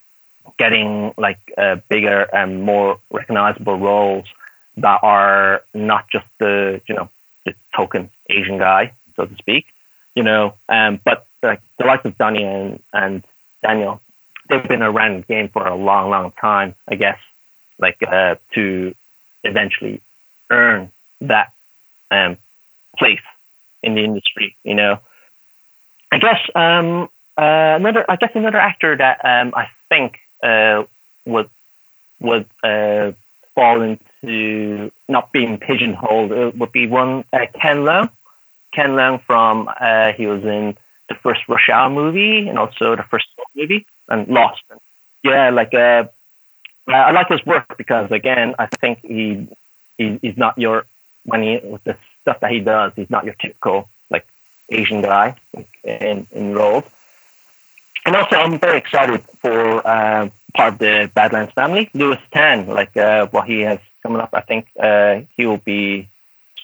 getting 0.57 1.13
like 1.17 1.39
uh, 1.57 1.77
bigger 1.89 2.21
and 2.33 2.63
more 2.63 2.99
recognizable 3.11 3.77
roles 3.77 4.25
that 4.77 4.99
are 5.03 5.63
not 5.73 6.09
just 6.09 6.25
the 6.39 6.81
you 6.87 6.95
know 6.95 7.09
the 7.45 7.53
token 7.75 8.09
Asian 8.29 8.57
guy, 8.57 8.93
so 9.15 9.25
to 9.25 9.35
speak, 9.35 9.65
you 10.15 10.23
know, 10.23 10.55
um, 10.69 10.99
but 11.03 11.25
like 11.43 11.61
the 11.77 11.85
likes 11.85 12.05
of 12.05 12.17
Donnie 12.17 12.43
and, 12.43 12.81
and 12.93 13.23
Daniel, 13.63 14.01
they've 14.49 14.67
been 14.67 14.83
around 14.83 15.23
the 15.23 15.25
game 15.25 15.49
for 15.49 15.65
a 15.65 15.75
long, 15.75 16.09
long 16.09 16.31
time, 16.33 16.75
I 16.87 16.95
guess, 16.95 17.17
like 17.79 18.01
uh, 18.03 18.35
to 18.53 18.95
eventually 19.43 20.01
earn 20.49 20.91
that 21.21 21.53
um, 22.11 22.37
place 22.97 23.21
in 23.81 23.95
the 23.95 24.03
industry, 24.03 24.55
you 24.63 24.75
know. 24.75 24.99
I 26.11 26.17
guess 26.17 26.39
um, 26.55 27.09
uh, 27.37 27.77
another, 27.79 28.05
I 28.09 28.17
guess 28.17 28.31
another 28.35 28.57
actor 28.57 28.97
that 28.97 29.23
um, 29.23 29.53
I 29.55 29.69
think 29.89 30.19
uh, 30.43 30.83
would 31.25 31.49
would 32.19 32.45
uh, 32.63 33.13
fall 33.55 33.81
into 33.81 34.91
not 35.09 35.31
being 35.31 35.57
pigeonholed 35.57 36.31
uh, 36.31 36.51
would 36.55 36.71
be 36.71 36.87
one 36.87 37.23
uh, 37.33 37.45
Ken 37.59 37.77
Leung. 37.77 38.09
Ken 38.73 38.91
Leung 38.91 39.23
from 39.23 39.69
uh, 39.79 40.13
he 40.13 40.27
was 40.27 40.43
in 40.43 40.77
the 41.09 41.15
first 41.15 41.41
Rush 41.47 41.69
Hour 41.69 41.89
movie 41.89 42.47
and 42.47 42.59
also 42.59 42.95
the 42.95 43.03
first 43.03 43.27
movie 43.55 43.85
and 44.07 44.27
Lost. 44.27 44.61
Yeah, 45.23 45.49
like 45.49 45.73
uh, 45.73 46.05
I 46.87 47.11
like 47.11 47.29
his 47.29 47.45
work 47.45 47.77
because 47.77 48.11
again, 48.11 48.55
I 48.59 48.67
think 48.67 48.99
he, 49.01 49.47
he 49.97 50.19
he's 50.21 50.37
not 50.37 50.57
your 50.57 50.85
when 51.25 51.41
he 51.43 51.59
with 51.63 51.83
the 51.83 51.97
stuff 52.21 52.39
that 52.41 52.51
he 52.51 52.59
does, 52.59 52.93
he's 52.95 53.09
not 53.09 53.25
your 53.25 53.35
typical 53.35 53.89
Asian 54.71 55.01
guy 55.01 55.35
in 55.83 56.27
in 56.31 56.53
roles. 56.53 56.85
And 58.05 58.15
also, 58.15 58.35
I'm 58.35 58.57
very 58.57 58.79
excited 58.79 59.21
for 59.41 59.85
uh, 59.85 60.29
part 60.55 60.73
of 60.73 60.79
the 60.79 61.11
Badlands 61.13 61.53
family, 61.53 61.89
Lewis 61.93 62.19
Tan. 62.33 62.67
Like 62.67 62.97
uh, 62.97 63.27
what 63.27 63.47
he 63.47 63.61
has 63.61 63.79
coming 64.01 64.21
up, 64.21 64.29
I 64.33 64.41
think 64.41 64.67
uh, 64.79 65.21
he 65.35 65.45
will 65.45 65.57
be 65.57 66.09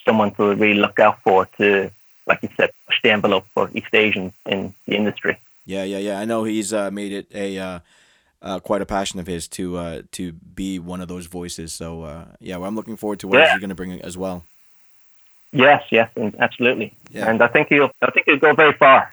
someone 0.04 0.32
to 0.32 0.54
really 0.54 0.74
look 0.74 0.98
out 0.98 1.22
for 1.22 1.46
to, 1.58 1.90
like 2.26 2.42
you 2.42 2.48
said, 2.56 2.70
push 2.86 3.00
the 3.02 3.12
envelope 3.12 3.46
for 3.54 3.70
East 3.72 3.94
Asian 3.94 4.32
in 4.46 4.74
the 4.86 4.96
industry. 4.96 5.38
Yeah, 5.64 5.84
yeah, 5.84 5.98
yeah. 5.98 6.18
I 6.18 6.24
know 6.24 6.44
he's 6.44 6.72
uh, 6.72 6.90
made 6.90 7.12
it 7.12 7.26
a 7.32 7.58
uh, 7.58 7.78
uh, 8.40 8.58
quite 8.60 8.82
a 8.82 8.86
passion 8.86 9.20
of 9.20 9.26
his 9.26 9.46
to 9.48 9.76
uh, 9.76 10.02
to 10.12 10.32
be 10.32 10.78
one 10.78 11.00
of 11.00 11.08
those 11.08 11.26
voices. 11.26 11.72
So 11.72 12.02
uh, 12.02 12.24
yeah, 12.40 12.56
well, 12.56 12.68
I'm 12.68 12.74
looking 12.74 12.96
forward 12.96 13.20
to 13.20 13.28
what 13.28 13.38
yeah. 13.38 13.52
he's 13.52 13.60
going 13.60 13.68
to 13.68 13.74
bring 13.74 14.00
as 14.00 14.16
well. 14.16 14.44
Yes, 15.52 15.82
yes, 15.90 16.10
absolutely. 16.38 16.94
Yeah. 17.10 17.28
And 17.28 17.42
I 17.42 17.48
think 17.48 17.68
he'll 17.68 17.90
I 18.02 18.10
think 18.10 18.26
he'll 18.26 18.38
go 18.38 18.54
very 18.54 18.74
far. 18.74 19.12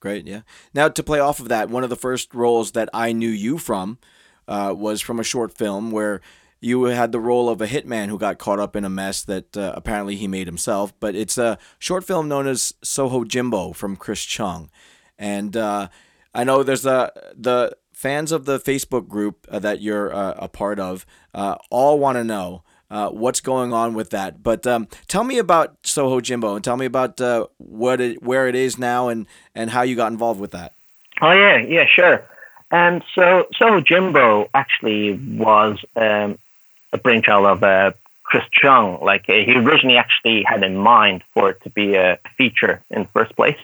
Great, 0.00 0.26
yeah. 0.26 0.42
Now 0.74 0.88
to 0.88 1.02
play 1.02 1.20
off 1.20 1.40
of 1.40 1.48
that, 1.48 1.70
one 1.70 1.84
of 1.84 1.90
the 1.90 1.96
first 1.96 2.34
roles 2.34 2.72
that 2.72 2.90
I 2.92 3.12
knew 3.12 3.30
you 3.30 3.56
from 3.56 3.98
uh, 4.46 4.74
was 4.76 5.00
from 5.00 5.18
a 5.18 5.24
short 5.24 5.56
film 5.56 5.90
where 5.90 6.20
you 6.60 6.84
had 6.84 7.12
the 7.12 7.20
role 7.20 7.48
of 7.48 7.60
a 7.60 7.66
hitman 7.66 8.08
who 8.08 8.18
got 8.18 8.38
caught 8.38 8.58
up 8.58 8.74
in 8.74 8.84
a 8.84 8.90
mess 8.90 9.22
that 9.24 9.56
uh, 9.56 9.72
apparently 9.76 10.16
he 10.16 10.26
made 10.26 10.46
himself. 10.46 10.92
But 10.98 11.14
it's 11.14 11.36
a 11.36 11.58
short 11.78 12.04
film 12.04 12.28
known 12.28 12.46
as 12.46 12.74
Soho 12.82 13.24
Jimbo 13.24 13.72
from 13.72 13.96
Chris 13.96 14.24
Chung. 14.24 14.70
And 15.18 15.56
uh, 15.56 15.88
I 16.34 16.44
know 16.44 16.62
there's 16.62 16.86
a 16.86 17.12
the 17.34 17.76
fans 17.92 18.32
of 18.32 18.44
the 18.44 18.58
Facebook 18.58 19.08
group 19.08 19.46
uh, 19.50 19.58
that 19.60 19.80
you're 19.80 20.12
uh, 20.14 20.34
a 20.36 20.48
part 20.48 20.78
of 20.78 21.06
uh, 21.32 21.56
all 21.70 21.98
want 21.98 22.16
to 22.16 22.24
know 22.24 22.62
uh, 22.94 23.08
what's 23.08 23.40
going 23.40 23.72
on 23.72 23.92
with 23.92 24.10
that. 24.10 24.40
But 24.40 24.68
um, 24.68 24.86
tell 25.08 25.24
me 25.24 25.38
about 25.38 25.76
Soho 25.82 26.20
Jimbo 26.20 26.54
and 26.54 26.64
tell 26.64 26.76
me 26.76 26.86
about 26.86 27.20
uh, 27.20 27.48
what 27.58 28.00
it, 28.00 28.22
where 28.22 28.46
it 28.46 28.54
is 28.54 28.78
now 28.78 29.08
and, 29.08 29.26
and 29.52 29.70
how 29.70 29.82
you 29.82 29.96
got 29.96 30.12
involved 30.12 30.38
with 30.38 30.52
that. 30.52 30.74
Oh 31.20 31.32
yeah, 31.32 31.56
yeah, 31.56 31.86
sure. 31.92 32.24
And 32.70 33.02
um, 33.02 33.08
so 33.16 33.46
Soho 33.58 33.80
Jimbo 33.80 34.48
actually 34.54 35.18
was 35.36 35.78
um, 35.96 36.38
a 36.92 36.98
brainchild 36.98 37.46
of 37.46 37.64
uh, 37.64 37.92
Chris 38.22 38.44
Chung. 38.52 39.00
Like 39.02 39.24
he 39.26 39.54
originally 39.56 39.96
actually 39.96 40.44
had 40.46 40.62
in 40.62 40.76
mind 40.76 41.24
for 41.34 41.50
it 41.50 41.62
to 41.64 41.70
be 41.70 41.96
a 41.96 42.20
feature 42.38 42.80
in 42.90 43.02
the 43.02 43.08
first 43.08 43.34
place, 43.34 43.58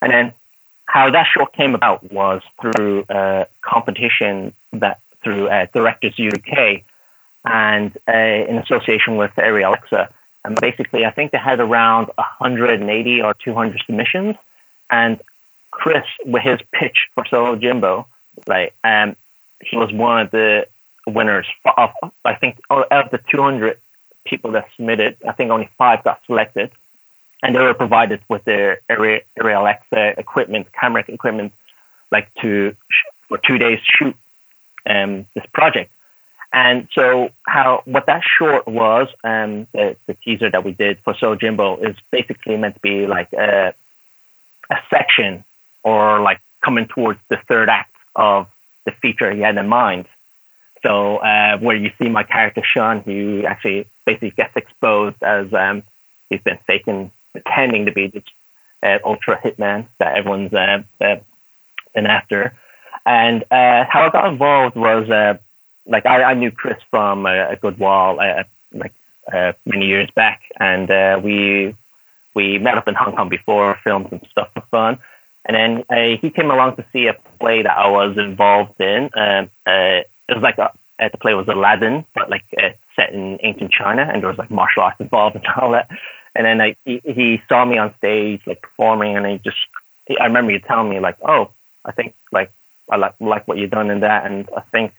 and 0.00 0.12
then 0.12 0.32
how 0.86 1.08
that 1.10 1.26
short 1.32 1.52
came 1.52 1.76
about 1.76 2.12
was 2.12 2.42
through 2.60 3.04
a 3.08 3.46
competition 3.62 4.52
that 4.72 5.00
through 5.22 5.48
uh, 5.48 5.66
Directors 5.72 6.18
UK 6.18 6.82
and 7.44 7.96
uh, 8.08 8.12
in 8.12 8.58
association 8.58 9.16
with 9.16 9.32
Arri 9.36 9.66
Alexa. 9.66 10.12
And 10.44 10.60
basically, 10.60 11.04
I 11.04 11.10
think 11.10 11.32
they 11.32 11.38
had 11.38 11.60
around 11.60 12.10
180 12.16 13.22
or 13.22 13.34
200 13.34 13.82
submissions. 13.86 14.36
And 14.90 15.20
Chris, 15.70 16.04
with 16.24 16.42
his 16.42 16.58
pitch 16.72 17.08
for 17.14 17.24
Soho 17.26 17.56
Jimbo, 17.56 18.06
like, 18.46 18.74
um, 18.84 19.16
he 19.60 19.76
was 19.76 19.92
one 19.92 20.20
of 20.20 20.30
the 20.30 20.66
winners. 21.06 21.46
Of, 21.76 21.90
I 22.24 22.34
think 22.34 22.60
out 22.70 22.90
of 22.90 23.10
the 23.10 23.20
200 23.30 23.78
people 24.24 24.52
that 24.52 24.68
submitted, 24.76 25.16
I 25.26 25.32
think 25.32 25.50
only 25.50 25.70
five 25.78 26.02
got 26.02 26.20
selected 26.26 26.72
and 27.42 27.54
they 27.54 27.60
were 27.60 27.74
provided 27.74 28.20
with 28.28 28.44
their 28.44 28.80
Arri 28.88 29.22
Alexa 29.36 30.18
equipment, 30.18 30.68
camera 30.72 31.04
equipment, 31.08 31.52
like 32.10 32.32
to 32.40 32.76
for 33.28 33.38
two 33.38 33.58
days 33.58 33.80
shoot 33.82 34.16
um, 34.86 35.26
this 35.34 35.44
project. 35.52 35.92
And 36.52 36.88
so, 36.92 37.30
how 37.44 37.82
what 37.86 38.06
that 38.06 38.22
short 38.22 38.66
was, 38.66 39.08
um, 39.24 39.66
the, 39.72 39.96
the 40.06 40.14
teaser 40.14 40.50
that 40.50 40.64
we 40.64 40.72
did 40.72 40.98
for 41.02 41.14
So 41.18 41.34
Jimbo 41.34 41.78
is 41.78 41.96
basically 42.10 42.56
meant 42.58 42.74
to 42.74 42.80
be 42.80 43.06
like 43.06 43.32
a, 43.32 43.74
a 44.70 44.76
section 44.90 45.44
or 45.82 46.20
like 46.20 46.40
coming 46.62 46.86
towards 46.86 47.20
the 47.30 47.38
third 47.48 47.70
act 47.70 47.94
of 48.14 48.48
the 48.84 48.92
feature 48.92 49.32
he 49.32 49.40
had 49.40 49.56
in 49.56 49.66
mind. 49.66 50.06
So, 50.84 51.18
uh, 51.18 51.58
where 51.58 51.76
you 51.76 51.90
see 51.98 52.10
my 52.10 52.24
character 52.24 52.62
Sean, 52.62 53.00
who 53.00 53.44
actually 53.46 53.88
basically 54.04 54.30
gets 54.30 54.54
exposed 54.54 55.22
as 55.22 55.52
um, 55.54 55.84
he's 56.28 56.42
been 56.42 56.58
faking 56.66 57.12
pretending 57.32 57.86
to 57.86 57.92
be 57.92 58.08
the 58.08 58.22
uh, 58.82 58.98
ultra 59.04 59.38
hitman 59.38 59.86
that 59.98 60.16
everyone's 60.16 60.52
uh, 60.52 60.82
uh, 61.00 61.16
been 61.94 62.06
after. 62.06 62.58
And 63.06 63.42
uh, 63.50 63.84
how 63.88 64.06
I 64.06 64.10
got 64.10 64.32
involved 64.32 64.76
was 64.76 65.08
uh, 65.08 65.38
like 65.86 66.06
I, 66.06 66.22
I, 66.22 66.34
knew 66.34 66.50
Chris 66.50 66.80
from 66.90 67.26
a, 67.26 67.50
a 67.50 67.56
good 67.56 67.78
while, 67.78 68.20
uh, 68.20 68.44
like 68.72 68.94
uh, 69.32 69.52
many 69.64 69.86
years 69.86 70.08
back, 70.14 70.42
and 70.58 70.90
uh, 70.90 71.20
we 71.22 71.74
we 72.34 72.58
met 72.58 72.78
up 72.78 72.88
in 72.88 72.94
Hong 72.94 73.14
Kong 73.16 73.28
before, 73.28 73.78
filmed 73.84 74.08
some 74.10 74.22
stuff 74.30 74.50
for 74.54 74.62
fun. 74.70 74.98
And 75.44 75.56
then 75.56 75.84
uh, 75.90 76.16
he 76.20 76.30
came 76.30 76.50
along 76.50 76.76
to 76.76 76.86
see 76.92 77.08
a 77.08 77.14
play 77.40 77.62
that 77.62 77.76
I 77.76 77.90
was 77.90 78.16
involved 78.16 78.80
in. 78.80 79.10
Um, 79.14 79.50
it 79.66 80.06
was 80.28 80.42
like 80.42 80.58
a, 80.58 80.72
the 80.98 81.18
play 81.18 81.34
was 81.34 81.48
Aladdin, 81.48 82.04
but 82.14 82.30
like 82.30 82.44
set 82.96 83.12
in 83.12 83.38
ancient 83.42 83.72
China, 83.72 84.02
and 84.02 84.22
there 84.22 84.28
was 84.28 84.38
like 84.38 84.50
martial 84.50 84.82
arts 84.82 85.00
involved 85.00 85.36
and 85.36 85.46
all 85.48 85.72
that. 85.72 85.90
And 86.34 86.46
then 86.46 86.60
I, 86.60 86.76
he, 86.84 87.00
he 87.04 87.42
saw 87.48 87.64
me 87.64 87.76
on 87.78 87.94
stage 87.96 88.40
like 88.46 88.62
performing, 88.62 89.16
and 89.16 89.26
he 89.26 89.38
just 89.38 89.58
I 90.20 90.26
remember 90.26 90.52
you 90.52 90.58
telling 90.58 90.88
me 90.88 91.00
like, 91.00 91.18
oh, 91.22 91.50
I 91.84 91.92
think 91.92 92.14
like 92.30 92.52
I 92.90 92.96
like 92.96 93.14
like 93.20 93.46
what 93.46 93.58
you've 93.58 93.70
done 93.70 93.90
in 93.90 94.00
that, 94.00 94.26
and 94.26 94.48
I 94.56 94.60
think 94.60 94.94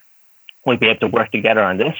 we'd 0.65 0.79
be 0.79 0.87
able 0.87 1.01
to 1.01 1.07
work 1.07 1.31
together 1.31 1.63
on 1.63 1.77
this. 1.77 1.95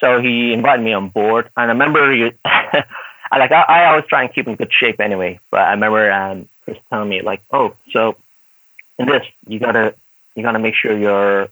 So 0.00 0.20
he 0.20 0.52
invited 0.52 0.84
me 0.84 0.92
on 0.92 1.08
board, 1.08 1.50
and 1.56 1.64
I 1.64 1.72
remember 1.72 2.14
you. 2.14 2.32
I 2.44 3.38
like 3.38 3.52
I, 3.52 3.62
I 3.62 3.84
always 3.86 4.04
try 4.06 4.24
and 4.24 4.34
keep 4.34 4.46
in 4.46 4.56
good 4.56 4.72
shape 4.72 5.00
anyway, 5.00 5.40
but 5.50 5.60
I 5.60 5.70
remember 5.72 6.10
um, 6.12 6.48
Chris 6.64 6.78
telling 6.90 7.08
me 7.08 7.22
like, 7.22 7.42
oh, 7.52 7.74
so 7.90 8.16
in 8.98 9.06
this 9.06 9.26
you 9.46 9.58
gotta 9.58 9.94
you 10.34 10.42
gotta 10.42 10.58
make 10.58 10.74
sure 10.74 10.96
you're 10.96 11.48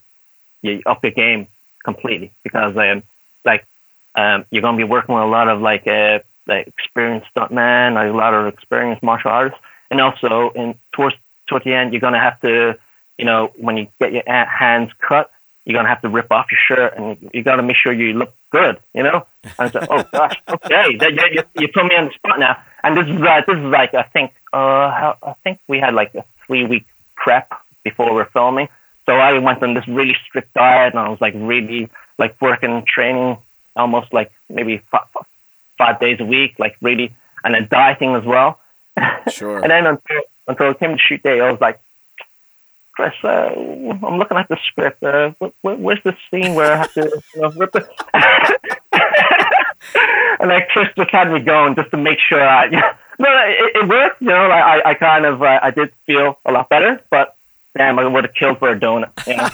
you 0.62 0.82
up 0.86 1.02
your 1.02 1.12
game 1.12 1.48
completely 1.84 2.32
because 2.44 2.76
um 2.76 3.02
like 3.44 3.66
um 4.14 4.44
you're 4.50 4.62
gonna 4.62 4.76
be 4.76 4.84
working 4.84 5.14
with 5.14 5.24
a 5.24 5.26
lot 5.26 5.48
of 5.48 5.60
like 5.60 5.86
uh 5.86 6.20
like 6.46 6.66
experienced 6.66 7.28
stuntman, 7.34 7.94
like 7.94 8.10
a 8.10 8.16
lot 8.16 8.34
of 8.34 8.52
experienced 8.52 9.02
martial 9.02 9.30
artists, 9.30 9.58
and 9.90 10.00
also 10.00 10.50
in 10.50 10.74
towards 10.92 11.16
towards 11.46 11.64
the 11.64 11.72
end, 11.74 11.92
you're 11.92 12.00
gonna 12.00 12.20
have 12.20 12.40
to, 12.40 12.78
you 13.18 13.24
know, 13.24 13.52
when 13.56 13.76
you 13.76 13.88
get 14.00 14.12
your 14.12 14.24
hands 14.26 14.90
cut, 15.00 15.30
you're 15.64 15.76
gonna 15.76 15.88
have 15.88 16.02
to 16.02 16.08
rip 16.08 16.30
off 16.32 16.46
your 16.50 16.58
shirt, 16.58 16.94
and 16.96 17.30
you 17.32 17.42
gotta 17.42 17.62
make 17.62 17.76
sure 17.76 17.92
you 17.92 18.14
look 18.14 18.34
good, 18.50 18.80
you 18.94 19.02
know. 19.02 19.26
And 19.44 19.52
I 19.58 19.70
said, 19.70 19.86
oh 19.90 20.02
gosh, 20.12 20.40
okay, 20.48 20.90
you, 20.90 21.28
you, 21.32 21.42
you 21.60 21.68
put 21.68 21.86
me 21.86 21.94
on 21.96 22.06
the 22.06 22.12
spot 22.12 22.38
now, 22.38 22.62
and 22.82 22.96
this 22.96 23.06
is 23.06 23.20
uh, 23.22 23.42
this 23.46 23.58
is 23.58 23.64
like 23.64 23.94
I 23.94 24.02
think 24.02 24.32
uh 24.52 25.14
I 25.22 25.34
think 25.44 25.60
we 25.68 25.78
had 25.78 25.94
like 25.94 26.14
a 26.14 26.24
three 26.46 26.66
week 26.66 26.86
prep 27.16 27.52
before 27.84 28.10
we 28.10 28.16
we're 28.16 28.30
filming. 28.30 28.68
So 29.06 29.16
I 29.16 29.36
went 29.38 29.62
on 29.62 29.74
this 29.74 29.86
really 29.88 30.16
strict 30.26 30.54
diet, 30.54 30.94
and 30.94 31.00
I 31.00 31.08
was 31.08 31.20
like 31.20 31.34
really 31.36 31.90
like 32.18 32.40
working, 32.40 32.84
training, 32.86 33.38
almost 33.74 34.12
like 34.12 34.32
maybe 34.48 34.78
five, 34.90 35.06
five 35.78 36.00
days 36.00 36.20
a 36.20 36.24
week, 36.24 36.58
like 36.58 36.76
really, 36.80 37.14
and 37.44 37.54
then 37.54 37.68
dieting, 37.70 38.14
as 38.14 38.24
well. 38.24 38.58
Sure. 39.30 39.60
and 39.60 39.70
then 39.70 39.86
until, 39.86 40.22
until 40.46 40.70
it 40.70 40.78
came 40.78 40.92
to 40.92 40.98
shoot 40.98 41.22
day, 41.22 41.40
I 41.40 41.50
was 41.50 41.60
like, 41.60 41.80
Chris, 42.92 43.14
uh, 43.24 43.50
I'm 44.02 44.18
looking 44.18 44.36
at 44.36 44.48
the 44.48 44.58
script. 44.66 45.02
Uh, 45.02 45.32
where, 45.62 45.76
where's 45.76 46.02
the 46.04 46.16
scene 46.30 46.54
where 46.54 46.72
I 46.72 46.76
have 46.76 46.92
to 46.94 47.22
you 47.34 47.40
know, 47.40 47.50
rip 47.50 47.74
it? 47.74 47.88
and 50.40 50.48
like 50.50 50.68
Chris 50.68 50.88
just 50.96 51.10
had 51.10 51.32
me 51.32 51.40
going 51.40 51.74
just 51.74 51.90
to 51.90 51.96
make 51.96 52.18
sure 52.18 52.42
I, 52.42 52.64
you 52.70 52.72
know, 52.72 52.92
no, 53.18 53.28
it, 53.46 53.76
it 53.76 53.88
worked. 53.88 54.20
You 54.20 54.28
know, 54.28 54.48
like, 54.48 54.62
I, 54.62 54.90
I 54.90 54.94
kind 54.94 55.24
of, 55.24 55.42
uh, 55.42 55.60
I 55.62 55.70
did 55.70 55.92
feel 56.06 56.38
a 56.44 56.52
lot 56.52 56.68
better, 56.68 57.00
but 57.10 57.34
damn, 57.76 57.98
I 57.98 58.06
would 58.06 58.24
have 58.24 58.34
killed 58.34 58.58
for 58.58 58.70
a 58.70 58.78
donut. 58.78 59.10
You 59.26 59.36
know? 59.36 59.48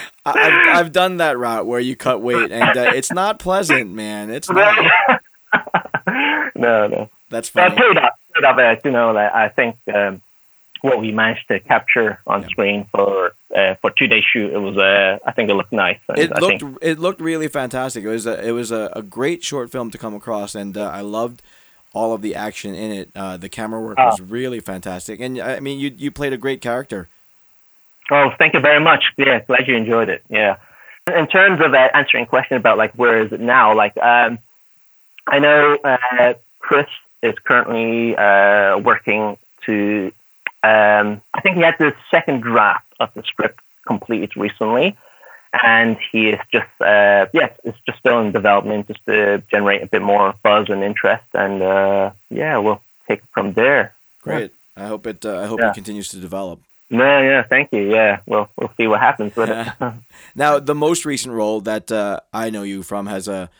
I've, 0.26 0.76
I've 0.76 0.92
done 0.92 1.18
that 1.18 1.38
route 1.38 1.66
where 1.66 1.78
you 1.78 1.94
cut 1.94 2.20
weight, 2.20 2.50
and 2.50 2.76
uh, 2.76 2.92
it's 2.94 3.12
not 3.12 3.38
pleasant, 3.38 3.92
man. 3.92 4.30
It's 4.30 4.50
not. 4.50 4.92
no, 6.56 6.88
no. 6.88 7.10
That's 7.30 7.48
funny. 7.48 7.74
But 7.76 7.78
paid 7.78 7.98
off, 7.98 8.18
paid 8.34 8.44
off. 8.44 8.84
You 8.84 8.90
know, 8.90 9.12
like, 9.12 9.32
I 9.32 9.48
think 9.48 9.76
um, 9.94 10.22
what 10.82 11.00
we 11.00 11.12
managed 11.12 11.48
to 11.48 11.60
capture 11.60 12.20
on 12.26 12.42
yeah. 12.42 12.48
screen 12.48 12.86
for 12.90 13.32
uh, 13.54 13.74
for 13.76 13.90
two 13.90 14.06
day 14.06 14.22
shoot, 14.22 14.52
it 14.52 14.58
was 14.58 14.76
uh, 14.76 15.18
I 15.24 15.32
think 15.32 15.50
it 15.50 15.54
looked 15.54 15.72
nice. 15.72 15.98
it 16.10 16.32
I 16.32 16.38
looked 16.38 16.60
think, 16.60 16.78
it 16.82 16.98
looked 16.98 17.20
really 17.20 17.48
fantastic. 17.48 18.04
It 18.04 18.08
was 18.08 18.26
a 18.26 18.46
it 18.46 18.52
was 18.52 18.70
a, 18.70 18.90
a 18.94 19.02
great 19.02 19.44
short 19.44 19.70
film 19.70 19.90
to 19.90 19.98
come 19.98 20.14
across, 20.14 20.54
and 20.54 20.76
uh, 20.76 20.90
I 20.90 21.00
loved 21.00 21.42
all 21.92 22.12
of 22.12 22.22
the 22.22 22.34
action 22.34 22.74
in 22.74 22.92
it. 22.92 23.10
Uh, 23.14 23.36
the 23.36 23.48
camera 23.48 23.80
work 23.80 23.98
was 23.98 24.20
really 24.20 24.60
fantastic, 24.60 25.20
and 25.20 25.40
I 25.40 25.60
mean, 25.60 25.78
you 25.78 25.92
you 25.96 26.10
played 26.10 26.32
a 26.32 26.38
great 26.38 26.60
character. 26.60 27.08
Oh, 28.10 28.30
thank 28.38 28.54
you 28.54 28.60
very 28.60 28.80
much. 28.80 29.12
Yeah, 29.16 29.40
glad 29.40 29.66
you 29.66 29.76
enjoyed 29.76 30.08
it. 30.08 30.22
Yeah. 30.28 30.56
In 31.12 31.26
terms 31.26 31.60
of 31.60 31.72
uh, 31.72 31.88
answering 31.94 32.26
question 32.26 32.56
about 32.56 32.78
like 32.78 32.92
where 32.94 33.24
is 33.24 33.32
it 33.32 33.40
now, 33.40 33.74
like 33.74 33.96
um, 33.96 34.38
I 35.26 35.38
know 35.38 35.76
uh, 35.82 36.34
Chris 36.58 36.86
is 37.22 37.34
currently 37.44 38.16
uh, 38.16 38.78
working 38.78 39.38
to. 39.66 40.12
Um, 40.66 41.22
I 41.32 41.40
think 41.42 41.56
he 41.56 41.62
had 41.62 41.76
the 41.78 41.94
second 42.10 42.40
draft 42.40 42.86
of 42.98 43.10
the 43.14 43.22
script 43.22 43.60
completed 43.86 44.36
recently, 44.36 44.96
and 45.62 45.96
he 46.10 46.30
is 46.30 46.40
just 46.52 46.68
uh, 46.80 47.26
yes, 47.32 47.52
it's 47.64 47.78
just 47.86 47.98
still 48.00 48.20
in 48.20 48.32
development, 48.32 48.88
just 48.88 49.04
to 49.06 49.42
generate 49.50 49.82
a 49.82 49.86
bit 49.86 50.02
more 50.02 50.34
buzz 50.42 50.68
and 50.68 50.82
interest, 50.82 51.24
and 51.34 51.62
uh, 51.62 52.10
yeah, 52.30 52.58
we'll 52.58 52.80
take 53.06 53.20
it 53.20 53.28
from 53.32 53.52
there. 53.52 53.94
Great. 54.22 54.52
Yeah. 54.76 54.84
I 54.84 54.88
hope 54.88 55.06
it. 55.06 55.24
Uh, 55.24 55.40
I 55.40 55.46
hope 55.46 55.60
yeah. 55.60 55.70
it 55.70 55.74
continues 55.74 56.08
to 56.08 56.18
develop. 56.18 56.60
No, 56.90 57.20
yeah, 57.20 57.42
thank 57.42 57.72
you. 57.72 57.90
Yeah, 57.90 58.20
we'll 58.26 58.48
we'll 58.56 58.72
see 58.76 58.88
what 58.88 59.00
happens 59.00 59.36
with 59.36 59.50
it. 59.50 59.68
now, 60.34 60.58
the 60.58 60.74
most 60.74 61.04
recent 61.04 61.34
role 61.34 61.60
that 61.62 61.92
uh, 61.92 62.20
I 62.32 62.50
know 62.50 62.62
you 62.62 62.82
from 62.82 63.06
has 63.06 63.28
a 63.28 63.50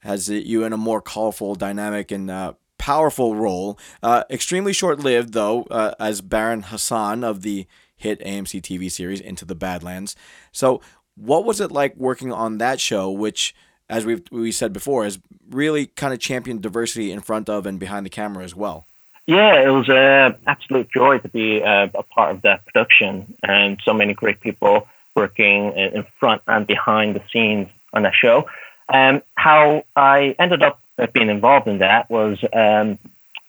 has 0.00 0.28
you 0.30 0.64
in 0.64 0.72
a 0.72 0.76
more 0.76 1.00
colorful, 1.00 1.54
dynamic, 1.54 2.10
and 2.10 2.30
uh, 2.30 2.52
powerful 2.78 3.34
role. 3.34 3.78
Uh, 4.02 4.24
extremely 4.30 4.72
short 4.72 5.00
lived, 5.00 5.32
though, 5.32 5.62
uh, 5.70 5.94
as 5.98 6.20
Baron 6.20 6.62
Hassan 6.62 7.24
of 7.24 7.42
the 7.42 7.66
hit 7.96 8.20
AMC 8.20 8.60
TV 8.60 8.90
series 8.90 9.20
Into 9.20 9.44
the 9.44 9.54
Badlands. 9.54 10.14
So, 10.52 10.80
what 11.16 11.44
was 11.44 11.60
it 11.60 11.70
like 11.70 11.96
working 11.96 12.32
on 12.32 12.58
that 12.58 12.80
show, 12.80 13.10
which, 13.10 13.54
as 13.88 14.04
we've 14.04 14.22
we 14.30 14.50
said 14.52 14.72
before, 14.72 15.04
has 15.04 15.18
really 15.48 15.86
kind 15.86 16.12
of 16.12 16.18
championed 16.18 16.62
diversity 16.62 17.12
in 17.12 17.20
front 17.20 17.48
of 17.48 17.66
and 17.66 17.78
behind 17.78 18.04
the 18.04 18.10
camera 18.10 18.44
as 18.44 18.54
well? 18.54 18.86
Yeah, 19.26 19.62
it 19.62 19.70
was 19.70 19.88
an 19.88 20.36
absolute 20.46 20.88
joy 20.94 21.18
to 21.18 21.28
be 21.28 21.62
uh, 21.62 21.88
a 21.94 22.02
part 22.02 22.34
of 22.34 22.42
that 22.42 22.66
production, 22.66 23.34
and 23.42 23.80
so 23.84 23.94
many 23.94 24.12
great 24.12 24.40
people 24.40 24.86
working 25.14 25.72
in 25.72 26.04
front 26.18 26.42
and 26.46 26.66
behind 26.66 27.16
the 27.16 27.22
scenes 27.32 27.68
on 27.92 28.02
that 28.02 28.14
show. 28.14 28.46
Um, 28.88 29.22
how 29.34 29.84
I 29.96 30.34
ended 30.38 30.62
up 30.62 30.80
being 31.12 31.30
involved 31.30 31.66
in 31.66 31.78
that 31.78 32.08
was 32.10 32.38
um, 32.52 32.98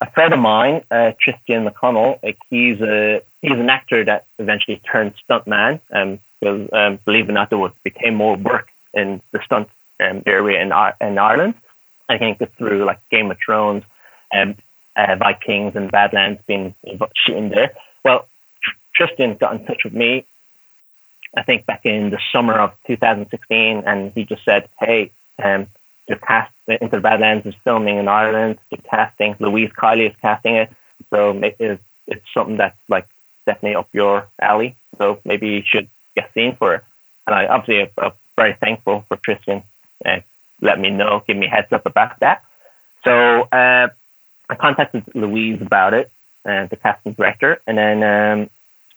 a 0.01 0.10
friend 0.12 0.34
of 0.34 0.39
mine, 0.39 0.84
uh, 0.91 1.12
Tristan 1.19 1.67
McConnell. 1.67 2.21
Like 2.23 2.38
he's 2.49 2.81
a 2.81 3.21
he's 3.41 3.51
an 3.51 3.69
actor 3.69 4.03
that 4.03 4.25
eventually 4.39 4.81
turned 4.91 5.13
stuntman. 5.27 5.79
Um, 5.91 6.19
because 6.39 6.69
um, 6.73 6.99
believe 7.05 7.25
it 7.25 7.31
or 7.31 7.34
not, 7.34 7.49
there 7.49 7.58
was, 7.58 7.71
became 7.84 8.15
more 8.15 8.36
work 8.36 8.69
in 8.93 9.21
the 9.31 9.41
stunt 9.43 9.69
um, 9.99 10.21
area 10.25 10.62
in 10.62 10.71
in 11.08 11.17
Ireland. 11.17 11.55
I 12.08 12.17
think 12.17 12.39
through 12.58 12.86
like 12.86 12.99
Game 13.10 13.31
of 13.31 13.38
Thrones, 13.43 13.84
um, 14.34 14.55
uh, 14.95 15.15
Vikings 15.15 15.75
and 15.75 15.91
Badlands 15.91 16.41
being 16.45 16.75
shooting 17.15 17.49
there. 17.49 17.73
Well, 18.03 18.27
Tristan 18.93 19.36
got 19.36 19.55
in 19.55 19.65
touch 19.65 19.84
with 19.84 19.93
me, 19.93 20.25
I 21.36 21.43
think 21.43 21.65
back 21.65 21.81
in 21.86 22.12
the 22.12 22.19
summer 22.31 22.53
of 22.53 22.73
2016, 22.88 23.84
and 23.86 24.12
he 24.13 24.23
just 24.23 24.45
said, 24.45 24.69
"Hey, 24.79 25.12
um, 25.43 25.67
the 26.07 26.15
cast 26.17 26.51
Into 26.67 26.97
the 26.97 27.01
Badlands 27.01 27.45
is 27.45 27.55
filming 27.63 27.97
in 27.97 28.07
Ireland. 28.07 28.59
The 28.71 28.77
casting, 28.77 29.35
Louise 29.39 29.71
Kiely 29.71 30.09
is 30.09 30.15
casting 30.21 30.55
it, 30.55 30.69
so 31.09 31.31
it's, 31.43 31.83
it's 32.07 32.25
something 32.33 32.57
that's 32.57 32.77
like 32.87 33.07
definitely 33.45 33.75
up 33.75 33.89
your 33.93 34.27
alley. 34.39 34.75
So 34.97 35.19
maybe 35.25 35.49
you 35.49 35.63
should 35.65 35.89
get 36.15 36.33
seen 36.33 36.55
for 36.55 36.75
it." 36.75 36.83
And 37.27 37.35
I 37.35 37.47
obviously 37.47 37.91
am 37.97 38.11
very 38.35 38.53
thankful 38.53 39.05
for 39.07 39.17
Tristan 39.17 39.63
uh, 40.05 40.19
let 40.61 40.79
me 40.79 40.89
know, 40.89 41.23
give 41.27 41.37
me 41.37 41.47
heads 41.47 41.71
up 41.71 41.85
about 41.85 42.19
that. 42.19 42.43
So 43.03 43.41
uh, 43.41 43.89
I 44.49 44.55
contacted 44.55 45.03
Louise 45.13 45.61
about 45.61 45.93
it, 45.93 46.11
uh, 46.45 46.65
the 46.67 46.75
casting 46.75 47.13
director, 47.13 47.61
and 47.67 47.77
then 47.77 48.03
um, 48.03 48.49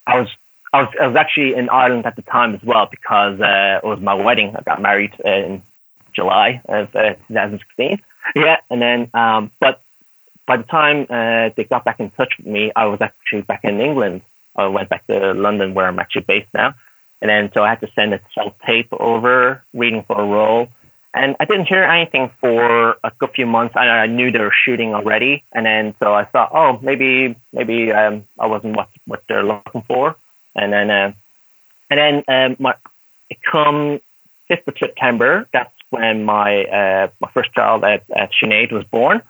I 0.06 0.20
was 0.20 0.28
I 0.72 0.82
was 0.82 0.94
I 1.00 1.06
was 1.06 1.16
actually 1.16 1.54
in 1.54 1.68
Ireland 1.68 2.06
at 2.06 2.16
the 2.16 2.22
time 2.22 2.54
as 2.54 2.62
well 2.62 2.86
because 2.86 3.40
uh, 3.40 3.80
it 3.82 3.86
was 3.86 4.00
my 4.00 4.14
wedding. 4.14 4.54
I 4.56 4.62
got 4.62 4.80
married 4.80 5.14
uh, 5.24 5.28
in 5.30 5.62
July 6.18 6.60
of 6.68 6.94
uh, 6.96 7.14
2016. 7.28 8.02
Yeah, 8.34 8.56
and 8.70 8.82
then 8.82 9.10
um, 9.14 9.52
but 9.60 9.80
by 10.46 10.56
the 10.56 10.64
time 10.64 11.06
uh, 11.08 11.50
they 11.54 11.64
got 11.64 11.84
back 11.84 12.00
in 12.00 12.10
touch 12.10 12.32
with 12.38 12.46
me, 12.46 12.72
I 12.74 12.86
was 12.86 13.00
actually 13.00 13.42
back 13.42 13.62
in 13.64 13.80
England. 13.80 14.22
I 14.56 14.66
went 14.66 14.88
back 14.88 15.06
to 15.06 15.32
London 15.34 15.74
where 15.74 15.86
I'm 15.86 16.00
actually 16.00 16.26
based 16.32 16.52
now, 16.52 16.74
and 17.20 17.28
then 17.30 17.50
so 17.54 17.62
I 17.62 17.68
had 17.68 17.80
to 17.82 17.90
send 17.94 18.12
a 18.14 18.20
self 18.34 18.54
tape 18.66 18.88
over, 18.92 19.62
reading 19.72 20.02
for 20.02 20.20
a 20.20 20.26
role. 20.26 20.68
And 21.14 21.36
I 21.40 21.44
didn't 21.46 21.66
hear 21.66 21.84
anything 21.84 22.30
for 22.40 22.98
a 23.02 23.10
good 23.18 23.30
few 23.30 23.46
months. 23.46 23.74
I, 23.76 23.88
I 24.04 24.06
knew 24.06 24.30
they 24.30 24.40
were 24.40 24.58
shooting 24.64 24.94
already, 24.94 25.44
and 25.52 25.64
then 25.64 25.94
so 26.00 26.12
I 26.12 26.24
thought, 26.24 26.50
oh, 26.52 26.78
maybe 26.82 27.36
maybe 27.52 27.92
um, 27.92 28.26
I 28.38 28.46
wasn't 28.54 28.76
what 28.76 28.88
what 29.06 29.22
they're 29.28 29.48
looking 29.52 29.82
for. 29.82 30.16
And 30.54 30.72
then 30.72 30.90
uh, 30.90 31.12
and 31.90 31.98
then 32.02 32.14
um, 32.34 32.56
my 32.58 32.74
it 33.30 33.38
come 33.42 34.00
fifth 34.48 34.66
of 34.66 34.76
September. 34.78 35.46
That's 35.52 35.77
when 35.90 36.24
my 36.24 36.64
uh, 36.64 37.08
my 37.20 37.30
first 37.32 37.52
child 37.52 37.84
at, 37.84 38.04
at 38.14 38.30
Sinead 38.32 38.72
was 38.72 38.84
born. 38.84 39.22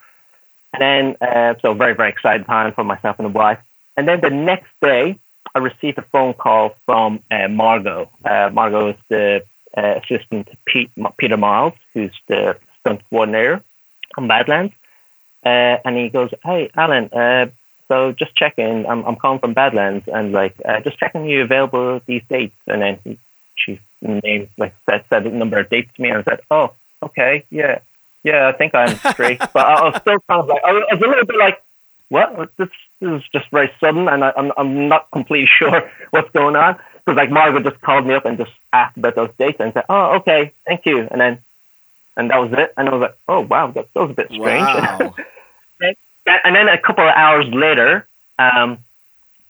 And 0.73 0.83
then 0.83 1.17
uh, 1.21 1.55
so 1.63 1.75
very 1.75 1.95
very 1.95 2.11
excited 2.11 2.47
time 2.47 2.73
for 2.75 2.85
myself 2.85 3.19
and 3.19 3.27
the 3.27 3.31
wife. 3.33 3.59
And 3.97 4.07
then 4.07 4.21
the 4.21 4.31
next 4.31 4.71
day, 4.81 5.19
I 5.55 5.59
received 5.59 5.99
a 5.99 6.03
phone 6.03 6.35
call 6.35 6.77
from 6.87 7.21
uh, 7.31 7.49
Margot. 7.49 8.11
Uh, 8.25 8.51
Margot 8.53 8.91
is 8.91 8.97
the 9.09 9.45
uh, 9.77 10.01
assistant 10.03 10.47
to 10.49 10.57
Pete, 10.67 10.91
Peter 11.17 11.37
Miles, 11.37 11.75
who's 11.95 12.13
the 12.29 12.59
stunt 12.81 13.03
coordinator 13.11 13.63
on 14.17 14.29
Badlands. 14.29 14.73
Uh, 15.45 15.79
and 15.85 15.97
he 15.97 16.09
goes, 16.09 16.31
Hey, 16.45 16.71
Alan, 16.77 17.09
uh, 17.13 17.47
so 17.89 18.13
just 18.13 18.35
checking. 18.37 18.87
I'm, 18.87 19.05
I'm 19.05 19.17
calling 19.17 19.39
from 19.39 19.55
Badlands 19.55 20.05
and 20.07 20.33
like, 20.33 20.55
uh, 20.65 20.81
just 20.81 20.99
checking 20.99 21.27
you 21.27 21.43
available 21.43 22.01
these 22.07 22.23
dates. 22.29 22.57
And 22.67 22.83
then 22.83 22.99
he, 23.05 23.19
she 23.55 23.81
named, 24.01 24.49
like, 24.57 24.75
said, 24.89 25.05
said 25.09 25.27
a 25.27 25.31
number 25.31 25.59
of 25.59 25.69
dates 25.69 25.91
to 25.95 26.03
me. 26.03 26.11
And 26.11 26.19
I 26.19 26.23
said, 26.23 26.41
Oh, 26.51 26.73
okay, 27.03 27.45
yeah, 27.51 27.81
yeah, 28.23 28.49
I 28.49 28.53
think 28.53 28.75
I'm 28.75 28.97
free. 29.15 29.37
but 29.53 29.57
I, 29.57 29.85
was 29.85 30.01
still 30.01 30.19
kind 30.29 30.43
of 30.43 30.49
like, 30.49 30.63
I 30.65 30.73
was 30.73 31.01
a 31.03 31.07
little 31.07 31.27
bit 31.27 31.37
like, 31.37 31.63
what? 32.09 32.57
This, 32.57 32.69
this 33.01 33.11
is 33.11 33.23
just 33.33 33.51
very 33.51 33.71
sudden, 33.81 34.09
and 34.09 34.25
I, 34.25 34.33
I'm 34.37 34.53
I'm 34.57 34.89
not 34.89 35.11
completely 35.11 35.49
sure 35.59 35.91
what's 36.11 36.31
going 36.31 36.57
on. 36.57 36.79
Because 37.05 37.17
like 37.17 37.31
Margaret 37.31 37.65
just 37.65 37.81
called 37.81 38.07
me 38.07 38.15
up 38.15 38.25
and 38.25 38.39
just 38.39 38.51
asked 38.73 38.97
about 38.97 39.15
those 39.15 39.31
dates 39.39 39.61
and 39.61 39.73
said, 39.73 39.85
"Oh, 39.89 40.17
okay, 40.17 40.53
thank 40.67 40.87
you," 40.87 41.07
and 41.11 41.21
then 41.21 41.39
and 42.17 42.31
that 42.31 42.39
was 42.39 42.53
it. 42.53 42.73
And 42.77 42.89
I 42.89 42.93
was 42.93 43.01
like, 43.03 43.19
"Oh 43.29 43.41
wow, 43.41 43.71
that, 43.71 43.93
that 43.93 44.01
was 44.01 44.11
a 44.11 44.15
bit 44.15 44.29
strange." 44.29 44.65
Wow. 44.65 45.15
and 46.45 46.57
then 46.57 46.69
a 46.69 46.79
couple 46.79 47.07
of 47.07 47.15
hours 47.15 47.47
later, 47.49 48.07
um, 48.39 48.79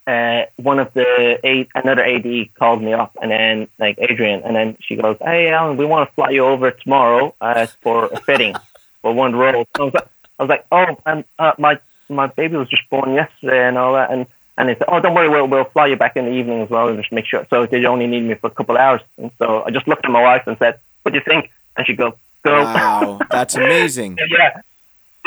uh, 0.08 0.46
one 0.56 0.78
of 0.78 0.92
the 0.94 1.38
eight, 1.44 1.68
another 1.74 2.02
AD 2.02 2.54
called 2.54 2.82
me 2.82 2.94
up, 2.94 3.16
and 3.20 3.30
then 3.30 3.68
like 3.78 3.96
Adrian, 3.98 4.42
and 4.42 4.56
then 4.56 4.76
she 4.80 4.96
goes, 4.96 5.18
"Hey, 5.20 5.50
Alan, 5.50 5.76
we 5.76 5.84
want 5.84 6.08
to 6.08 6.14
fly 6.14 6.30
you 6.30 6.46
over 6.46 6.70
tomorrow 6.70 7.34
uh, 7.42 7.66
for 7.82 8.06
a 8.06 8.18
fitting 8.20 8.54
for 9.02 9.12
one 9.12 9.36
role." 9.36 9.66
I 9.78 9.82
was 9.82 9.92
like, 9.92 10.08
I 10.38 10.42
was 10.42 10.48
like, 10.48 10.66
"Oh, 10.72 10.96
and 11.04 11.24
uh, 11.38 11.52
my 11.58 11.78
my 12.08 12.26
baby 12.26 12.56
was 12.56 12.68
just 12.68 12.88
born 12.88 13.12
yesterday 13.12 13.68
and 13.68 13.76
all 13.76 13.92
that," 13.94 14.10
and 14.10 14.26
and 14.56 14.70
they 14.70 14.76
said, 14.76 14.86
"Oh, 14.88 14.98
don't 14.98 15.14
worry, 15.14 15.28
we'll 15.28 15.46
we'll 15.46 15.64
fly 15.64 15.88
you 15.88 15.96
back 15.96 16.16
in 16.16 16.24
the 16.24 16.32
evening 16.32 16.62
as 16.62 16.70
well, 16.70 16.88
and 16.88 16.98
just 16.98 17.12
make 17.12 17.26
sure." 17.26 17.46
So 17.50 17.66
they 17.66 17.84
only 17.84 18.06
need 18.06 18.22
me 18.22 18.34
for 18.34 18.46
a 18.46 18.50
couple 18.50 18.76
of 18.76 18.80
hours, 18.80 19.02
and 19.18 19.30
so 19.38 19.62
I 19.66 19.70
just 19.70 19.86
looked 19.86 20.06
at 20.06 20.10
my 20.10 20.22
wife 20.22 20.44
and 20.46 20.56
said, 20.58 20.80
"What 21.02 21.12
do 21.12 21.18
you 21.18 21.24
think?" 21.24 21.50
And 21.76 21.86
she 21.86 21.92
goes, 21.94 22.14
"Go." 22.42 22.62
Wow, 22.62 23.20
that's 23.30 23.54
amazing. 23.66 24.16
yeah, 24.30 24.62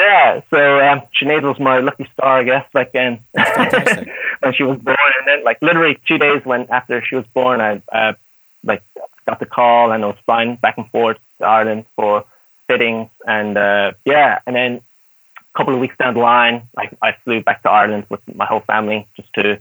yeah. 0.01 0.41
So 0.49 0.79
um, 0.79 1.01
Sinead 1.19 1.43
was 1.43 1.59
my 1.59 1.79
lucky 1.79 2.09
star, 2.13 2.39
I 2.39 2.43
guess, 2.43 2.65
like 2.73 2.95
um, 2.95 3.19
when 4.39 4.53
she 4.53 4.63
was 4.63 4.77
born, 4.79 4.97
and 5.19 5.27
then 5.27 5.43
like 5.43 5.59
literally 5.61 5.99
two 6.07 6.17
days 6.17 6.43
when 6.43 6.67
after 6.69 7.03
she 7.03 7.15
was 7.15 7.25
born, 7.33 7.61
I 7.61 7.81
uh, 7.91 8.13
like 8.63 8.83
got 9.27 9.39
the 9.39 9.45
call 9.45 9.91
and 9.91 10.03
I 10.03 10.07
was 10.07 10.17
flying 10.25 10.55
back 10.55 10.77
and 10.77 10.89
forth 10.89 11.17
to 11.39 11.45
Ireland 11.45 11.85
for 11.95 12.25
fittings, 12.67 13.09
and 13.27 13.57
uh, 13.57 13.93
yeah, 14.05 14.39
and 14.45 14.55
then 14.55 14.81
a 15.37 15.57
couple 15.57 15.73
of 15.73 15.79
weeks 15.79 15.95
down 15.97 16.13
the 16.13 16.19
line, 16.19 16.67
I, 16.77 16.89
I 17.01 17.15
flew 17.23 17.41
back 17.41 17.63
to 17.63 17.69
Ireland 17.69 18.05
with 18.09 18.21
my 18.33 18.45
whole 18.45 18.61
family 18.61 19.07
just 19.15 19.31
to 19.33 19.59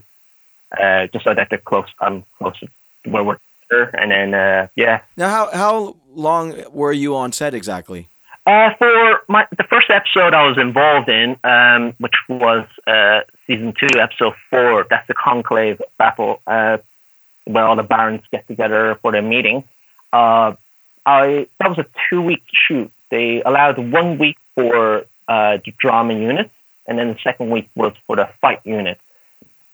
uh, 0.79 1.07
just 1.09 1.25
so 1.25 1.35
that 1.35 1.49
they're 1.51 1.59
close. 1.59 1.89
I'm 2.01 2.25
close 2.39 2.59
to 2.61 2.69
where 3.11 3.25
we're. 3.25 3.39
And 3.73 4.11
then 4.11 4.35
uh, 4.35 4.67
yeah. 4.75 5.03
Now, 5.17 5.29
how 5.29 5.51
how 5.53 5.97
long 6.13 6.65
were 6.73 6.93
you 6.93 7.15
on 7.15 7.31
set 7.31 7.55
exactly? 7.55 8.09
Uh, 8.51 8.75
for 8.79 9.23
my 9.29 9.47
the 9.57 9.63
first 9.63 9.89
episode 9.91 10.35
I 10.35 10.49
was 10.49 10.59
involved 10.59 11.09
in, 11.09 11.37
um, 11.45 11.95
which 11.99 12.17
was 12.29 12.67
uh, 12.85 13.21
season 13.47 13.73
two, 13.79 14.01
episode 14.01 14.35
four. 14.51 14.89
That's 14.91 15.07
the 15.07 15.15
conclave 15.15 15.81
battle, 15.99 16.41
uh, 16.49 16.79
where 17.45 17.65
all 17.65 17.77
the 17.77 17.85
barons 17.85 18.23
get 18.33 18.49
together 18.49 18.99
for 19.03 19.13
their 19.13 19.23
meeting. 19.23 19.63
Uh, 20.13 20.55
I 21.07 21.47
that 21.61 21.69
was 21.69 21.79
a 21.79 21.87
two 22.09 22.23
week 22.23 22.43
shoot. 22.53 22.91
They 23.13 23.41
allowed 23.41 23.79
one 23.79 24.19
week 24.19 24.37
for 24.57 25.05
uh, 25.29 25.59
the 25.65 25.73
drama 25.79 26.15
unit, 26.15 26.51
and 26.89 26.99
then 26.99 27.07
the 27.07 27.19
second 27.23 27.51
week 27.51 27.71
was 27.77 27.93
for 28.09 28.17
the 28.17 28.29
fight 28.41 28.63
unit. 28.65 28.99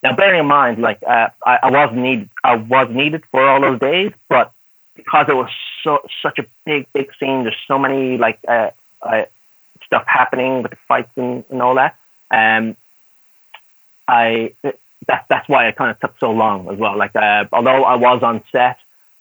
Now, 0.03 0.15
bearing 0.15 0.41
in 0.41 0.47
mind, 0.47 0.83
like 0.83 1.03
uh, 1.03 1.31
I, 1.47 1.61
I 1.62 1.71
was 1.71 1.95
needed, 1.95 2.29
I 2.45 2.57
was 2.57 2.89
needed 2.91 3.25
for 3.31 3.49
all 3.49 3.62
those 3.62 3.81
days, 3.81 4.12
but 4.29 4.53
because 4.97 5.27
it 5.29 5.37
was 5.37 5.51
so 5.85 6.01
such 6.23 6.39
a 6.39 6.47
big, 6.65 6.87
big 6.93 7.11
scene, 7.19 7.45
there's 7.45 7.57
so 7.69 7.79
many 7.79 8.17
like 8.17 8.39
uh, 8.49 8.71
uh, 9.03 9.25
stuff 9.85 10.05
happening 10.07 10.63
with 10.63 10.73
the 10.73 10.79
fights 10.89 11.13
and, 11.17 11.45
and 11.51 11.63
all 11.63 11.75
that. 11.77 11.97
Um, 12.31 12.77
I 14.09 14.53
that's 15.07 15.27
that's 15.29 15.49
why 15.49 15.69
it 15.69 15.77
kind 15.77 15.91
of 15.91 16.01
took 16.01 16.19
so 16.19 16.33
long 16.33 16.69
as 16.71 16.79
well. 16.79 16.97
Like 16.97 17.15
uh, 17.15 17.45
although 17.53 17.85
I 17.85 17.97
was 17.97 18.23
on 18.23 18.43
set, 18.51 18.79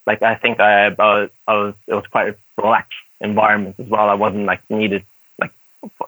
like 0.08 0.22
I 0.22 0.36
think 0.36 0.60
I, 0.60 0.88
I, 0.88 0.92
was, 0.92 1.30
I 1.48 1.54
was 1.54 1.76
it 1.88 1.94
was 1.94 2.08
quite 2.08 2.30
a 2.30 2.62
relaxed 2.62 2.94
environment 3.22 3.76
as 3.80 3.88
well. 3.88 4.10
I 4.10 4.16
wasn't 4.16 4.46
like 4.46 4.62
needed 4.70 5.04
like 5.40 5.52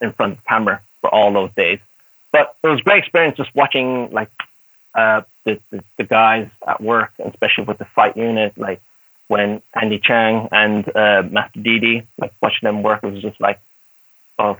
in 0.01 0.13
front 0.13 0.33
of 0.33 0.37
the 0.39 0.43
camera 0.47 0.81
for 1.01 1.13
all 1.13 1.31
those 1.31 1.51
days. 1.55 1.79
But 2.31 2.55
it 2.63 2.67
was 2.67 2.79
a 2.79 2.83
great 2.83 2.99
experience 2.99 3.37
just 3.37 3.53
watching 3.55 4.11
like 4.11 4.29
uh, 4.93 5.21
the, 5.43 5.59
the, 5.71 5.83
the 5.97 6.03
guys 6.03 6.49
at 6.67 6.81
work, 6.81 7.13
especially 7.19 7.63
with 7.65 7.77
the 7.77 7.85
fight 7.85 8.17
unit, 8.17 8.57
like 8.57 8.81
when 9.27 9.61
Andy 9.73 9.99
Cheng 9.99 10.49
and 10.51 10.87
uh, 10.95 11.23
Master 11.29 11.59
Didi, 11.59 12.07
like 12.17 12.33
watching 12.41 12.67
them 12.67 12.83
work 12.83 13.03
was 13.03 13.21
just 13.21 13.39
like, 13.41 13.59
oh, 14.39 14.57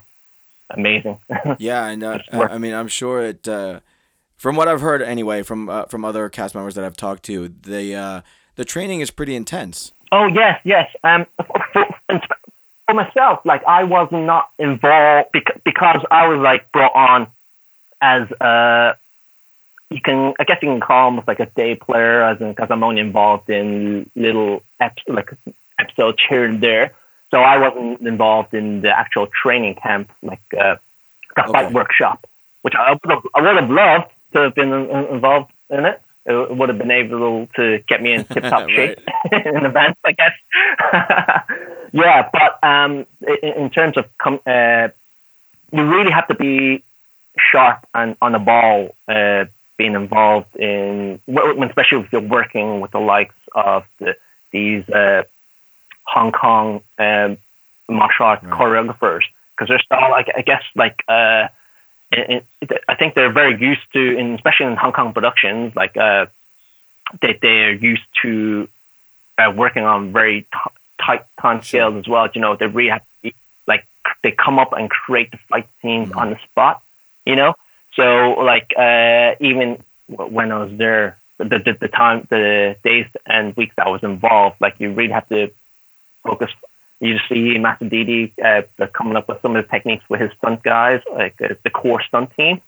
amazing. 0.69 1.19
yeah, 1.57 1.85
and 1.87 2.03
uh, 2.03 2.19
I 2.31 2.57
mean, 2.57 2.73
I'm 2.73 2.87
sure 2.87 3.21
it. 3.21 3.47
Uh, 3.47 3.79
from 4.35 4.55
what 4.55 4.67
I've 4.67 4.81
heard, 4.81 5.01
anyway, 5.01 5.41
from 5.43 5.69
uh, 5.69 5.85
from 5.85 6.05
other 6.05 6.29
cast 6.29 6.53
members 6.53 6.75
that 6.75 6.83
I've 6.85 6.97
talked 6.97 7.23
to, 7.23 7.47
the 7.47 7.95
uh, 7.95 8.21
the 8.55 8.65
training 8.65 9.01
is 9.01 9.09
pretty 9.09 9.35
intense. 9.35 9.93
Oh 10.11 10.27
yes, 10.27 10.59
yes. 10.63 10.93
Um, 11.03 11.25
for, 11.73 11.87
for 12.07 12.93
myself, 12.93 13.39
like 13.45 13.63
I 13.65 13.83
was 13.83 14.09
not 14.11 14.49
involved 14.59 15.31
because, 15.31 15.59
because 15.63 16.05
I 16.11 16.27
was 16.27 16.39
like 16.39 16.71
brought 16.71 16.95
on 16.95 17.27
as 18.01 18.29
a 18.39 18.95
you 19.89 20.01
can, 20.01 20.33
I 20.39 20.43
guess 20.43 20.59
you 20.61 20.69
can 20.69 20.79
call 20.79 21.09
him 21.09 21.23
like 21.27 21.39
a 21.39 21.45
day 21.45 21.75
player, 21.75 22.21
as 22.21 22.41
in 22.41 22.49
because 22.49 22.69
I'm 22.69 22.83
only 22.83 23.01
involved 23.01 23.49
in 23.49 24.09
little 24.15 24.61
like 25.07 25.33
episodes 25.79 26.19
here 26.27 26.43
and 26.43 26.61
there. 26.61 26.93
So 27.31 27.41
I 27.41 27.57
wasn't 27.57 28.01
involved 28.07 28.53
in 28.53 28.81
the 28.81 28.97
actual 28.97 29.27
training 29.27 29.75
camp, 29.75 30.11
like 30.21 30.41
uh, 30.57 30.77
the 31.35 31.43
okay. 31.43 31.51
fight 31.51 31.73
workshop, 31.73 32.27
which 32.61 32.73
I 32.75 32.91
would 32.91 32.99
have, 33.11 33.23
I 33.35 33.41
would 33.41 33.55
have 33.55 33.69
loved 33.69 34.11
to 34.33 34.39
have 34.43 34.55
been 34.55 34.73
involved 34.73 35.51
in 35.69 35.85
it. 35.85 36.01
It 36.25 36.57
would 36.57 36.67
have 36.67 36.77
been 36.77 36.91
able 36.91 37.47
to 37.55 37.79
get 37.87 38.01
me 38.01 38.13
in 38.13 38.25
tip 38.33 38.43
top 38.43 38.69
shape 38.69 38.99
in 39.31 39.65
advance, 39.65 39.97
I 40.03 40.11
guess. 40.11 40.33
yeah, 41.93 42.29
but 42.31 42.63
um, 42.63 43.05
in, 43.25 43.53
in, 43.53 43.69
terms 43.69 43.95
of 43.95 44.05
com- 44.17 44.41
uh, 44.45 44.89
you 45.71 45.83
really 45.83 46.11
have 46.11 46.27
to 46.27 46.35
be 46.35 46.83
sharp 47.37 47.87
and 47.93 48.17
on 48.21 48.33
the 48.33 48.39
ball 48.39 48.95
uh, 49.07 49.45
being 49.77 49.93
involved 49.93 50.55
in, 50.55 51.19
especially 51.27 51.99
if 51.99 52.11
you're 52.11 52.21
working 52.21 52.81
with 52.81 52.91
the 52.91 52.99
likes 52.99 53.35
of 53.53 53.85
the, 53.99 54.17
these 54.51 54.87
uh, 54.89 55.23
Hong 56.03 56.31
Kong 56.31 56.81
um, 56.97 57.37
martial 57.87 58.25
arts 58.25 58.43
right. 58.43 58.53
choreographers, 58.53 59.23
because 59.51 59.69
they're 59.69 59.79
still 59.79 60.09
like 60.09 60.29
I 60.35 60.41
guess 60.41 60.63
like 60.75 61.03
uh, 61.07 61.47
in, 62.11 62.41
in, 62.61 62.69
I 62.87 62.95
think 62.95 63.15
they're 63.15 63.31
very 63.31 63.59
used 63.59 63.81
to, 63.93 64.17
in, 64.17 64.35
especially 64.35 64.67
in 64.67 64.75
Hong 64.77 64.93
Kong 64.93 65.13
productions, 65.13 65.75
like 65.75 65.95
uh, 65.97 66.25
they 67.21 67.33
they're 67.41 67.73
used 67.73 68.03
to 68.21 68.67
uh, 69.37 69.51
working 69.55 69.83
on 69.83 70.11
very 70.11 70.41
t- 70.41 70.71
tight 70.99 71.25
time 71.39 71.61
scales 71.61 71.95
as 71.95 72.07
well. 72.07 72.27
You 72.33 72.41
know, 72.41 72.55
they 72.55 72.67
really 72.67 72.89
have 72.89 73.01
to 73.01 73.07
be, 73.21 73.35
like 73.67 73.85
they 74.23 74.31
come 74.31 74.57
up 74.57 74.73
and 74.73 74.89
create 74.89 75.31
the 75.31 75.37
fight 75.49 75.67
scenes 75.81 76.09
mm-hmm. 76.09 76.19
on 76.19 76.29
the 76.31 76.39
spot. 76.49 76.81
You 77.25 77.35
know, 77.35 77.55
so 77.97 78.35
like 78.39 78.73
uh, 78.77 79.35
even 79.39 79.83
when 80.07 80.51
I 80.51 80.63
was 80.63 80.77
there, 80.77 81.17
the, 81.37 81.45
the, 81.45 81.77
the 81.79 81.87
time, 81.87 82.27
the 82.29 82.77
days 82.83 83.07
and 83.25 83.55
weeks 83.57 83.75
that 83.75 83.87
I 83.87 83.89
was 83.89 84.03
involved, 84.03 84.57
like 84.61 84.75
you 84.79 84.93
really 84.93 85.11
have 85.11 85.27
to 85.29 85.51
focus. 86.23 86.51
You 86.99 87.19
see 87.29 87.57
Master 87.59 87.89
Didi 87.89 88.33
uh, 88.43 88.63
coming 88.93 89.17
up 89.17 89.27
with 89.27 89.41
some 89.41 89.55
of 89.55 89.63
the 89.63 89.69
techniques 89.69 90.03
with 90.09 90.21
his 90.21 90.31
stunt 90.37 90.63
guys, 90.63 91.01
like 91.11 91.39
uh, 91.41 91.55
the 91.63 91.69
core 91.69 92.01
stunt 92.01 92.35
team, 92.35 92.61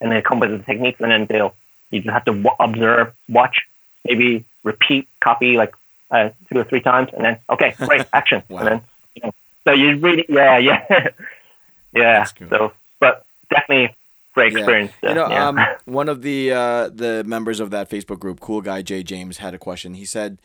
and 0.00 0.10
they 0.10 0.20
come 0.20 0.40
with 0.40 0.50
the 0.50 0.58
techniques, 0.58 1.00
and 1.00 1.10
then 1.10 1.26
they'll 1.26 1.54
you 1.90 2.00
just 2.00 2.12
have 2.12 2.24
to 2.24 2.32
w- 2.32 2.56
observe, 2.58 3.14
watch, 3.28 3.62
maybe 4.04 4.44
repeat, 4.62 5.08
copy 5.20 5.56
like 5.56 5.74
uh, 6.10 6.30
two 6.50 6.58
or 6.58 6.64
three 6.64 6.80
times, 6.80 7.10
and 7.14 7.24
then 7.24 7.38
okay, 7.48 7.74
great 7.78 8.06
action, 8.12 8.42
wow. 8.48 8.58
and 8.58 8.68
then 8.68 8.80
you 9.14 9.22
know, 9.22 9.32
so 9.64 9.72
you 9.72 9.96
really, 9.98 10.26
yeah, 10.28 10.58
yeah, 10.58 11.08
yeah. 11.94 12.24
So, 12.24 12.72
but 13.00 13.24
definitely 13.48 13.94
great 14.36 14.52
experience. 14.54 14.92
Yeah. 15.02 15.08
You 15.08 15.14
know, 15.14 15.28
yeah. 15.28 15.48
um, 15.48 15.60
one 15.86 16.08
of 16.08 16.22
the 16.22 16.52
uh, 16.52 16.88
the 16.90 17.24
members 17.24 17.58
of 17.58 17.70
that 17.70 17.90
Facebook 17.90 18.20
group, 18.20 18.38
Cool 18.38 18.60
Guy 18.60 18.82
Jay 18.82 19.02
James, 19.02 19.38
had 19.38 19.54
a 19.54 19.58
question. 19.58 19.94
He 19.94 20.04
said, 20.04 20.38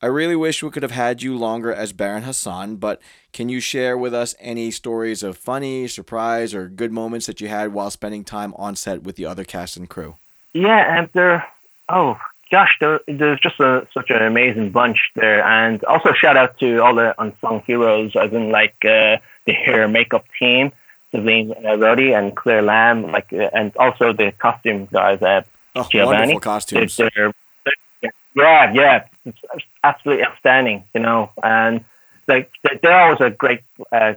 "I 0.00 0.06
really 0.06 0.36
wish 0.36 0.62
we 0.62 0.70
could 0.70 0.82
have 0.82 0.92
had 0.92 1.22
you 1.22 1.36
longer 1.36 1.72
as 1.72 1.92
Baron 1.92 2.22
Hassan, 2.22 2.76
but 2.76 3.02
can 3.32 3.48
you 3.48 3.60
share 3.60 3.98
with 3.98 4.14
us 4.14 4.34
any 4.38 4.70
stories 4.70 5.22
of 5.22 5.36
funny, 5.36 5.88
surprise, 5.88 6.54
or 6.54 6.68
good 6.68 6.92
moments 6.92 7.26
that 7.26 7.40
you 7.40 7.48
had 7.48 7.72
while 7.74 7.90
spending 7.90 8.24
time 8.24 8.54
on 8.56 8.76
set 8.76 9.02
with 9.02 9.16
the 9.16 9.26
other 9.26 9.44
cast 9.44 9.76
and 9.76 9.90
crew?" 9.90 10.16
Yeah, 10.52 10.98
and 10.98 11.10
there. 11.12 11.46
Oh 11.88 12.16
gosh, 12.50 12.76
there, 12.80 13.00
there's 13.08 13.40
just 13.40 13.58
a, 13.58 13.86
such 13.92 14.10
an 14.10 14.22
amazing 14.22 14.70
bunch 14.70 15.10
there, 15.16 15.44
and 15.44 15.82
also 15.84 16.12
shout 16.12 16.36
out 16.36 16.56
to 16.60 16.78
all 16.78 16.94
the 16.94 17.20
unsung 17.20 17.62
heroes, 17.66 18.12
as 18.14 18.32
in 18.32 18.50
like 18.50 18.76
uh, 18.84 19.18
the 19.44 19.52
hair 19.52 19.88
makeup 19.88 20.24
team 20.38 20.72
Celine 21.14 21.52
uh, 21.52 21.76
Rodi 21.76 22.16
and 22.16 22.34
Claire 22.34 22.62
Lamb, 22.62 23.12
like, 23.12 23.32
uh, 23.32 23.48
and 23.52 23.74
also 23.76 24.12
the 24.12 24.32
costume 24.32 24.86
guys 24.86 25.22
at 25.22 25.46
oh, 25.76 25.86
Giovanni. 25.90 26.38
costumes. 26.40 26.96
They're, 26.96 27.10
they're, 27.14 28.12
yeah, 28.34 28.72
yeah, 28.72 29.04
it's 29.24 29.38
absolutely 29.84 30.24
outstanding, 30.24 30.84
you 30.92 31.00
know, 31.00 31.30
and 31.42 31.84
like 32.26 32.50
they're 32.82 33.00
always 33.00 33.20
a 33.20 33.30
great 33.30 33.60
uh, 33.92 34.14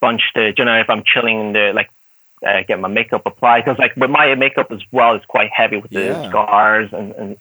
bunch 0.00 0.22
to, 0.34 0.54
you 0.56 0.64
know, 0.64 0.78
if 0.78 0.88
I'm 0.88 1.02
chilling 1.04 1.40
in 1.40 1.52
the 1.52 1.72
like 1.74 1.90
uh, 2.46 2.62
get 2.62 2.78
my 2.78 2.88
makeup 2.88 3.26
applied 3.26 3.64
because 3.64 3.78
like 3.78 3.96
with 3.96 4.10
my 4.10 4.32
makeup 4.36 4.70
as 4.70 4.82
well 4.92 5.16
is 5.16 5.24
quite 5.26 5.50
heavy 5.50 5.78
with 5.78 5.90
the 5.90 6.04
yeah. 6.04 6.28
scars 6.28 6.92
and, 6.92 7.12
and 7.12 7.36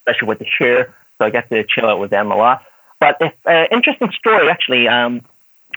especially 0.00 0.28
with 0.28 0.38
the 0.38 0.46
hair, 0.58 0.94
so 1.16 1.24
I 1.24 1.30
get 1.30 1.48
to 1.48 1.64
chill 1.64 1.86
out 1.86 1.98
with 1.98 2.10
them 2.10 2.30
a 2.30 2.36
lot. 2.36 2.62
But 3.00 3.16
if 3.20 3.32
uh, 3.46 3.66
interesting 3.72 4.10
story 4.12 4.50
actually, 4.50 4.86
um, 4.86 5.22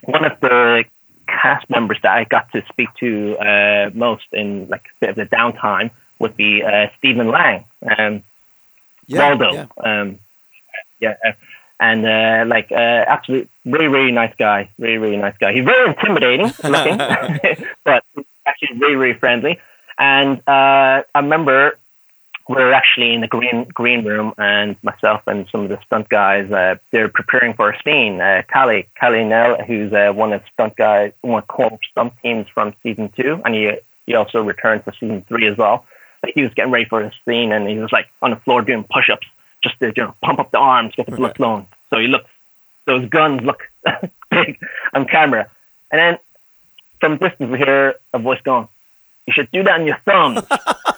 one 0.04 0.26
of 0.26 0.38
the 0.42 0.84
cast 1.28 1.70
members 1.70 1.98
that 2.04 2.12
I 2.12 2.24
got 2.24 2.52
to 2.54 2.64
speak 2.70 2.90
to 3.00 3.38
uh, 3.38 3.90
most 3.94 4.26
in 4.32 4.68
like 4.70 4.86
a 4.86 5.00
bit 5.00 5.10
of 5.12 5.16
the 5.16 5.26
downtime 5.26 5.92
would 6.20 6.36
be 6.36 6.64
uh, 6.64 6.88
Stephen 6.98 7.28
Lang, 7.28 7.66
um, 7.98 8.24
yeah, 9.06 9.30
Waldo, 9.30 9.54
yeah, 9.54 9.68
um, 9.84 10.20
yeah 11.00 11.16
uh, 11.26 11.32
and 11.80 12.06
uh, 12.06 12.46
like 12.48 12.72
uh, 12.72 12.76
absolutely 12.76 13.50
really 13.66 13.88
really 13.88 14.12
nice 14.12 14.34
guy, 14.38 14.70
really 14.80 14.98
really 14.98 15.18
nice 15.18 15.36
guy. 15.40 15.54
He's 15.54 15.66
very 15.66 15.90
intimidating 15.90 16.46
looking, 16.64 16.98
but 17.84 18.04
actually 18.46 18.78
really 18.80 18.96
really 18.96 19.20
friendly. 19.20 19.60
And 20.00 20.40
uh, 20.48 21.04
I 21.14 21.20
remember 21.20 21.78
we're 22.48 22.72
actually 22.72 23.14
in 23.14 23.22
the 23.22 23.28
green 23.28 23.66
green 23.66 24.06
room, 24.06 24.34
and 24.38 24.78
myself 24.84 25.22
and 25.28 25.48
some 25.50 25.62
of 25.62 25.70
the 25.70 25.80
stunt 25.86 26.08
guys, 26.10 26.50
uh, 26.52 26.76
they're 26.92 27.10
preparing 27.10 27.54
for 27.54 27.70
a 27.70 27.82
scene. 27.84 28.22
Uh, 28.22 28.44
Callie, 28.52 28.88
Callie 29.00 29.26
Nell, 29.26 29.62
who's 29.64 29.92
uh, 29.92 30.14
one 30.14 30.32
of 30.34 30.42
the 30.42 30.48
stunt 30.54 30.76
guys, 30.76 31.12
one 31.22 31.44
of 31.44 31.48
core 31.48 31.78
stunt 31.92 32.14
teams 32.22 32.48
from 32.48 32.74
season 32.84 33.10
two, 33.10 33.42
and 33.44 33.54
he 33.54 33.72
he 34.06 34.16
also 34.16 34.42
returned 34.42 34.84
for 34.84 34.94
season 34.94 35.24
three 35.28 35.48
as 35.48 35.58
well. 35.58 35.86
Like 36.24 36.34
he 36.36 36.44
was 36.44 36.54
getting 36.54 36.72
ready 36.72 36.86
for 36.86 37.02
a 37.02 37.12
scene, 37.26 37.52
and 37.52 37.68
he 37.68 37.78
was 37.78 37.92
like 37.92 38.08
on 38.22 38.32
the 38.32 38.38
floor 38.38 38.62
doing 38.62 38.86
push-ups 38.90 39.28
just 39.62 39.78
to 39.80 39.88
you 39.96 40.04
know 40.04 40.16
pump 40.24 40.40
up 40.40 40.52
the 40.52 40.60
arms, 40.60 40.94
get 40.96 41.06
the 41.06 41.16
blood 41.18 41.36
flowing. 41.36 41.68
So 41.90 42.00
he 42.00 42.08
looks, 42.08 42.30
those 42.86 43.08
guns 43.10 43.42
look 43.42 43.70
big 44.30 44.60
on 44.94 45.06
camera, 45.06 45.50
and 45.92 46.00
then 46.00 46.20
from 47.00 47.18
distance 47.18 47.52
we 47.52 47.58
hear 47.58 47.96
a 48.14 48.20
voice 48.20 48.42
going, 48.42 48.70
"You 49.26 49.34
should 49.34 49.52
do 49.52 49.64
that 49.64 49.82
on 49.82 49.86
your 49.86 50.00
thumbs." 50.06 50.44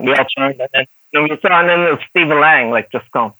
we 0.00 0.14
all 0.14 0.24
turned, 0.36 0.60
and 0.60 0.68
then, 0.72 0.86
and 1.12 1.22
we 1.28 1.38
saw, 1.40 1.60
and 1.60 1.68
then 1.68 1.80
was 1.80 2.00
Stephen 2.10 2.40
Lang, 2.40 2.70
like 2.70 2.90
just 2.90 3.10
going, 3.10 3.32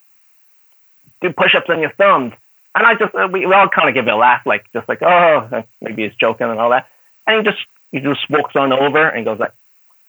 do 1.20 1.32
push-ups 1.32 1.68
on 1.70 1.80
your 1.80 1.92
thumbs. 1.92 2.32
And 2.74 2.86
I 2.86 2.94
just, 2.94 3.14
uh, 3.14 3.28
we, 3.30 3.44
all 3.44 3.68
kind 3.68 3.88
of 3.88 3.94
give 3.94 4.06
it 4.06 4.12
a 4.12 4.16
laugh, 4.16 4.46
like 4.46 4.70
just 4.72 4.88
like, 4.88 5.02
oh, 5.02 5.64
maybe 5.80 6.04
he's 6.04 6.14
joking 6.14 6.48
and 6.48 6.58
all 6.58 6.70
that. 6.70 6.88
And 7.26 7.38
he 7.38 7.50
just, 7.50 7.62
he 7.90 8.00
just 8.00 8.28
walks 8.30 8.56
on 8.56 8.72
over 8.72 9.08
and 9.08 9.24
goes 9.24 9.38
like, 9.38 9.52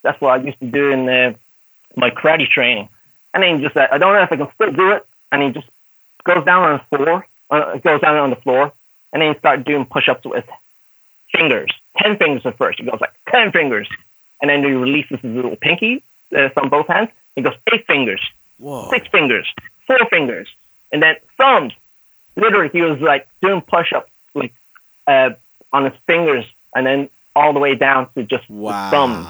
that's 0.01 0.19
what 0.21 0.39
I 0.39 0.43
used 0.43 0.59
to 0.59 0.67
do 0.67 0.91
in 0.91 1.07
uh, 1.09 1.33
my 1.95 2.09
karate 2.09 2.49
training. 2.49 2.89
And 3.33 3.43
then 3.43 3.57
he 3.57 3.63
just 3.63 3.73
said, 3.73 3.89
I 3.91 3.97
don't 3.97 4.13
know 4.13 4.23
if 4.23 4.31
I 4.31 4.37
can 4.37 4.49
still 4.55 4.71
do 4.71 4.91
it. 4.91 5.05
And 5.31 5.43
he 5.43 5.49
just 5.51 5.67
goes 6.23 6.45
down 6.45 6.63
on 6.63 6.81
the 6.89 6.97
floor, 6.97 7.27
uh, 7.49 7.77
goes 7.77 8.01
down 8.01 8.17
on 8.17 8.29
the 8.29 8.35
floor, 8.37 8.71
and 9.11 9.21
then 9.21 9.33
he 9.33 9.39
started 9.39 9.65
doing 9.65 9.85
push-ups 9.85 10.25
with 10.25 10.45
fingers, 11.35 11.71
ten 11.97 12.17
fingers 12.17 12.45
at 12.45 12.57
first. 12.57 12.79
He 12.79 12.85
goes 12.85 13.01
like 13.01 13.13
ten 13.29 13.51
fingers, 13.51 13.89
and 14.41 14.49
then 14.49 14.63
he 14.63 14.71
releases 14.71 15.19
his 15.19 15.35
little 15.35 15.55
pinky 15.55 16.03
uh, 16.35 16.49
from 16.49 16.69
both 16.69 16.87
hands. 16.87 17.09
He 17.35 17.41
goes 17.41 17.55
eight 17.71 17.85
fingers, 17.87 18.21
Whoa. 18.59 18.89
six 18.89 19.07
fingers, 19.07 19.51
four 19.87 19.99
fingers, 20.09 20.47
and 20.91 21.01
then 21.01 21.15
thumbs. 21.37 21.73
Literally, 22.35 22.69
he 22.69 22.81
was 22.81 22.99
like 22.99 23.27
doing 23.41 23.61
push-ups 23.61 24.09
like 24.33 24.53
uh, 25.07 25.31
on 25.71 25.85
his 25.85 25.93
fingers, 26.05 26.45
and 26.75 26.85
then 26.85 27.09
all 27.35 27.53
the 27.53 27.59
way 27.59 27.75
down 27.75 28.11
to 28.13 28.23
just 28.23 28.47
the 28.47 28.87
thumbs. 28.91 29.27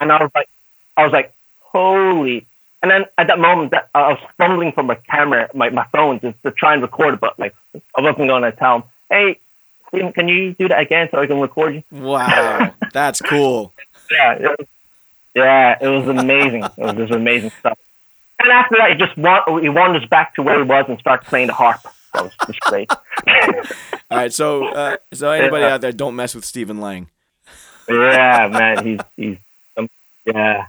And 0.00 0.12
I 0.12 0.22
was 0.22 0.30
like, 0.34 0.48
I 0.96 1.04
was 1.04 1.12
like, 1.12 1.34
holy. 1.60 2.46
And 2.82 2.90
then 2.90 3.06
at 3.18 3.26
that 3.28 3.38
moment, 3.38 3.72
that 3.72 3.88
I 3.94 4.12
was 4.12 4.20
fumbling 4.38 4.72
for 4.72 4.82
my 4.82 4.94
camera, 4.94 5.50
my, 5.54 5.70
my 5.70 5.86
phone, 5.92 6.20
just 6.20 6.40
to 6.42 6.50
try 6.50 6.74
and 6.74 6.82
record 6.82 7.18
but 7.20 7.38
like 7.38 7.54
I 7.94 8.00
wasn't 8.00 8.28
going 8.28 8.42
to 8.42 8.52
tell 8.52 8.76
him, 8.76 8.82
hey, 9.10 9.38
Stephen, 9.88 10.12
can 10.12 10.28
you 10.28 10.54
do 10.54 10.68
that 10.68 10.80
again 10.80 11.08
so 11.10 11.18
I 11.18 11.26
can 11.26 11.40
record 11.40 11.74
you? 11.74 11.82
Wow. 11.90 12.74
That's 12.92 13.20
cool. 13.20 13.72
Yeah, 14.08 14.34
it 14.34 14.42
was, 14.42 14.68
yeah, 15.36 15.76
it 15.80 15.86
was 15.86 16.08
amazing. 16.08 16.64
it 16.64 16.72
was 16.78 16.94
just 16.94 17.12
amazing 17.12 17.50
stuff. 17.60 17.78
And 18.38 18.50
after 18.50 18.76
that, 18.76 18.90
he 18.90 18.96
just 18.96 19.14
he 19.62 19.68
wanders 19.68 20.06
back 20.08 20.34
to 20.34 20.42
where 20.42 20.56
he 20.56 20.64
was 20.64 20.86
and 20.88 20.98
starts 20.98 21.28
playing 21.28 21.48
the 21.48 21.52
harp. 21.52 21.80
That 22.14 22.24
was 22.24 22.32
just 22.46 22.60
great. 22.60 22.90
All 24.10 24.18
right. 24.18 24.32
So, 24.32 24.66
uh, 24.66 24.96
so 25.12 25.30
anybody 25.30 25.64
out 25.64 25.82
there, 25.82 25.92
don't 25.92 26.16
mess 26.16 26.34
with 26.34 26.44
Stephen 26.44 26.80
Lang. 26.80 27.08
yeah, 27.88 28.48
man, 28.50 28.84
he's 28.84 29.00
he's 29.16 29.36
um, 29.76 29.88
yeah, 30.24 30.66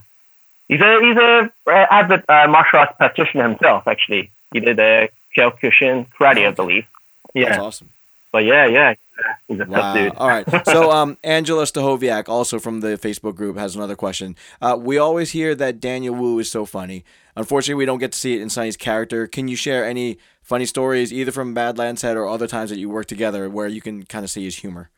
he's 0.67 0.81
a 0.81 0.99
he's 1.01 1.17
a 1.17 1.51
uh, 1.67 1.85
avid 1.89 2.23
uh, 2.27 2.47
martial 2.47 2.79
arts 2.79 2.93
practitioner 2.97 3.47
himself. 3.47 3.87
Actually, 3.87 4.31
he 4.51 4.59
did 4.59 4.79
a 4.79 5.09
Kyokushin 5.35 6.07
karate, 6.09 6.47
I 6.47 6.51
believe. 6.51 6.85
Yeah, 7.33 7.49
that's 7.49 7.59
awesome. 7.59 7.89
but 8.31 8.43
yeah, 8.43 8.65
yeah, 8.65 8.93
yeah, 8.93 8.93
he's 8.93 8.97
a 8.97 9.06
Wow. 9.49 9.65
tough 9.65 9.95
dude. 9.95 10.15
All 10.15 10.27
right. 10.27 10.47
So, 10.65 10.91
um, 10.91 11.17
Angela 11.23 11.63
Stahoviak, 11.63 12.27
also 12.27 12.59
from 12.59 12.81
the 12.81 12.97
Facebook 12.97 13.35
group, 13.35 13.57
has 13.57 13.75
another 13.75 13.95
question. 13.95 14.35
Uh, 14.61 14.77
we 14.79 14.97
always 14.97 15.31
hear 15.31 15.55
that 15.55 15.79
Daniel 15.79 16.13
Wu 16.13 16.39
is 16.39 16.51
so 16.51 16.65
funny. 16.65 17.03
Unfortunately, 17.35 17.75
we 17.75 17.85
don't 17.85 17.99
get 17.99 18.11
to 18.11 18.17
see 18.17 18.35
it 18.35 18.41
in 18.41 18.49
Sunny's 18.49 18.77
character. 18.77 19.27
Can 19.27 19.47
you 19.47 19.55
share 19.55 19.85
any 19.85 20.17
funny 20.41 20.65
stories, 20.65 21.13
either 21.13 21.31
from 21.31 21.53
Badlands 21.53 22.01
Head 22.01 22.17
or 22.17 22.27
other 22.27 22.47
times 22.47 22.69
that 22.69 22.79
you 22.79 22.89
work 22.89 23.05
together, 23.05 23.49
where 23.49 23.67
you 23.67 23.81
can 23.81 24.03
kind 24.05 24.23
of 24.25 24.31
see 24.31 24.43
his 24.43 24.57
humor? 24.57 24.89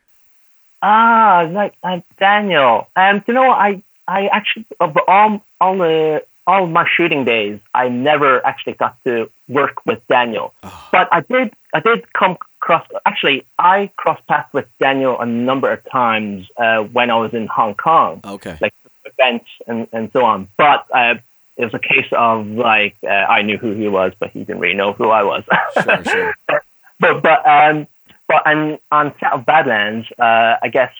Ah, 0.82 1.47
like 1.51 1.76
uh, 1.84 1.99
Daniel. 2.17 2.88
Um, 2.95 3.24
you 3.28 3.34
know. 3.34 3.51
I 3.51 3.84
I 4.07 4.28
actually 4.28 4.65
of 4.80 4.97
all 5.07 5.43
all 5.61 5.78
the 5.78 6.24
all 6.50 6.66
my 6.66 6.86
shooting 6.95 7.24
days, 7.26 7.60
I 7.76 7.89
never 7.89 8.32
actually 8.45 8.74
got 8.74 8.93
to 9.06 9.30
work 9.47 9.86
with 9.86 10.00
Daniel. 10.08 10.54
But 10.91 11.08
I 11.12 11.22
did 11.22 11.54
I 11.74 11.80
did 11.80 12.12
come 12.14 12.38
across. 12.62 12.86
Actually, 13.06 13.45
I 13.60 13.91
crossed 14.02 14.26
paths 14.28 14.52
with 14.52 14.68
Daniel 14.80 15.20
a 15.20 15.26
number 15.28 15.70
of 15.72 15.82
times 15.91 16.47
uh, 16.58 16.80
when 16.95 17.12
I 17.12 17.18
was 17.24 17.34
in 17.39 17.45
Hong 17.47 17.76
Kong, 17.76 18.22
Okay. 18.26 18.58
like 18.62 18.74
events 19.06 19.50
and 19.68 19.88
and 19.93 20.12
so 20.12 20.26
on. 20.26 20.47
But 20.58 20.86
uh, 20.93 21.16
it 21.56 21.66
was 21.66 21.74
a 21.76 21.80
case 21.93 22.12
of 22.12 22.47
like 22.47 22.95
uh, 23.04 23.10
I 23.38 23.43
knew 23.43 23.58
who 23.58 23.72
he 23.74 23.88
was, 23.88 24.14
but 24.20 24.32
he 24.32 24.39
didn't 24.39 24.60
really 24.60 24.76
know 24.82 24.93
who 24.93 25.10
I 25.10 25.24
was. 25.24 25.43
Sure, 25.84 26.04
sure. 26.04 26.34
but 27.00 27.22
but 27.22 27.45
um 27.47 27.88
but 28.28 28.41
on 28.47 28.80
on 28.91 29.14
set 29.20 29.34
of 29.34 29.45
Badlands, 29.45 30.08
uh, 30.18 30.56
I 30.66 30.70
guess 30.72 30.93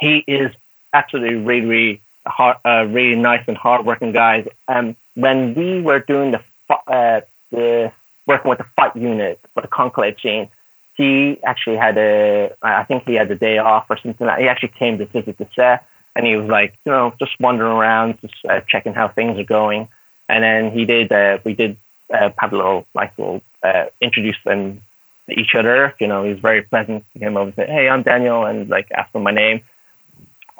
he 0.00 0.24
is 0.26 0.50
absolutely 0.92 1.36
really 1.36 1.66
really 1.66 2.01
hard, 2.26 2.56
uh, 2.64 2.86
really 2.88 3.16
nice 3.16 3.44
and 3.46 3.56
hardworking 3.56 4.12
guys. 4.12 4.46
Um, 4.68 4.96
when 5.14 5.54
we 5.54 5.80
were 5.80 6.00
doing 6.00 6.32
the 6.32 6.42
uh, 6.70 7.20
the 7.50 7.92
working 8.26 8.48
with 8.48 8.58
the 8.58 8.66
fight 8.76 8.96
unit 8.96 9.40
for 9.54 9.60
the 9.60 9.68
conclave 9.68 10.16
scene, 10.20 10.48
he 10.96 11.42
actually 11.42 11.76
had 11.76 11.98
a 11.98 12.54
I 12.62 12.84
think 12.84 13.04
he 13.04 13.14
had 13.14 13.30
a 13.30 13.36
day 13.36 13.58
off 13.58 13.86
or 13.90 13.96
something. 13.98 14.26
Like 14.26 14.40
He 14.40 14.48
actually 14.48 14.70
came 14.70 14.98
to 14.98 15.06
visit 15.06 15.38
the 15.38 15.48
set, 15.54 15.86
and 16.14 16.26
he 16.26 16.36
was 16.36 16.48
like 16.48 16.76
you 16.84 16.92
know 16.92 17.14
just 17.18 17.38
wandering 17.40 17.72
around, 17.72 18.20
just 18.20 18.34
uh, 18.48 18.60
checking 18.68 18.94
how 18.94 19.08
things 19.08 19.38
are 19.38 19.44
going. 19.44 19.88
And 20.28 20.42
then 20.44 20.70
he 20.72 20.84
did 20.84 21.12
uh, 21.12 21.38
we 21.44 21.54
did 21.54 21.76
uh, 22.12 22.30
have 22.38 22.52
a 22.52 22.56
little 22.56 22.86
like 22.94 23.16
little 23.18 23.42
uh, 23.62 23.86
introduce 24.00 24.36
them 24.44 24.82
to 25.28 25.38
each 25.38 25.54
other. 25.54 25.94
You 26.00 26.08
know, 26.08 26.24
he 26.24 26.30
was 26.30 26.40
very 26.40 26.62
pleasant. 26.62 27.04
He 27.12 27.20
came 27.20 27.36
over 27.36 27.48
and 27.48 27.54
said, 27.54 27.68
"Hey, 27.68 27.88
I'm 27.88 28.02
Daniel," 28.02 28.44
and 28.44 28.68
like 28.68 28.90
asked 28.92 29.12
for 29.12 29.20
my 29.20 29.32
name, 29.32 29.62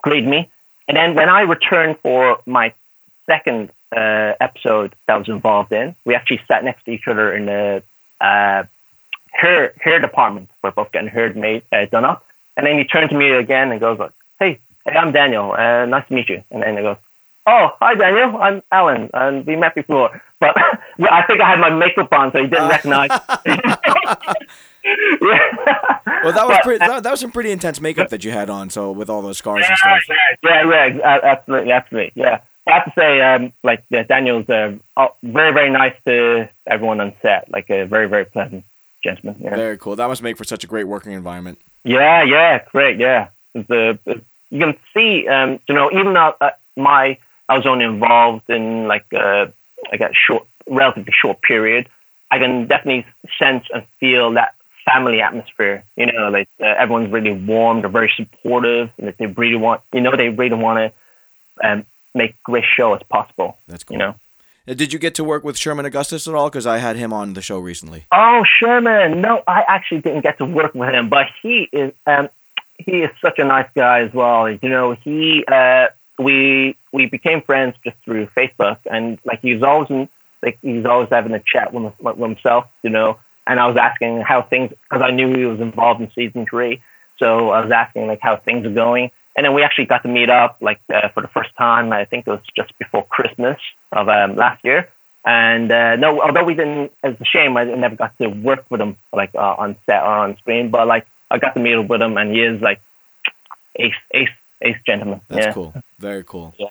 greeted 0.03 0.29
me. 0.29 0.51
And 0.93 0.99
then 0.99 1.15
when 1.15 1.31
I 1.31 1.41
returned 1.41 1.99
for 2.01 2.43
my 2.45 2.75
second 3.25 3.71
uh, 3.97 4.35
episode 4.41 4.95
that 5.07 5.15
I 5.15 5.17
was 5.17 5.29
involved 5.29 5.73
in, 5.73 5.97
we 6.05 6.15
actually 6.15 6.43
sat 6.47 6.65
next 6.65 6.85
to 6.85 6.91
each 6.91 7.09
other 7.09 7.35
in 7.35 7.47
the 7.47 7.83
uh, 8.21 8.65
hair 9.31 9.73
hair 9.81 10.01
department. 10.01 10.51
We're 10.63 10.73
both 10.73 10.93
getting 10.93 11.09
hair 11.09 11.33
made 11.33 11.63
uh, 11.73 11.87
done 11.87 12.05
up. 12.05 12.27
And 12.59 12.67
then 12.67 12.77
he 12.77 12.85
turned 12.85 13.09
to 13.09 13.17
me 13.17 13.31
again 13.31 13.73
and 13.73 13.81
goes 13.81 13.99
like, 13.99 14.13
"Hey, 14.39 14.59
hey, 14.85 14.93
I'm 14.93 15.13
Daniel. 15.13 15.53
Uh, 15.53 15.87
nice 15.87 16.07
to 16.09 16.15
meet 16.15 16.29
you." 16.29 16.45
And 16.51 16.63
then 16.63 16.77
he 16.77 16.83
goes, 16.83 16.99
"Oh, 17.47 17.75
hi 17.81 17.95
Daniel. 17.95 18.37
I'm 18.37 18.63
Alan, 18.71 19.09
and 19.15 19.47
we 19.47 19.57
met 19.57 19.75
before." 19.75 20.21
But 20.41 20.55
I 21.11 21.23
think 21.23 21.41
I 21.41 21.49
had 21.49 21.59
my 21.59 21.71
makeup 21.71 22.13
on, 22.13 22.33
so 22.33 22.43
he 22.43 22.49
didn't 22.49 22.69
recognize. 22.69 23.19
yeah. 24.85 25.99
Well, 26.25 26.33
that 26.33 26.47
was 26.47 26.59
pretty. 26.63 26.79
That, 26.79 27.03
that 27.03 27.11
was 27.11 27.21
some 27.21 27.33
pretty 27.33 27.51
intense 27.51 27.81
makeup 27.81 28.11
that 28.11 28.25
you 28.25 28.31
had 28.31 28.51
on. 28.51 28.71
So 28.71 28.93
with 28.93 29.11
all 29.11 29.23
those 29.23 29.39
scars 29.39 29.65
and 29.69 29.77
stuff. 29.77 30.03
yeah, 30.43 30.65
yeah, 30.65 30.87
yeah, 30.87 31.21
absolutely, 31.23 31.73
absolutely, 31.73 32.13
yeah. 32.15 32.41
I 32.67 32.73
have 32.75 32.85
to 32.85 32.93
say, 32.97 33.21
um, 33.21 33.53
like 33.65 33.85
yeah, 33.91 34.05
Daniel's 34.05 34.49
uh, 34.49 34.77
oh, 34.97 35.15
very, 35.23 35.53
very 35.53 35.71
nice 35.71 35.95
to 36.07 36.49
everyone 36.67 37.01
on 37.01 37.13
set. 37.23 37.51
Like 37.51 37.71
a 37.71 37.85
very, 37.85 38.09
very 38.09 38.25
pleasant 38.25 38.65
gentleman. 39.03 39.37
Yeah, 39.41 39.57
Very 39.57 39.79
cool. 39.79 39.97
That 39.97 40.07
must 40.07 40.23
make 40.23 40.37
for 40.37 40.45
such 40.45 40.63
a 40.63 40.67
great 40.67 40.85
working 40.85 41.13
environment. 41.13 41.61
yeah, 41.85 42.23
yeah 42.23 42.65
great. 42.71 42.99
Yeah, 42.99 43.29
it's, 43.55 43.71
uh, 43.71 43.95
you 44.51 44.61
can 44.61 44.77
see, 44.95 45.27
um, 45.27 45.59
you 45.69 45.75
know, 45.75 45.91
even 45.93 46.15
though 46.15 46.35
uh, 46.41 46.51
my 46.77 47.19
I 47.49 47.57
was 47.57 47.67
only 47.67 47.85
involved 47.85 48.49
in 48.49 48.87
like 48.87 49.07
uh, 49.13 49.47
like 49.91 50.01
a 50.01 50.11
short, 50.15 50.47
relatively 50.69 51.13
short 51.13 51.43
period, 51.43 51.89
I 52.31 52.39
can 52.39 52.67
definitely 52.67 53.07
sense 53.39 53.67
and 53.75 53.85
feel 53.99 54.33
that 54.35 54.55
family 54.85 55.21
atmosphere. 55.21 55.85
You 55.97 56.13
know, 56.13 56.29
like 56.29 56.49
uh, 56.61 56.65
everyone's 56.65 57.11
really 57.11 57.33
warm, 57.33 57.81
they're 57.81 57.91
very 57.91 58.13
supportive, 58.17 58.91
and 58.99 59.15
they 59.19 59.27
really 59.27 59.57
want, 59.57 59.81
you 59.93 60.01
know, 60.01 60.17
they 60.17 60.29
really 60.29 60.57
want 60.57 60.93
to 61.61 61.69
um, 61.69 61.85
make 62.15 62.43
great 62.43 62.65
show 62.65 62.95
as 62.95 63.03
possible. 63.09 63.59
That's 63.69 63.85
cool. 63.85 63.95
You 63.95 63.99
know. 63.99 64.15
Uh, 64.67 64.75
Did 64.75 64.93
you 64.93 64.99
get 64.99 65.15
to 65.17 65.25
work 65.25 65.43
with 65.43 65.59
Sherman 65.59 65.87
Augustus 65.87 66.29
at 66.29 66.35
all? 66.35 66.49
Because 66.49 66.67
I 66.67 66.79
had 66.79 66.97
him 66.97 67.13
on 67.13 67.35
the 67.35 67.43
show 67.43 67.59
recently. 67.59 68.07
Oh, 68.13 68.45
Sherman. 68.45 69.21
No, 69.21 69.43
I 69.47 69.65
actually 69.67 70.03
didn't 70.03 70.23
get 70.23 70.39
to 70.39 70.45
work 70.45 70.75
with 70.75 70.91
him, 70.91 71.09
but 71.09 71.27
he 71.43 71.69
is 71.73 71.93
um, 72.07 72.29
he 72.79 73.03
is 73.03 73.11
such 73.21 73.39
a 73.39 73.45
nice 73.45 73.69
guy 73.75 74.01
as 74.01 74.13
well. 74.13 74.49
You 74.51 74.69
know, 74.69 74.93
he 74.93 75.45
uh, 75.47 75.89
we 76.19 76.77
we 76.93 77.07
became 77.07 77.43
friends 77.43 77.75
just 77.85 77.97
through 78.05 78.27
Facebook, 78.37 78.79
and 78.91 79.19
like 79.25 79.41
he's 79.41 79.63
always 79.63 79.91
in, 79.91 80.09
like 80.43 80.59
he's 80.63 80.85
always 80.85 81.09
having 81.11 81.33
a 81.33 81.41
chat 81.41 81.73
with, 81.73 81.93
with 82.01 82.19
himself. 82.19 82.67
You 82.83 82.91
know, 82.91 83.19
and 83.47 83.59
I 83.59 83.67
was 83.67 83.77
asking 83.77 84.21
how 84.21 84.43
things 84.43 84.71
because 84.71 85.03
I 85.03 85.11
knew 85.11 85.35
he 85.37 85.45
was 85.45 85.61
involved 85.61 86.01
in 86.01 86.11
season 86.15 86.47
three, 86.47 86.83
so 87.19 87.51
I 87.51 87.63
was 87.63 87.71
asking 87.71 88.07
like 88.07 88.21
how 88.21 88.37
things 88.37 88.67
are 88.67 88.71
going. 88.71 89.11
And 89.35 89.47
then 89.47 89.55
we 89.55 89.63
actually 89.63 89.87
got 89.87 90.03
to 90.03 90.09
meet 90.09 90.29
up 90.29 90.59
like 90.61 90.81
uh, 90.93 91.09
for 91.09 91.23
the 91.23 91.29
first 91.29 91.51
time. 91.57 91.93
I 91.93 92.05
think 92.05 92.27
it 92.27 92.31
was 92.31 92.41
just 92.55 92.77
before 92.79 93.05
Christmas 93.07 93.59
of 93.91 94.09
um, 94.09 94.37
last 94.37 94.63
year. 94.65 94.91
And 95.25 95.71
uh, 95.71 95.97
no, 95.97 96.21
although 96.21 96.45
we 96.45 96.55
didn't, 96.55 96.93
it's 97.03 97.21
a 97.21 97.25
shame 97.25 97.57
I 97.57 97.65
never 97.65 97.97
got 97.97 98.17
to 98.19 98.29
work 98.29 98.67
with 98.71 98.81
him 98.81 98.97
like 99.13 99.31
uh, 99.35 99.55
on 99.57 99.77
set 99.87 100.03
or 100.03 100.09
on 100.09 100.37
screen. 100.39 100.71
But 100.71 100.87
like 100.87 101.07
I 101.31 101.39
got 101.39 101.55
to 101.55 101.61
meet 101.61 101.75
up 101.75 101.87
with 101.89 102.03
him, 102.03 102.17
and 102.19 102.31
he 102.31 102.43
is 102.43 102.61
like 102.61 102.81
ace, 103.77 103.95
ace, 104.13 104.29
ace 104.61 104.77
gentleman. 104.85 105.21
That's 105.29 105.47
yeah. 105.47 105.53
cool. 105.53 105.75
Very 105.99 106.25
cool. 106.25 106.55
Yeah. 106.59 106.67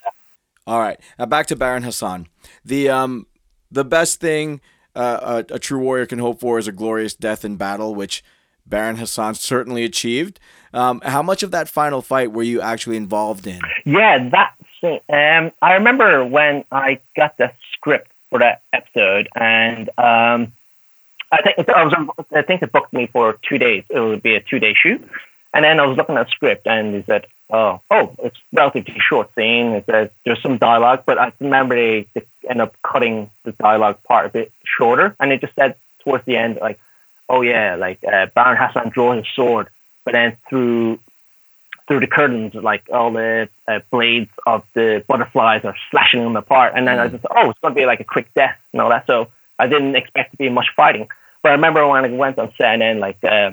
All 0.67 0.79
right. 0.79 0.99
Now 1.17 1.25
back 1.25 1.47
to 1.47 1.55
Baron 1.55 1.83
Hassan. 1.83 2.27
The 2.63 2.89
um 2.89 3.25
the 3.71 3.85
best 3.85 4.19
thing 4.19 4.61
uh, 4.95 5.43
a, 5.49 5.55
a 5.55 5.59
true 5.59 5.79
warrior 5.79 6.05
can 6.05 6.19
hope 6.19 6.39
for 6.39 6.57
is 6.59 6.67
a 6.67 6.71
glorious 6.71 7.13
death 7.13 7.45
in 7.45 7.55
battle, 7.55 7.95
which 7.95 8.23
Baron 8.65 8.97
Hassan 8.97 9.35
certainly 9.35 9.83
achieved. 9.83 10.39
Um, 10.73 11.01
how 11.01 11.21
much 11.21 11.43
of 11.43 11.51
that 11.51 11.67
final 11.67 12.01
fight 12.01 12.31
were 12.31 12.43
you 12.43 12.61
actually 12.61 12.97
involved 12.97 13.45
in? 13.47 13.59
Yeah, 13.85 14.29
that 14.29 14.53
scene. 14.79 14.99
Um, 15.09 15.51
I 15.61 15.73
remember 15.73 16.25
when 16.25 16.63
I 16.71 16.99
got 17.15 17.37
the 17.37 17.51
script 17.73 18.11
for 18.29 18.39
that 18.39 18.61
episode, 18.71 19.27
and 19.35 19.89
um, 19.97 20.53
I 21.31 21.41
think 21.43 21.69
I 21.69 21.83
was 21.83 22.25
I 22.33 22.41
think 22.41 22.61
it 22.61 22.71
booked 22.71 22.93
me 22.93 23.07
for 23.07 23.37
two 23.47 23.57
days. 23.57 23.83
It 23.89 23.99
would 23.99 24.23
be 24.23 24.35
a 24.35 24.41
two 24.41 24.59
day 24.59 24.73
shoot, 24.73 25.05
and 25.53 25.65
then 25.65 25.79
I 25.79 25.85
was 25.85 25.97
looking 25.97 26.15
at 26.15 26.27
the 26.27 26.31
script, 26.31 26.67
and 26.67 26.95
he 26.95 27.03
said, 27.03 27.27
"Oh, 27.51 27.81
oh, 27.91 28.15
it's 28.23 28.37
relatively 28.51 28.99
short 28.99 29.33
scene. 29.35 29.67
It 29.73 29.85
says 29.85 30.09
there's 30.25 30.41
some 30.41 30.57
dialogue, 30.57 31.03
but 31.05 31.17
I 31.19 31.31
remember 31.39 31.75
they, 31.75 32.07
they 32.13 32.25
end 32.49 32.61
up 32.61 32.75
cutting 32.81 33.29
the 33.43 33.51
dialogue 33.51 34.01
part 34.03 34.25
a 34.25 34.29
bit 34.29 34.51
shorter, 34.63 35.15
and 35.19 35.31
it 35.31 35.41
just 35.41 35.55
said 35.55 35.75
towards 36.03 36.25
the 36.25 36.37
end 36.37 36.57
like." 36.61 36.79
Oh 37.29 37.43
yeah, 37.43 37.75
like 37.75 38.03
uh, 38.03 38.25
Baron 38.35 38.57
Hassan 38.57 38.89
draws 38.89 39.19
his 39.19 39.33
sword, 39.33 39.69
but 40.03 40.11
then 40.11 40.35
through 40.49 40.99
through 41.91 41.99
the 41.99 42.07
curtains, 42.07 42.53
like 42.53 42.83
all 42.93 43.11
the 43.11 43.49
uh, 43.67 43.79
blades 43.91 44.29
of 44.45 44.63
the 44.73 45.03
butterflies 45.09 45.65
are 45.65 45.75
slashing 45.89 46.21
them 46.21 46.37
apart. 46.37 46.71
And 46.73 46.87
then 46.87 46.97
I 46.97 47.09
just, 47.09 47.25
oh, 47.29 47.49
it's 47.49 47.59
going 47.59 47.73
to 47.73 47.79
be 47.79 47.85
like 47.85 47.99
a 47.99 48.05
quick 48.05 48.33
death 48.33 48.57
and 48.71 48.81
all 48.81 48.89
that. 48.89 49.05
So 49.07 49.27
I 49.59 49.67
didn't 49.67 49.97
expect 49.97 50.31
to 50.31 50.37
be 50.37 50.47
much 50.47 50.67
fighting. 50.73 51.09
But 51.43 51.49
I 51.49 51.55
remember 51.55 51.85
when 51.85 52.05
I 52.05 52.07
went 52.07 52.39
on 52.39 52.53
set 52.57 52.75
and 52.75 52.81
then 52.81 52.99
like 53.01 53.21
uh, 53.25 53.51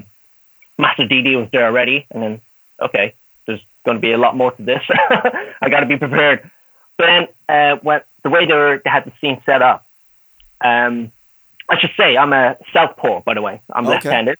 Master 0.78 1.04
DD 1.04 1.36
was 1.36 1.48
there 1.50 1.66
already. 1.66 2.06
And 2.12 2.22
then, 2.22 2.40
okay, 2.80 3.14
going 3.84 3.96
to 3.96 4.00
be 4.00 4.12
a 4.12 4.18
lot 4.18 4.36
more 4.36 4.52
to 4.52 4.62
this. 4.62 4.82
I 5.60 5.68
got 5.70 5.80
to 5.80 5.86
be 5.86 5.96
prepared. 5.96 6.50
But 6.96 7.06
then 7.06 7.28
uh, 7.48 7.76
when 7.82 8.00
the 8.22 8.30
way 8.30 8.46
they, 8.46 8.54
were, 8.54 8.80
they 8.84 8.90
had 8.90 9.04
the 9.04 9.12
scene 9.20 9.40
set 9.46 9.62
up, 9.62 9.86
um, 10.64 11.12
I 11.68 11.78
should 11.78 11.92
say 11.96 12.16
I'm 12.16 12.32
a 12.32 12.56
southpaw, 12.72 13.22
by 13.22 13.34
the 13.34 13.42
way. 13.42 13.60
I'm 13.72 13.84
Okay. 13.86 13.94
left-handed. 13.94 14.38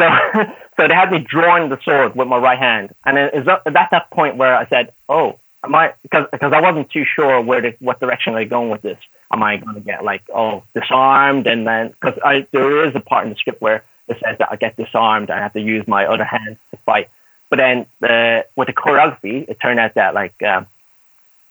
So, 0.00 0.08
so 0.76 0.88
they 0.88 0.94
had 0.94 1.10
me 1.10 1.18
drawing 1.18 1.68
the 1.68 1.78
sword 1.84 2.14
with 2.14 2.28
my 2.28 2.38
right 2.38 2.58
hand, 2.58 2.94
and 3.04 3.16
then 3.16 3.30
it's 3.34 3.48
at 3.48 3.66
at 3.66 3.90
that 3.90 4.10
point 4.12 4.36
where 4.36 4.54
I 4.56 4.64
said, 4.68 4.92
"Oh, 5.08 5.40
am 5.64 5.74
I?" 5.74 5.94
Because 6.02 6.26
because 6.30 6.52
I 6.52 6.60
wasn't 6.60 6.88
too 6.90 7.04
sure 7.04 7.40
where 7.40 7.60
the, 7.60 7.74
what 7.80 7.98
direction 7.98 8.34
I'm 8.36 8.46
going 8.48 8.70
with 8.70 8.82
this. 8.82 8.98
Am 9.32 9.42
I 9.42 9.56
going 9.56 9.74
to 9.74 9.80
get 9.80 10.04
like 10.04 10.22
oh 10.32 10.62
disarmed, 10.72 11.48
and 11.48 11.66
then 11.66 11.88
because 12.00 12.16
there 12.52 12.84
is 12.86 12.94
a 12.94 13.00
part 13.00 13.24
in 13.24 13.30
the 13.30 13.36
script 13.36 13.60
where 13.60 13.82
it 14.06 14.18
says 14.24 14.38
that 14.38 14.48
I 14.52 14.56
get 14.56 14.76
disarmed, 14.76 15.30
and 15.30 15.38
I 15.40 15.42
have 15.42 15.52
to 15.54 15.60
use 15.60 15.86
my 15.88 16.06
other 16.06 16.24
hand 16.24 16.58
to 16.70 16.76
fight. 16.86 17.10
But 17.50 17.58
then 17.58 17.86
the 18.00 18.46
with 18.56 18.68
the 18.68 18.74
choreography, 18.74 19.48
it 19.48 19.58
turned 19.60 19.80
out 19.80 19.94
that 19.94 20.14
like 20.14 20.42
um, 20.42 20.66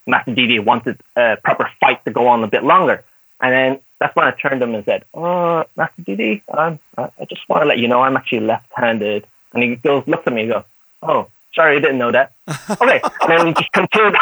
Master 0.05 0.33
Didi 0.33 0.59
wanted 0.59 0.99
a 1.15 1.37
proper 1.43 1.69
fight 1.79 2.03
to 2.05 2.11
go 2.11 2.27
on 2.27 2.43
a 2.43 2.47
bit 2.47 2.63
longer. 2.63 3.03
And 3.39 3.53
then 3.53 3.79
that's 3.99 4.15
when 4.15 4.25
I 4.27 4.31
turned 4.31 4.61
to 4.61 4.67
him 4.67 4.75
and 4.75 4.85
said, 4.85 5.05
"Oh, 5.13 5.63
Master 5.75 6.01
Didi, 6.01 6.43
um, 6.49 6.79
I 6.97 7.09
I 7.19 7.25
just 7.25 7.47
want 7.49 7.63
to 7.63 7.67
let 7.67 7.79
you 7.79 7.87
know 7.87 8.01
I'm 8.01 8.17
actually 8.17 8.41
left-handed." 8.41 9.27
And 9.53 9.63
he 9.63 9.75
goes, 9.75 10.03
looks 10.07 10.27
at 10.27 10.33
me, 10.33 10.43
and 10.43 10.51
goes, 10.51 10.63
"Oh, 11.01 11.27
sorry, 11.53 11.77
I 11.77 11.79
didn't 11.79 11.97
know 11.97 12.11
that." 12.11 12.33
okay, 12.81 13.01
and 13.21 13.31
then 13.31 13.45
we 13.45 13.53
just 13.53 13.71
continued. 13.71 14.15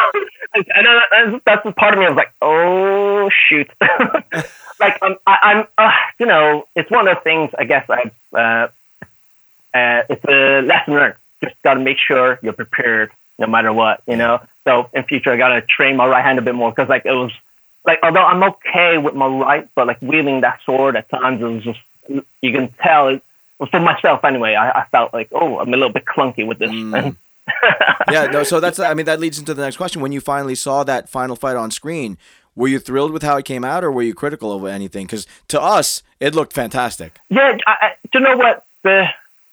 and 0.54 0.66
then 0.86 1.02
that's, 1.12 1.44
that's 1.46 1.64
the 1.64 1.72
part 1.72 1.94
of 1.94 2.00
me 2.00 2.06
I 2.06 2.10
was 2.10 2.18
like, 2.18 2.34
"Oh 2.42 3.30
shoot!" 3.30 3.70
like 4.80 4.98
I'm, 5.02 5.16
I, 5.28 5.38
I'm, 5.42 5.68
uh, 5.78 5.92
you 6.20 6.26
know, 6.26 6.68
it's 6.76 6.90
one 6.90 7.08
of 7.08 7.16
the 7.16 7.22
things 7.22 7.52
I 7.58 7.66
guess 7.66 7.90
I, 7.90 8.12
uh, 8.34 8.68
uh, 9.78 10.04
it's 10.10 10.26
a 10.26 10.62
lesson 10.62 10.94
learned. 10.94 11.16
Just 11.46 11.62
got 11.64 11.76
to 11.76 11.80
make 11.80 11.98
sure 11.98 12.40
you're 12.42 12.54
prepared 12.54 13.12
no 13.38 13.48
matter 13.48 13.74
what, 13.74 14.02
you 14.08 14.16
know. 14.16 14.42
So 14.66 14.90
in 14.94 15.04
future, 15.04 15.32
I 15.32 15.38
got 15.38 15.50
to 15.50 15.62
train 15.62 15.98
my 15.98 16.08
right 16.08 16.24
hand 16.24 16.40
a 16.40 16.42
bit 16.42 16.56
more 16.56 16.72
because 16.72 16.90
like 16.90 17.06
it 17.06 17.12
was 17.12 17.32
like 17.86 18.00
although 18.04 18.24
I'm 18.24 18.44
okay 18.44 18.98
with 18.98 19.16
my 19.16 19.28
right, 19.28 19.70
but 19.76 19.88
like 19.88 20.02
wielding 20.02 20.42
that 20.42 20.60
sword 20.66 20.96
at 20.96 21.10
times 21.10 21.42
it 21.42 21.46
was 21.46 21.64
just 21.64 21.80
you 22.42 22.52
can 22.52 22.74
tell 22.82 23.10
it 23.10 23.24
well, 23.60 23.70
for 23.70 23.80
myself 23.80 24.24
anyway. 24.24 24.56
I, 24.56 24.82
I 24.82 24.86
felt 24.88 25.14
like 25.14 25.30
oh 25.32 25.60
I'm 25.60 25.70
a 25.70 25.78
little 25.78 25.90
bit 25.90 26.06
clunky 26.06 26.46
with 26.46 26.60
this. 26.60 26.72
Mm. 26.72 27.16
yeah, 28.12 28.26
no. 28.26 28.44
So 28.44 28.60
that's 28.60 28.80
I 28.80 28.94
mean 28.94 29.06
that 29.06 29.20
leads 29.20 29.38
into 29.38 29.54
the 29.54 29.62
next 29.62 29.78
question. 29.78 30.02
When 30.02 30.12
you 30.12 30.22
finally 30.22 30.56
saw 30.56 30.84
that 30.84 31.10
final 31.10 31.36
fight 31.36 31.56
on 31.56 31.72
screen, 31.72 32.18
were 32.56 32.68
you 32.68 32.80
thrilled 32.80 33.12
with 33.12 33.24
how 33.24 33.38
it 33.38 33.46
came 33.46 33.64
out, 33.64 33.84
or 33.84 33.92
were 33.92 34.02
you 34.02 34.14
critical 34.14 34.52
of 34.54 34.66
anything? 34.66 35.06
Because 35.06 35.28
to 35.50 35.62
us, 35.62 36.02
it 36.20 36.34
looked 36.34 36.54
fantastic. 36.54 37.20
Yeah, 37.30 37.58
I, 37.68 37.72
I, 37.82 37.92
do 38.12 38.20
you 38.20 38.26
know 38.26 38.38
what 38.38 38.66
the? 38.84 39.08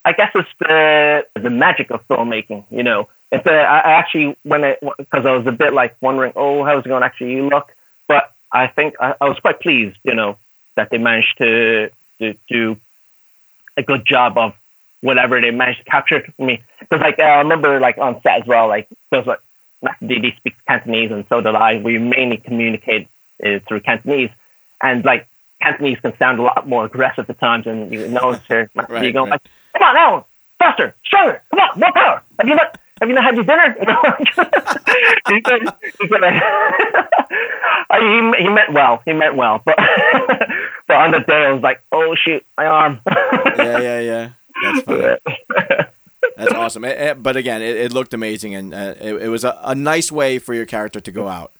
I 0.05 0.13
guess 0.13 0.31
it's 0.35 0.49
the 0.59 1.25
the 1.35 1.49
magic 1.49 1.91
of 1.91 2.07
filmmaking. 2.07 2.65
You 2.69 2.83
know, 2.83 3.07
it's 3.31 3.45
a, 3.47 3.53
I 3.53 3.93
actually 3.93 4.37
when 4.43 4.63
it 4.63 4.79
because 4.97 5.25
I 5.25 5.31
was 5.31 5.45
a 5.47 5.51
bit 5.51 5.73
like 5.73 5.95
wondering, 6.01 6.33
oh, 6.35 6.63
how's 6.63 6.85
it 6.85 6.89
going 6.89 7.01
to 7.01 7.05
actually 7.05 7.41
look? 7.41 7.73
But 8.07 8.31
I 8.51 8.67
think 8.67 8.95
I, 8.99 9.15
I 9.19 9.29
was 9.29 9.39
quite 9.39 9.59
pleased. 9.59 9.97
You 10.03 10.15
know, 10.15 10.37
that 10.75 10.89
they 10.89 10.97
managed 10.97 11.37
to 11.37 11.89
to 12.19 12.35
do 12.49 12.77
a 13.77 13.83
good 13.83 14.05
job 14.05 14.37
of 14.37 14.53
whatever 15.01 15.41
they 15.41 15.51
managed 15.51 15.79
to 15.79 15.85
capture 15.85 16.21
for 16.21 16.45
me. 16.45 16.63
Because 16.79 17.01
like 17.01 17.19
I 17.19 17.39
remember 17.39 17.79
like 17.79 17.97
on 17.97 18.21
set 18.21 18.41
as 18.41 18.47
well, 18.47 18.67
like 18.67 18.89
there's 19.09 19.25
like 19.25 19.39
Didi 20.05 20.35
speaks 20.37 20.57
Cantonese 20.67 21.11
and 21.11 21.25
so 21.29 21.41
did 21.41 21.55
I. 21.55 21.77
We 21.79 21.97
mainly 21.97 22.37
communicate 22.37 23.07
uh, 23.43 23.59
through 23.67 23.81
Cantonese, 23.81 24.31
and 24.81 25.03
like 25.03 25.27
Cantonese 25.61 25.99
can 25.99 26.17
sound 26.17 26.39
a 26.39 26.43
lot 26.43 26.67
more 26.67 26.85
aggressive 26.85 27.29
at 27.29 27.39
times, 27.39 27.67
and 27.67 27.91
you 27.91 28.07
know. 28.07 28.31
Master 28.31 28.69
Right, 28.75 29.01
Didi 29.01 29.11
going 29.13 29.29
right. 29.29 29.41
like, 29.43 29.51
"Come 29.83 29.97
on, 29.97 30.01
Alan, 30.01 30.23
faster, 30.59 30.95
stronger, 31.03 31.43
come 31.51 31.59
on, 31.59 31.79
more 31.79 31.91
power. 31.91 32.23
Have 32.39 32.47
you 32.47 32.55
not 32.55 32.79
have 33.01 33.09
you 33.09 33.15
not 33.15 33.23
had 33.25 33.35
your 33.35 33.43
dinner?" 33.43 33.75
He 35.27 35.41
said, 35.45 35.61
he, 35.99 36.07
said, 36.07 36.23
he, 37.99 38.43
he 38.43 38.49
meant 38.49 38.71
well. 38.71 39.01
He 39.05 39.13
meant 39.13 39.35
well, 39.35 39.61
but 39.65 39.75
but 40.87 40.95
on 40.95 41.11
the 41.11 41.19
day 41.19 41.45
I 41.47 41.51
was 41.51 41.61
like, 41.61 41.81
"Oh 41.91 42.15
shoot, 42.15 42.45
my 42.57 42.65
arm." 42.65 43.01
Yeah, 43.07 43.79
yeah, 43.79 43.99
yeah. 43.99 44.29
That's 44.61 44.81
funny. 44.85 45.17
That's 46.37 46.53
awesome. 46.53 46.85
Eh, 46.85 46.91
eh, 46.91 47.13
but 47.13 47.35
again, 47.35 47.61
it, 47.61 47.75
it 47.75 47.91
looked 47.93 48.13
amazing, 48.13 48.55
and 48.55 48.73
uh, 48.73 48.95
it, 49.01 49.13
it 49.23 49.27
was 49.27 49.43
a, 49.43 49.59
a 49.63 49.75
nice 49.75 50.11
way 50.11 50.39
for 50.39 50.53
your 50.53 50.65
character 50.65 51.01
to 51.01 51.11
go 51.11 51.27
out. 51.27 51.51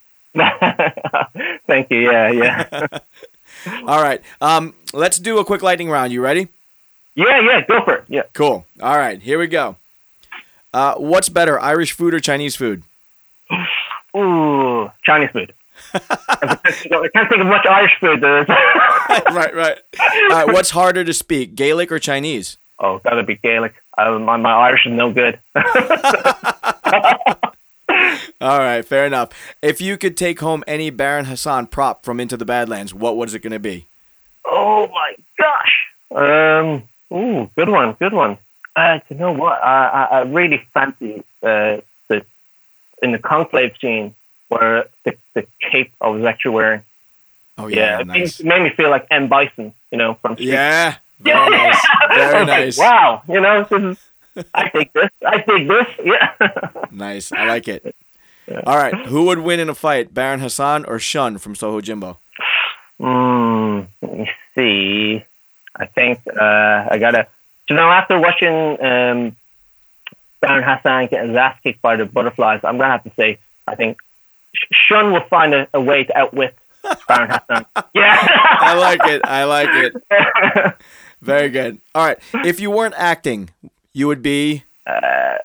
Thank 1.66 1.90
you. 1.90 2.10
Yeah, 2.10 2.30
yeah, 2.30 2.86
All 3.86 4.02
right, 4.02 4.22
um, 4.40 4.74
let's 4.94 5.18
do 5.18 5.38
a 5.38 5.44
quick 5.44 5.62
lightning 5.62 5.90
round. 5.90 6.12
You 6.12 6.22
ready? 6.22 6.48
Yeah, 7.14 7.40
yeah. 7.40 7.64
Go 7.66 7.84
for 7.84 7.94
it. 7.96 8.04
Yeah. 8.08 8.22
Cool. 8.32 8.66
All 8.80 8.98
right, 8.98 9.20
here 9.20 9.38
we 9.38 9.46
go. 9.46 9.76
Uh, 10.72 10.94
what's 10.96 11.28
better, 11.28 11.60
Irish 11.60 11.92
food 11.92 12.14
or 12.14 12.20
Chinese 12.20 12.56
food? 12.56 12.82
Ooh, 14.16 14.90
Chinese 15.04 15.30
food. 15.30 15.54
I 15.94 16.58
can't 17.12 17.28
think 17.28 17.40
of 17.40 17.46
much 17.46 17.66
Irish 17.66 17.92
food. 18.00 18.20
There 18.20 18.42
is. 18.42 18.48
right, 19.08 19.54
right. 19.54 19.78
All 20.00 20.28
right, 20.30 20.46
what's 20.46 20.70
harder 20.70 21.04
to 21.04 21.12
speak, 21.12 21.54
Gaelic 21.54 21.90
or 21.92 21.98
Chinese? 21.98 22.58
oh, 22.80 22.98
gotta 22.98 23.22
be 23.22 23.36
Gaelic. 23.36 23.74
Uh, 23.96 24.18
my, 24.18 24.36
my 24.36 24.52
Irish 24.52 24.86
is 24.86 24.92
no 24.92 25.12
good. 25.12 25.38
All 28.40 28.58
right, 28.58 28.84
fair 28.84 29.06
enough. 29.06 29.30
If 29.62 29.80
you 29.80 29.96
could 29.96 30.16
take 30.16 30.40
home 30.40 30.64
any 30.66 30.90
Baron 30.90 31.26
Hassan 31.26 31.68
prop 31.68 32.04
from 32.04 32.20
Into 32.20 32.36
the 32.36 32.44
Badlands, 32.44 32.92
what 32.92 33.16
was 33.16 33.34
it 33.34 33.40
going 33.40 33.52
to 33.52 33.58
be? 33.58 33.86
oh 34.44 34.88
my 34.88 35.14
gosh. 35.38 35.86
Um. 36.10 36.82
Ooh, 37.14 37.50
good 37.56 37.68
one. 37.68 37.92
Good 37.94 38.12
one. 38.12 38.38
Uh, 38.76 38.98
you 39.08 39.16
know 39.16 39.32
what? 39.32 39.62
I 39.62 39.86
I, 39.86 40.04
I 40.04 40.20
really 40.22 40.66
fancy 40.74 41.22
uh, 41.42 41.78
the 42.08 42.24
in 43.02 43.12
the 43.12 43.18
conclave 43.18 43.72
scene 43.80 44.14
where 44.48 44.86
the, 45.04 45.16
the 45.34 45.46
cape 45.70 45.92
I 46.00 46.08
was 46.08 46.24
actually 46.24 46.52
wearing. 46.52 46.82
Oh 47.56 47.68
Yeah, 47.68 47.76
yeah, 47.76 48.00
it, 48.00 48.06
made, 48.06 48.20
nice. 48.20 48.40
it 48.40 48.46
made 48.46 48.62
me 48.62 48.70
feel 48.70 48.90
like 48.90 49.06
M 49.10 49.28
Bison. 49.28 49.74
You 49.92 49.98
know, 49.98 50.14
from 50.14 50.34
Street 50.34 50.48
Yeah, 50.48 50.96
very 51.20 51.50
nice. 51.50 51.86
Very 52.14 52.44
was 52.44 52.76
like, 52.78 52.86
wow, 52.86 53.22
you 53.28 53.40
know, 53.40 53.64
this 53.64 53.98
is, 54.36 54.44
I 54.52 54.68
take 54.74 54.92
this. 54.92 55.10
I 55.24 55.38
take 55.38 55.68
this. 55.68 55.86
Yeah. 56.04 56.32
Nice. 56.90 57.30
I 57.32 57.46
like 57.46 57.68
it. 57.68 57.94
All 58.66 58.76
right, 58.76 59.06
who 59.06 59.24
would 59.26 59.38
win 59.38 59.58
in 59.60 59.68
a 59.68 59.74
fight, 59.74 60.12
Baron 60.12 60.40
Hassan 60.40 60.84
or 60.84 60.98
Shun 60.98 61.38
from 61.38 61.54
Soho 61.54 61.80
Jimbo? 61.80 62.18
Hmm. 63.00 63.82
Let 64.02 64.18
me 64.18 64.30
see. 64.54 65.24
I 65.76 65.86
think 65.86 66.20
uh, 66.28 66.88
I 66.90 66.98
gotta. 66.98 67.26
You 67.68 67.76
know, 67.76 67.88
after 67.90 68.18
watching 68.20 68.54
um, 68.84 69.36
Baron 70.40 70.62
Hassan 70.62 71.06
get 71.08 71.26
his 71.26 71.36
ass 71.36 71.58
kicked 71.62 71.80
by 71.82 71.96
the 71.96 72.04
butterflies, 72.04 72.60
I'm 72.64 72.76
gonna 72.78 72.92
have 72.92 73.04
to 73.04 73.12
say 73.16 73.38
I 73.66 73.74
think 73.74 73.98
Sh- 74.54 74.66
Shun 74.88 75.12
will 75.12 75.24
find 75.28 75.54
a, 75.54 75.66
a 75.72 75.80
way 75.80 76.04
to 76.04 76.16
outwit 76.16 76.54
Baron 77.08 77.30
Hassan. 77.30 77.66
Yeah. 77.94 78.18
I 78.20 78.74
like 78.74 79.00
it. 79.04 79.22
I 79.24 79.44
like 79.44 79.68
it. 79.72 79.94
Very 81.22 81.48
good. 81.48 81.80
All 81.94 82.04
right, 82.06 82.18
if 82.44 82.60
you 82.60 82.70
weren't 82.70 82.94
acting, 82.98 83.48
you 83.94 84.06
would 84.08 84.22
be. 84.22 84.64
a 84.86 85.38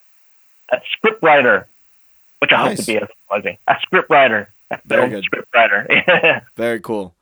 script 0.92 1.24
writer, 1.24 1.68
which 2.40 2.52
I 2.52 2.68
hope 2.70 2.78
to 2.78 2.86
be 2.86 2.98
as. 2.98 3.08
A 3.68 3.76
script 3.82 4.10
writer. 4.10 4.50
A 4.72 4.80
Very 4.86 5.10
good. 5.10 5.24
script 5.24 5.48
writer. 5.56 6.42
Very 6.58 6.80
cool. 6.82 7.14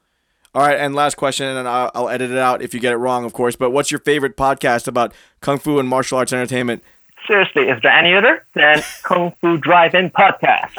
All 0.58 0.64
right, 0.64 0.80
and 0.80 0.95
last 0.95 1.18
question, 1.18 1.45
and 1.45 1.68
I'll, 1.68 1.91
I'll 1.93 2.10
edit 2.10 2.32
it 2.32 2.38
out 2.39 2.64
if 2.64 2.74
you 2.74 2.80
get 2.80 2.91
it 2.91 2.95
wrong, 2.95 3.26
of 3.26 3.32
course. 3.32 3.55
But 3.55 3.70
what's 3.70 3.91
your 3.91 3.99
favorite 3.99 4.36
podcast 4.36 4.88
about 4.88 5.14
kung 5.39 5.60
fu 5.60 5.78
and 5.78 5.88
martial 5.88 6.18
arts 6.18 6.34
entertainment? 6.34 6.84
Seriously, 7.28 7.70
is 7.70 7.80
there 7.84 7.91
any 7.91 8.16
other 8.16 8.43
than 8.55 8.82
Kung 9.03 9.34
Fu 9.39 9.58
Drive-In 9.58 10.10
podcast? 10.10 10.72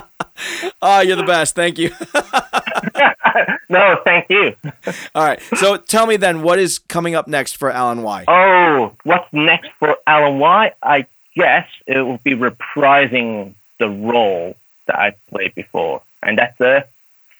Ah, 0.82 1.00
you're 1.00 1.16
the 1.16 1.22
best. 1.22 1.54
Thank 1.54 1.78
you. 1.78 1.90
no, 3.68 4.00
thank 4.04 4.28
you. 4.28 4.54
All 5.14 5.24
right, 5.24 5.40
so 5.56 5.76
tell 5.76 6.06
me 6.06 6.16
then, 6.16 6.42
what 6.42 6.58
is 6.58 6.78
coming 6.78 7.14
up 7.14 7.28
next 7.28 7.56
for 7.56 7.70
Alan 7.70 8.02
Y? 8.02 8.24
Oh, 8.26 8.92
what's 9.04 9.32
next 9.32 9.70
for 9.78 9.96
Alan 10.06 10.38
Y? 10.38 10.72
I 10.82 11.06
guess 11.36 11.66
it 11.86 12.00
will 12.00 12.20
be 12.24 12.32
reprising 12.32 13.54
the 13.78 13.88
role 13.88 14.56
that 14.86 14.98
I 14.98 15.14
played 15.30 15.54
before, 15.54 16.02
and 16.22 16.36
that's 16.36 16.60
a 16.60 16.84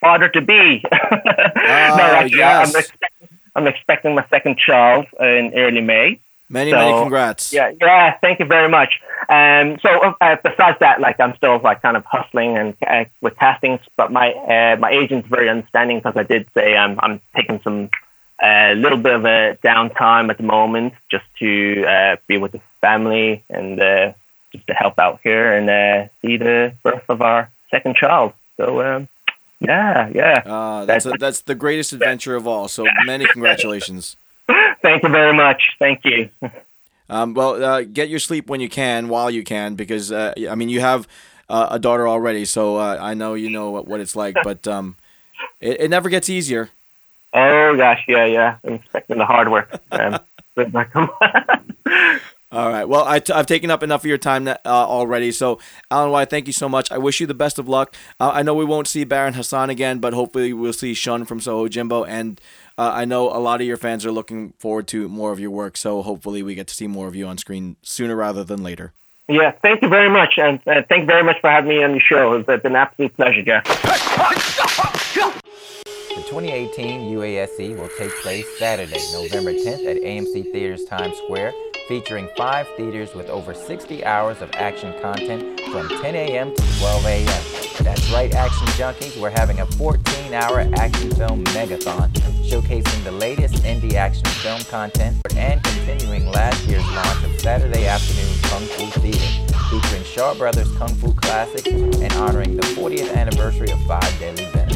father 0.04 0.28
to 0.28 0.40
be. 0.40 0.82
no, 0.92 0.98
actually, 1.12 2.38
yes. 2.38 2.74
I'm, 2.74 2.80
expecting, 2.80 3.28
I'm 3.56 3.66
expecting 3.66 4.14
my 4.14 4.26
second 4.28 4.58
child 4.58 5.06
in 5.20 5.52
early 5.56 5.80
May. 5.80 6.20
Many, 6.48 6.70
so- 6.70 6.76
many 6.76 6.92
congrats. 6.92 7.52
Yeah, 7.52 7.72
yeah. 7.80 8.18
Thank 8.20 8.38
you 8.38 8.46
very 8.46 8.68
much. 8.68 9.00
Um, 9.28 9.78
so 9.80 9.88
uh, 10.20 10.36
besides 10.44 10.78
that, 10.80 11.00
like 11.00 11.18
I'm 11.18 11.34
still 11.36 11.58
like 11.58 11.80
kind 11.80 11.96
of 11.96 12.04
hustling 12.04 12.58
and 12.58 12.74
uh, 12.86 13.06
with 13.22 13.36
castings, 13.36 13.80
but 13.96 14.12
my 14.12 14.32
uh, 14.32 14.76
my 14.78 14.90
agent's 14.90 15.28
very 15.28 15.48
understanding 15.48 15.98
because 15.98 16.16
I 16.16 16.22
did 16.22 16.46
say 16.54 16.76
I'm 16.76 17.00
I'm 17.00 17.20
taking 17.34 17.60
some 17.62 17.90
a 18.42 18.74
little 18.74 18.98
bit 18.98 19.14
of 19.14 19.24
a 19.24 19.58
downtime 19.64 20.28
at 20.28 20.36
the 20.36 20.42
moment 20.42 20.92
just 21.10 21.24
to 21.38 21.84
uh, 21.86 22.16
be 22.26 22.36
with 22.36 22.52
the 22.52 22.60
family 22.80 23.42
and 23.48 23.80
uh, 23.80 24.12
just 24.52 24.66
to 24.66 24.74
help 24.74 24.98
out 24.98 25.20
here 25.22 25.52
and 25.56 25.70
uh, 25.70 26.08
see 26.20 26.36
the 26.36 26.74
birth 26.82 27.04
of 27.08 27.22
our 27.22 27.50
second 27.70 27.96
child. 27.96 28.32
So 28.58 28.82
um, 28.82 29.08
yeah, 29.64 30.08
yeah. 30.14 30.42
Uh, 30.44 30.84
that's, 30.84 31.06
a, 31.06 31.12
that's 31.18 31.42
the 31.42 31.54
greatest 31.54 31.92
adventure 31.92 32.36
of 32.36 32.46
all. 32.46 32.68
So 32.68 32.86
many 33.04 33.26
congratulations. 33.26 34.16
Thank 34.82 35.02
you 35.02 35.08
very 35.08 35.32
much. 35.32 35.62
Thank 35.78 36.04
you. 36.04 36.30
Um, 37.08 37.34
well, 37.34 37.62
uh, 37.62 37.82
get 37.82 38.08
your 38.08 38.18
sleep 38.18 38.48
when 38.48 38.60
you 38.60 38.68
can, 38.68 39.08
while 39.08 39.30
you 39.30 39.44
can, 39.44 39.74
because 39.74 40.10
uh, 40.10 40.34
I 40.50 40.54
mean 40.54 40.68
you 40.68 40.80
have 40.80 41.06
uh, 41.48 41.68
a 41.70 41.78
daughter 41.78 42.08
already, 42.08 42.44
so 42.44 42.76
uh, 42.76 42.98
I 43.00 43.14
know 43.14 43.34
you 43.34 43.50
know 43.50 43.70
what, 43.70 43.86
what 43.86 44.00
it's 44.00 44.16
like. 44.16 44.36
But 44.42 44.66
um, 44.66 44.96
it, 45.60 45.82
it 45.82 45.90
never 45.90 46.08
gets 46.08 46.30
easier. 46.30 46.70
Oh 47.32 47.76
gosh, 47.76 48.04
yeah, 48.08 48.24
yeah. 48.24 48.56
I'm 48.64 48.74
expecting 48.74 49.18
the 49.18 49.26
hard 49.26 49.50
work. 49.50 49.80
Um, 49.90 50.18
All 52.54 52.68
right. 52.68 52.84
Well, 52.84 53.04
I 53.04 53.18
t- 53.18 53.32
I've 53.32 53.46
taken 53.46 53.68
up 53.68 53.82
enough 53.82 54.02
of 54.02 54.06
your 54.06 54.16
time 54.16 54.46
uh, 54.46 54.56
already. 54.64 55.32
So, 55.32 55.58
Alan 55.90 56.12
White, 56.12 56.30
thank 56.30 56.46
you 56.46 56.52
so 56.52 56.68
much. 56.68 56.92
I 56.92 56.98
wish 56.98 57.20
you 57.20 57.26
the 57.26 57.34
best 57.34 57.58
of 57.58 57.68
luck. 57.68 57.96
Uh, 58.20 58.30
I 58.32 58.44
know 58.44 58.54
we 58.54 58.64
won't 58.64 58.86
see 58.86 59.02
Baron 59.02 59.34
Hassan 59.34 59.70
again, 59.70 59.98
but 59.98 60.12
hopefully 60.12 60.52
we'll 60.52 60.72
see 60.72 60.94
Shun 60.94 61.24
from 61.24 61.40
Soho 61.40 61.66
Jimbo. 61.66 62.04
And 62.04 62.40
uh, 62.78 62.92
I 62.94 63.06
know 63.06 63.28
a 63.28 63.40
lot 63.40 63.60
of 63.60 63.66
your 63.66 63.76
fans 63.76 64.06
are 64.06 64.12
looking 64.12 64.52
forward 64.60 64.86
to 64.88 65.08
more 65.08 65.32
of 65.32 65.40
your 65.40 65.50
work. 65.50 65.76
So 65.76 66.00
hopefully 66.02 66.44
we 66.44 66.54
get 66.54 66.68
to 66.68 66.74
see 66.74 66.86
more 66.86 67.08
of 67.08 67.16
you 67.16 67.26
on 67.26 67.38
screen 67.38 67.74
sooner 67.82 68.14
rather 68.14 68.44
than 68.44 68.62
later. 68.62 68.92
Yeah, 69.26 69.50
thank 69.50 69.82
you 69.82 69.88
very 69.88 70.10
much. 70.10 70.34
And 70.36 70.60
uh, 70.64 70.82
thank 70.88 71.00
you 71.00 71.06
very 71.06 71.24
much 71.24 71.40
for 71.40 71.50
having 71.50 71.70
me 71.70 71.82
on 71.82 71.92
the 71.92 72.00
show. 72.00 72.34
It's 72.34 72.46
been 72.46 72.60
an 72.62 72.76
absolute 72.76 73.16
pleasure, 73.16 73.42
Jeff. 73.42 73.64
The 76.14 76.22
2018 76.22 77.12
UASC 77.16 77.76
will 77.76 77.88
take 77.98 78.12
place 78.22 78.46
Saturday, 78.56 79.00
November 79.12 79.52
10th 79.52 79.84
at 79.84 79.96
AMC 79.96 80.52
Theaters 80.52 80.84
Times 80.84 81.16
Square 81.24 81.52
featuring 81.88 82.28
five 82.36 82.68
theaters 82.76 83.14
with 83.14 83.28
over 83.28 83.52
60 83.52 84.04
hours 84.04 84.40
of 84.40 84.48
action 84.54 84.94
content 85.02 85.60
from 85.72 85.88
10 85.88 86.14
a.m. 86.14 86.54
to 86.54 86.78
12 86.78 87.06
a.m. 87.06 87.42
That's 87.80 88.10
right, 88.12 88.32
Action 88.32 88.66
Junkies, 88.68 89.20
we're 89.20 89.30
having 89.30 89.58
a 89.58 89.66
14 89.66 90.34
hour 90.34 90.60
action 90.76 91.10
film 91.10 91.44
megathon 91.46 92.08
showcasing 92.48 93.02
the 93.02 93.12
latest 93.12 93.56
indie 93.64 93.94
action 93.94 94.24
film 94.24 94.60
content 94.70 95.16
and 95.36 95.62
continuing 95.64 96.30
last 96.30 96.64
year's 96.66 96.86
launch 96.92 97.24
of 97.24 97.40
Saturday 97.40 97.86
Afternoon 97.86 98.38
Kung 98.44 98.62
Fu 98.62 99.00
Theater, 99.00 99.54
featuring 99.68 100.04
Shaw 100.04 100.34
Brothers 100.34 100.70
Kung 100.76 100.94
Fu 100.94 101.12
classics 101.14 101.66
and 101.66 102.12
honoring 102.14 102.56
the 102.56 102.62
40th 102.62 103.14
anniversary 103.16 103.70
of 103.72 103.80
Five 103.82 104.18
Deadly 104.20 104.44
Venoms. 104.52 104.73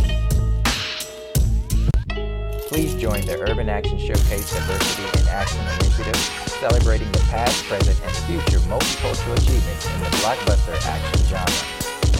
Please 2.68 2.92
join 3.00 3.24
the 3.24 3.32
Urban 3.48 3.70
Action 3.70 3.96
Showcase 3.96 4.52
Diversity 4.52 5.08
in 5.16 5.24
Action 5.32 5.56
Initiative 5.80 6.20
celebrating 6.60 7.10
the 7.12 7.24
past, 7.32 7.64
present, 7.64 7.96
and 8.04 8.12
future 8.28 8.60
multicultural 8.68 9.40
achievements 9.40 9.88
in 9.88 9.96
the 10.04 10.12
blockbuster 10.20 10.76
action 10.84 11.16
genre. 11.32 11.64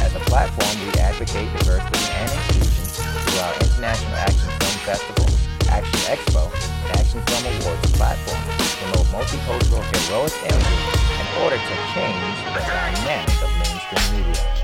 As 0.01 0.17
a 0.17 0.25
platform, 0.25 0.73
we 0.81 0.89
advocate 1.05 1.53
diversity 1.53 2.01
and 2.17 2.33
inclusion 2.33 2.85
through 2.89 3.45
our 3.45 3.55
International 3.61 4.17
Action 4.25 4.49
Film 4.57 4.77
Festival, 4.89 5.29
Action 5.69 6.01
Expo, 6.17 6.49
and 6.49 6.97
Action 6.97 7.21
Film 7.29 7.45
Awards 7.45 7.93
platform 7.93 8.41
to 8.41 8.65
promote 8.81 9.07
multicultural 9.13 9.85
heroic 9.85 10.33
images 10.49 10.81
in 11.13 11.27
order 11.45 11.61
to 11.61 11.75
change 11.93 12.37
the 12.57 12.65
dynamic 12.65 13.37
of 13.45 13.53
mainstream 13.61 14.25
media. 14.25 14.58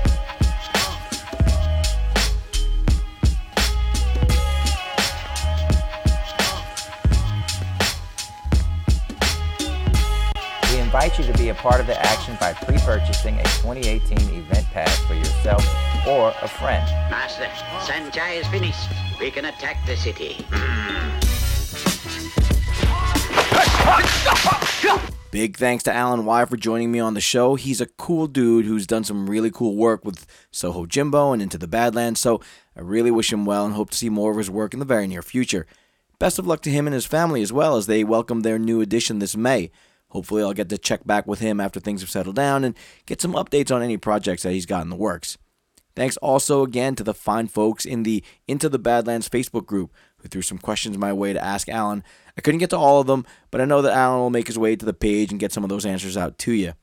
Invite 11.15 11.27
you 11.27 11.33
to 11.33 11.39
be 11.39 11.49
a 11.49 11.55
part 11.55 11.79
of 11.79 11.87
the 11.87 12.05
action 12.05 12.35
by 12.39 12.53
pre-purchasing 12.53 13.35
a 13.39 13.43
2018 13.43 14.17
event 14.17 14.65
pass 14.67 14.97
for 15.05 15.13
yourself 15.13 15.63
or 16.07 16.33
a 16.41 16.47
friend. 16.47 16.85
Master, 17.09 17.45
Sanjay 17.79 18.39
is 18.39 18.47
finished. 18.47 18.89
We 19.19 19.31
can 19.31 19.45
attack 19.45 19.85
the 19.85 19.95
city. 19.95 20.45
Big 25.31 25.57
thanks 25.57 25.83
to 25.83 25.93
Alan 25.93 26.25
Y 26.25 26.45
for 26.45 26.57
joining 26.57 26.91
me 26.91 26.99
on 26.99 27.13
the 27.13 27.21
show. 27.21 27.55
He's 27.55 27.81
a 27.81 27.85
cool 27.85 28.27
dude 28.27 28.65
who's 28.65 28.87
done 28.87 29.03
some 29.03 29.29
really 29.29 29.51
cool 29.51 29.75
work 29.75 30.03
with 30.05 30.25
Soho 30.51 30.85
Jimbo 30.85 31.33
and 31.33 31.41
Into 31.41 31.57
the 31.57 31.67
Badlands, 31.67 32.19
so 32.19 32.41
I 32.75 32.81
really 32.81 33.11
wish 33.11 33.31
him 33.31 33.45
well 33.45 33.65
and 33.65 33.73
hope 33.73 33.89
to 33.91 33.97
see 33.97 34.09
more 34.09 34.31
of 34.31 34.37
his 34.37 34.49
work 34.49 34.73
in 34.73 34.79
the 34.79 34.85
very 34.85 35.07
near 35.07 35.21
future. 35.21 35.65
Best 36.19 36.39
of 36.39 36.47
luck 36.47 36.61
to 36.61 36.69
him 36.69 36.87
and 36.87 36.93
his 36.93 37.05
family 37.05 37.41
as 37.41 37.51
well 37.51 37.75
as 37.75 37.87
they 37.87 38.03
welcome 38.03 38.41
their 38.41 38.57
new 38.57 38.81
addition 38.81 39.19
this 39.19 39.35
May. 39.35 39.71
Hopefully, 40.09 40.43
I'll 40.43 40.53
get 40.53 40.69
to 40.69 40.77
check 40.77 41.05
back 41.05 41.27
with 41.27 41.39
him 41.39 41.59
after 41.59 41.79
things 41.79 42.01
have 42.01 42.09
settled 42.09 42.35
down 42.35 42.63
and 42.63 42.75
get 43.05 43.21
some 43.21 43.33
updates 43.33 43.73
on 43.73 43.81
any 43.81 43.97
projects 43.97 44.43
that 44.43 44.53
he's 44.53 44.65
got 44.65 44.83
in 44.83 44.89
the 44.89 44.95
works. 44.95 45.37
Thanks 45.95 46.17
also 46.17 46.63
again 46.63 46.95
to 46.95 47.03
the 47.03 47.13
fine 47.13 47.47
folks 47.47 47.85
in 47.85 48.03
the 48.03 48.23
Into 48.47 48.67
the 48.67 48.79
Badlands 48.79 49.29
Facebook 49.29 49.65
group 49.65 49.93
who 50.17 50.27
threw 50.27 50.41
some 50.41 50.57
questions 50.57 50.97
my 50.97 51.13
way 51.13 51.31
to 51.31 51.43
ask 51.43 51.69
Alan. 51.69 52.03
I 52.37 52.41
couldn't 52.41 52.59
get 52.59 52.69
to 52.71 52.77
all 52.77 52.99
of 52.99 53.07
them, 53.07 53.25
but 53.49 53.61
I 53.61 53.65
know 53.65 53.81
that 53.81 53.95
Alan 53.95 54.19
will 54.19 54.29
make 54.29 54.47
his 54.47 54.59
way 54.59 54.75
to 54.75 54.85
the 54.85 54.93
page 54.93 55.31
and 55.31 55.39
get 55.39 55.53
some 55.53 55.63
of 55.63 55.69
those 55.69 55.85
answers 55.85 56.17
out 56.17 56.37
to 56.39 56.51
you. 56.51 56.73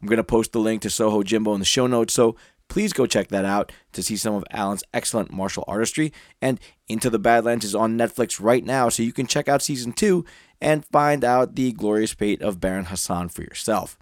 I'm 0.00 0.08
going 0.08 0.18
to 0.18 0.24
post 0.24 0.52
the 0.52 0.60
link 0.60 0.82
to 0.82 0.90
Soho 0.90 1.22
Jimbo 1.22 1.54
in 1.54 1.60
the 1.60 1.66
show 1.66 1.86
notes, 1.86 2.14
so 2.14 2.36
please 2.68 2.92
go 2.92 3.06
check 3.06 3.28
that 3.28 3.44
out 3.44 3.72
to 3.92 4.02
see 4.02 4.16
some 4.16 4.34
of 4.34 4.44
Alan's 4.50 4.84
excellent 4.94 5.32
martial 5.32 5.64
artistry. 5.66 6.12
And 6.40 6.60
Into 6.88 7.10
the 7.10 7.18
Badlands 7.18 7.64
is 7.64 7.74
on 7.74 7.98
Netflix 7.98 8.40
right 8.40 8.64
now, 8.64 8.88
so 8.88 9.02
you 9.02 9.12
can 9.12 9.26
check 9.26 9.48
out 9.48 9.62
season 9.62 9.92
two 9.92 10.24
and 10.62 10.86
find 10.86 11.24
out 11.24 11.56
the 11.56 11.72
glorious 11.72 12.12
fate 12.12 12.40
of 12.40 12.60
Baron 12.60 12.86
Hassan 12.86 13.28
for 13.28 13.42
yourself. 13.42 13.98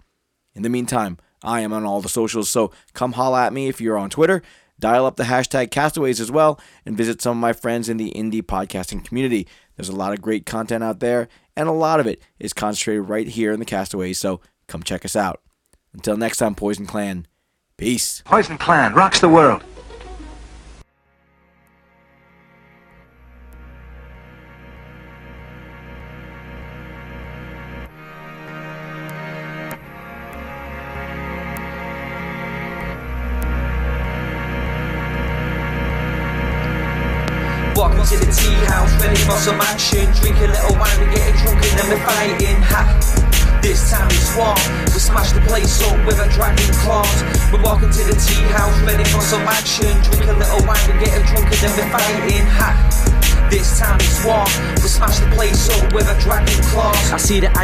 In 0.53 0.61
the 0.61 0.69
meantime, 0.69 1.17
I 1.43 1.61
am 1.61 1.73
on 1.73 1.85
all 1.85 2.01
the 2.01 2.07
socials, 2.07 2.49
so 2.49 2.71
come 2.93 3.13
holla 3.13 3.47
at 3.47 3.53
me 3.53 3.67
if 3.67 3.81
you're 3.81 3.97
on 3.97 4.11
Twitter. 4.11 4.43
Dial 4.79 5.05
up 5.05 5.15
the 5.15 5.23
hashtag 5.23 5.71
castaways 5.71 6.19
as 6.19 6.31
well 6.31 6.59
and 6.85 6.95
visit 6.95 7.21
some 7.21 7.37
of 7.37 7.41
my 7.41 7.53
friends 7.53 7.89
in 7.89 7.97
the 7.97 8.11
indie 8.15 8.43
podcasting 8.43 9.03
community. 9.03 9.47
There's 9.75 9.89
a 9.89 9.95
lot 9.95 10.13
of 10.13 10.21
great 10.21 10.45
content 10.45 10.83
out 10.83 10.99
there, 10.99 11.27
and 11.57 11.67
a 11.67 11.73
lot 11.73 11.99
of 11.99 12.07
it 12.07 12.21
is 12.39 12.53
concentrated 12.53 13.09
right 13.09 13.27
here 13.27 13.51
in 13.51 13.59
the 13.59 13.65
castaways, 13.65 14.19
so 14.19 14.39
come 14.67 14.83
check 14.83 15.03
us 15.03 15.15
out. 15.15 15.41
Until 15.93 16.15
next 16.15 16.37
time, 16.37 16.55
Poison 16.55 16.85
Clan, 16.85 17.25
peace. 17.77 18.21
Poison 18.25 18.57
Clan 18.57 18.93
rocks 18.93 19.19
the 19.19 19.29
world. 19.29 19.63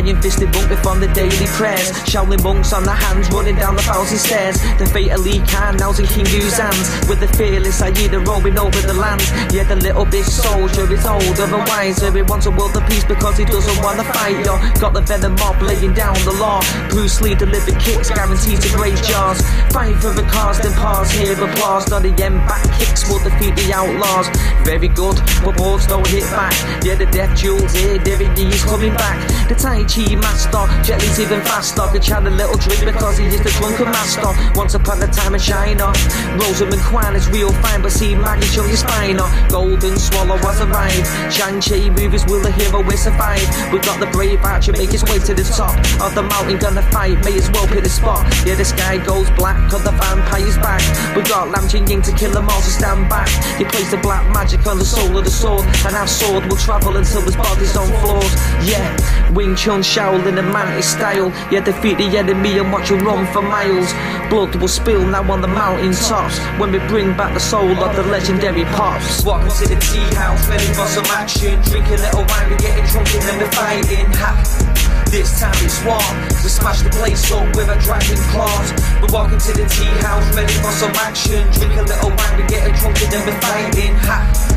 See 0.08 0.14
the 0.14 0.22
iron 0.22 0.22
fisted 0.22 0.54
monk 0.54 0.70
before 0.70 0.96
the 0.96 1.08
daily 1.14 1.37
prayers. 1.58 1.90
Shaolin 2.06 2.42
monks 2.44 2.72
on 2.72 2.84
their 2.84 2.96
hands 2.96 3.28
running 3.34 3.56
down 3.56 3.76
the 3.76 3.82
thousand 3.82 4.20
stairs. 4.22 4.62
The 4.78 4.86
fate 4.86 5.12
of 5.12 5.26
Lee 5.26 5.42
Khan 5.50 5.76
now's 5.78 6.00
in 6.00 6.06
King 6.06 6.30
Hu's 6.30 6.58
hands. 6.58 6.88
With 7.10 7.20
the 7.20 7.28
fearless 7.34 7.82
Aida 7.82 8.20
roaming 8.20 8.58
over 8.58 8.80
the 8.86 8.94
land. 8.94 9.22
Yeah, 9.52 9.66
the 9.66 9.76
little 9.76 10.06
big 10.06 10.24
soldier 10.24 10.86
is 10.94 11.06
older 11.06 11.50
and 11.50 11.66
wiser. 11.68 12.14
He 12.14 12.22
wants 12.22 12.46
a 12.46 12.52
world 12.52 12.78
of 12.78 12.86
peace 12.88 13.04
because 13.04 13.38
he 13.38 13.46
doesn't 13.46 13.84
want 13.84 13.98
to 14.00 14.06
fight. 14.14 14.46
Yo, 14.46 14.56
got 14.80 14.94
the 14.94 15.02
venom 15.02 15.34
mob 15.42 15.60
laying 15.62 15.94
down 15.94 16.14
the 16.24 16.38
law. 16.38 16.62
Bruce 16.90 17.20
Lee 17.22 17.34
delivered 17.34 17.80
kicks 17.82 18.10
guaranteed 18.14 18.62
to 18.62 18.70
graze 18.78 19.02
jaws. 19.02 19.42
Fight 19.74 19.98
for 19.98 20.14
the 20.14 20.24
cause, 20.30 20.62
then 20.62 20.74
pause, 20.78 21.10
hear 21.12 21.34
applause. 21.34 21.90
Not 21.90 22.04
the 22.04 22.14
end 22.22 22.38
back 22.46 22.64
kicks 22.78 23.10
will 23.10 23.20
defeat 23.20 23.56
the 23.58 23.74
outlaws. 23.74 24.30
Very 24.62 24.88
good, 24.88 25.18
but 25.44 25.58
balls 25.58 25.88
don't 25.88 26.06
hit 26.06 26.24
back. 26.30 26.54
Yeah, 26.86 26.96
the 26.96 27.08
death 27.08 27.36
jewels 27.36 27.74
here, 27.74 27.98
David 27.98 28.38
is 28.38 28.64
coming 28.64 28.94
back. 28.94 29.18
The 29.50 29.56
Tai 29.56 29.84
Chi 29.90 30.16
master, 30.16 30.66
Jet 30.86 31.02
Li's 31.02 31.20
even 31.20 31.42
faster. 31.48 31.88
Could 31.92 32.04
chat 32.04 32.28
a 32.28 32.30
little 32.30 32.58
drink 32.60 32.84
because 32.84 33.18
he 33.18 33.26
is 33.26 33.42
the 33.42 33.50
drunken 33.58 33.90
master. 33.90 34.32
Once 34.54 34.76
upon 34.76 35.02
a 35.02 35.08
time 35.08 35.34
in 35.34 35.40
China, 35.40 35.94
Rosamund 36.36 36.84
Kwan 36.84 37.16
is 37.16 37.28
real 37.30 37.52
fine, 37.64 37.82
but 37.82 37.92
see 37.92 38.14
Maggie 38.16 38.48
Cheung 38.52 38.70
is 38.70 38.84
finer. 38.84 39.28
Golden 39.50 39.98
Swallow 39.98 40.38
was 40.44 40.60
arrived. 40.62 41.08
Shang-Chi 41.32 41.90
movies 41.90 42.26
will 42.28 42.42
the 42.42 42.52
hero 42.52 42.84
will 42.84 42.98
survive. 42.98 43.48
We 43.72 43.80
got 43.80 44.00
the 44.00 44.08
brave 44.12 44.44
archer 44.44 44.74
make 44.74 44.92
his 44.92 45.04
way 45.06 45.20
to 45.20 45.34
the 45.34 45.44
top 45.44 45.76
of 46.04 46.14
the 46.14 46.24
mountain, 46.24 46.58
gonna 46.60 46.84
fight, 46.92 47.24
may 47.24 47.38
as 47.38 47.50
well 47.52 47.68
pick 47.68 47.84
the 47.84 47.90
spot. 47.90 48.28
Yeah, 48.46 48.56
the 48.56 48.66
sky 48.66 48.98
goes 48.98 49.30
black, 49.32 49.58
cause 49.72 49.84
the 49.84 49.92
vampire's 49.92 50.58
back. 50.58 50.84
We 51.16 51.24
got 51.24 51.50
Lam 51.50 51.68
Ching 51.68 51.88
Ying 51.88 52.02
to 52.04 52.12
kill 52.12 52.32
them 52.32 52.50
all, 52.50 52.62
so 52.62 52.70
stand 52.70 53.10
back. 53.10 53.30
You 53.60 53.66
place 53.66 53.90
the 53.92 53.98
black 53.98 54.24
magic 54.34 54.66
on 54.68 54.78
the 54.78 54.86
soul 54.86 55.18
of 55.18 55.24
the 55.24 55.32
sword, 55.32 55.66
and 55.86 55.96
our 55.96 56.08
sword 56.08 56.46
will 56.46 56.58
travel 56.58 56.98
until 56.98 57.22
his 57.22 57.36
body's 57.36 57.76
on 57.78 57.88
floors. 58.02 58.34
Yeah, 58.68 58.86
Wing 59.32 59.56
Chun, 59.56 59.82
Shaolin 59.82 60.38
and 60.38 60.52
Mantis 60.52 60.92
style. 60.92 61.32
Yeah, 61.52 61.64
defeat 61.64 61.98
the 61.98 62.18
enemy 62.18 62.58
and 62.60 62.72
watch 62.72 62.90
them 62.90 63.06
run 63.06 63.26
for 63.34 63.42
miles. 63.42 63.94
Blood 64.30 64.56
will 64.56 64.68
spill 64.68 65.06
now 65.06 65.24
on 65.32 65.42
the 65.42 65.48
mountain 65.48 65.94
tops 65.94 66.40
when 66.60 66.72
we 66.72 66.80
bring 66.92 67.16
back 67.16 67.34
the 67.34 67.40
soul 67.40 67.72
of 67.84 67.96
the 67.96 68.04
legendary 68.04 68.66
pops. 68.76 69.24
Welcome 69.24 69.50
to 69.50 69.66
the 69.68 69.80
tea 69.80 70.16
house, 70.16 70.48
ready 70.50 70.68
for 70.74 70.86
some 70.88 71.06
action. 71.16 71.62
Drink 71.64 71.88
a 71.88 71.98
little 71.98 72.26
wine, 72.28 72.50
we're 72.50 72.58
getting 72.58 72.86
drunk 72.86 73.08
and 73.16 73.24
then 73.24 73.40
we're 73.40 73.52
fighting. 73.52 74.06
Ha. 74.20 74.78
This 75.10 75.40
time 75.40 75.56
it's 75.64 75.80
war. 75.88 76.04
We 76.44 76.50
smash 76.50 76.82
the 76.82 76.90
place 76.90 77.32
up 77.32 77.48
with 77.56 77.70
a 77.70 77.80
dragon 77.80 78.20
claws. 78.28 78.74
We're 79.00 79.14
walking 79.14 79.40
to 79.40 79.52
the 79.54 79.66
tea 79.72 79.94
house, 80.04 80.28
ready 80.36 80.54
for 80.60 80.72
some 80.76 80.92
action. 81.00 81.48
Drink 81.54 81.80
a 81.80 81.84
little 81.84 82.10
wine, 82.12 82.36
we're 82.36 82.48
getting 82.48 82.76
drunk 82.76 83.02
and 83.02 83.12
then 83.14 83.24
we're 83.26 83.40
fighting. 83.40 83.96
Ha. 84.04 84.57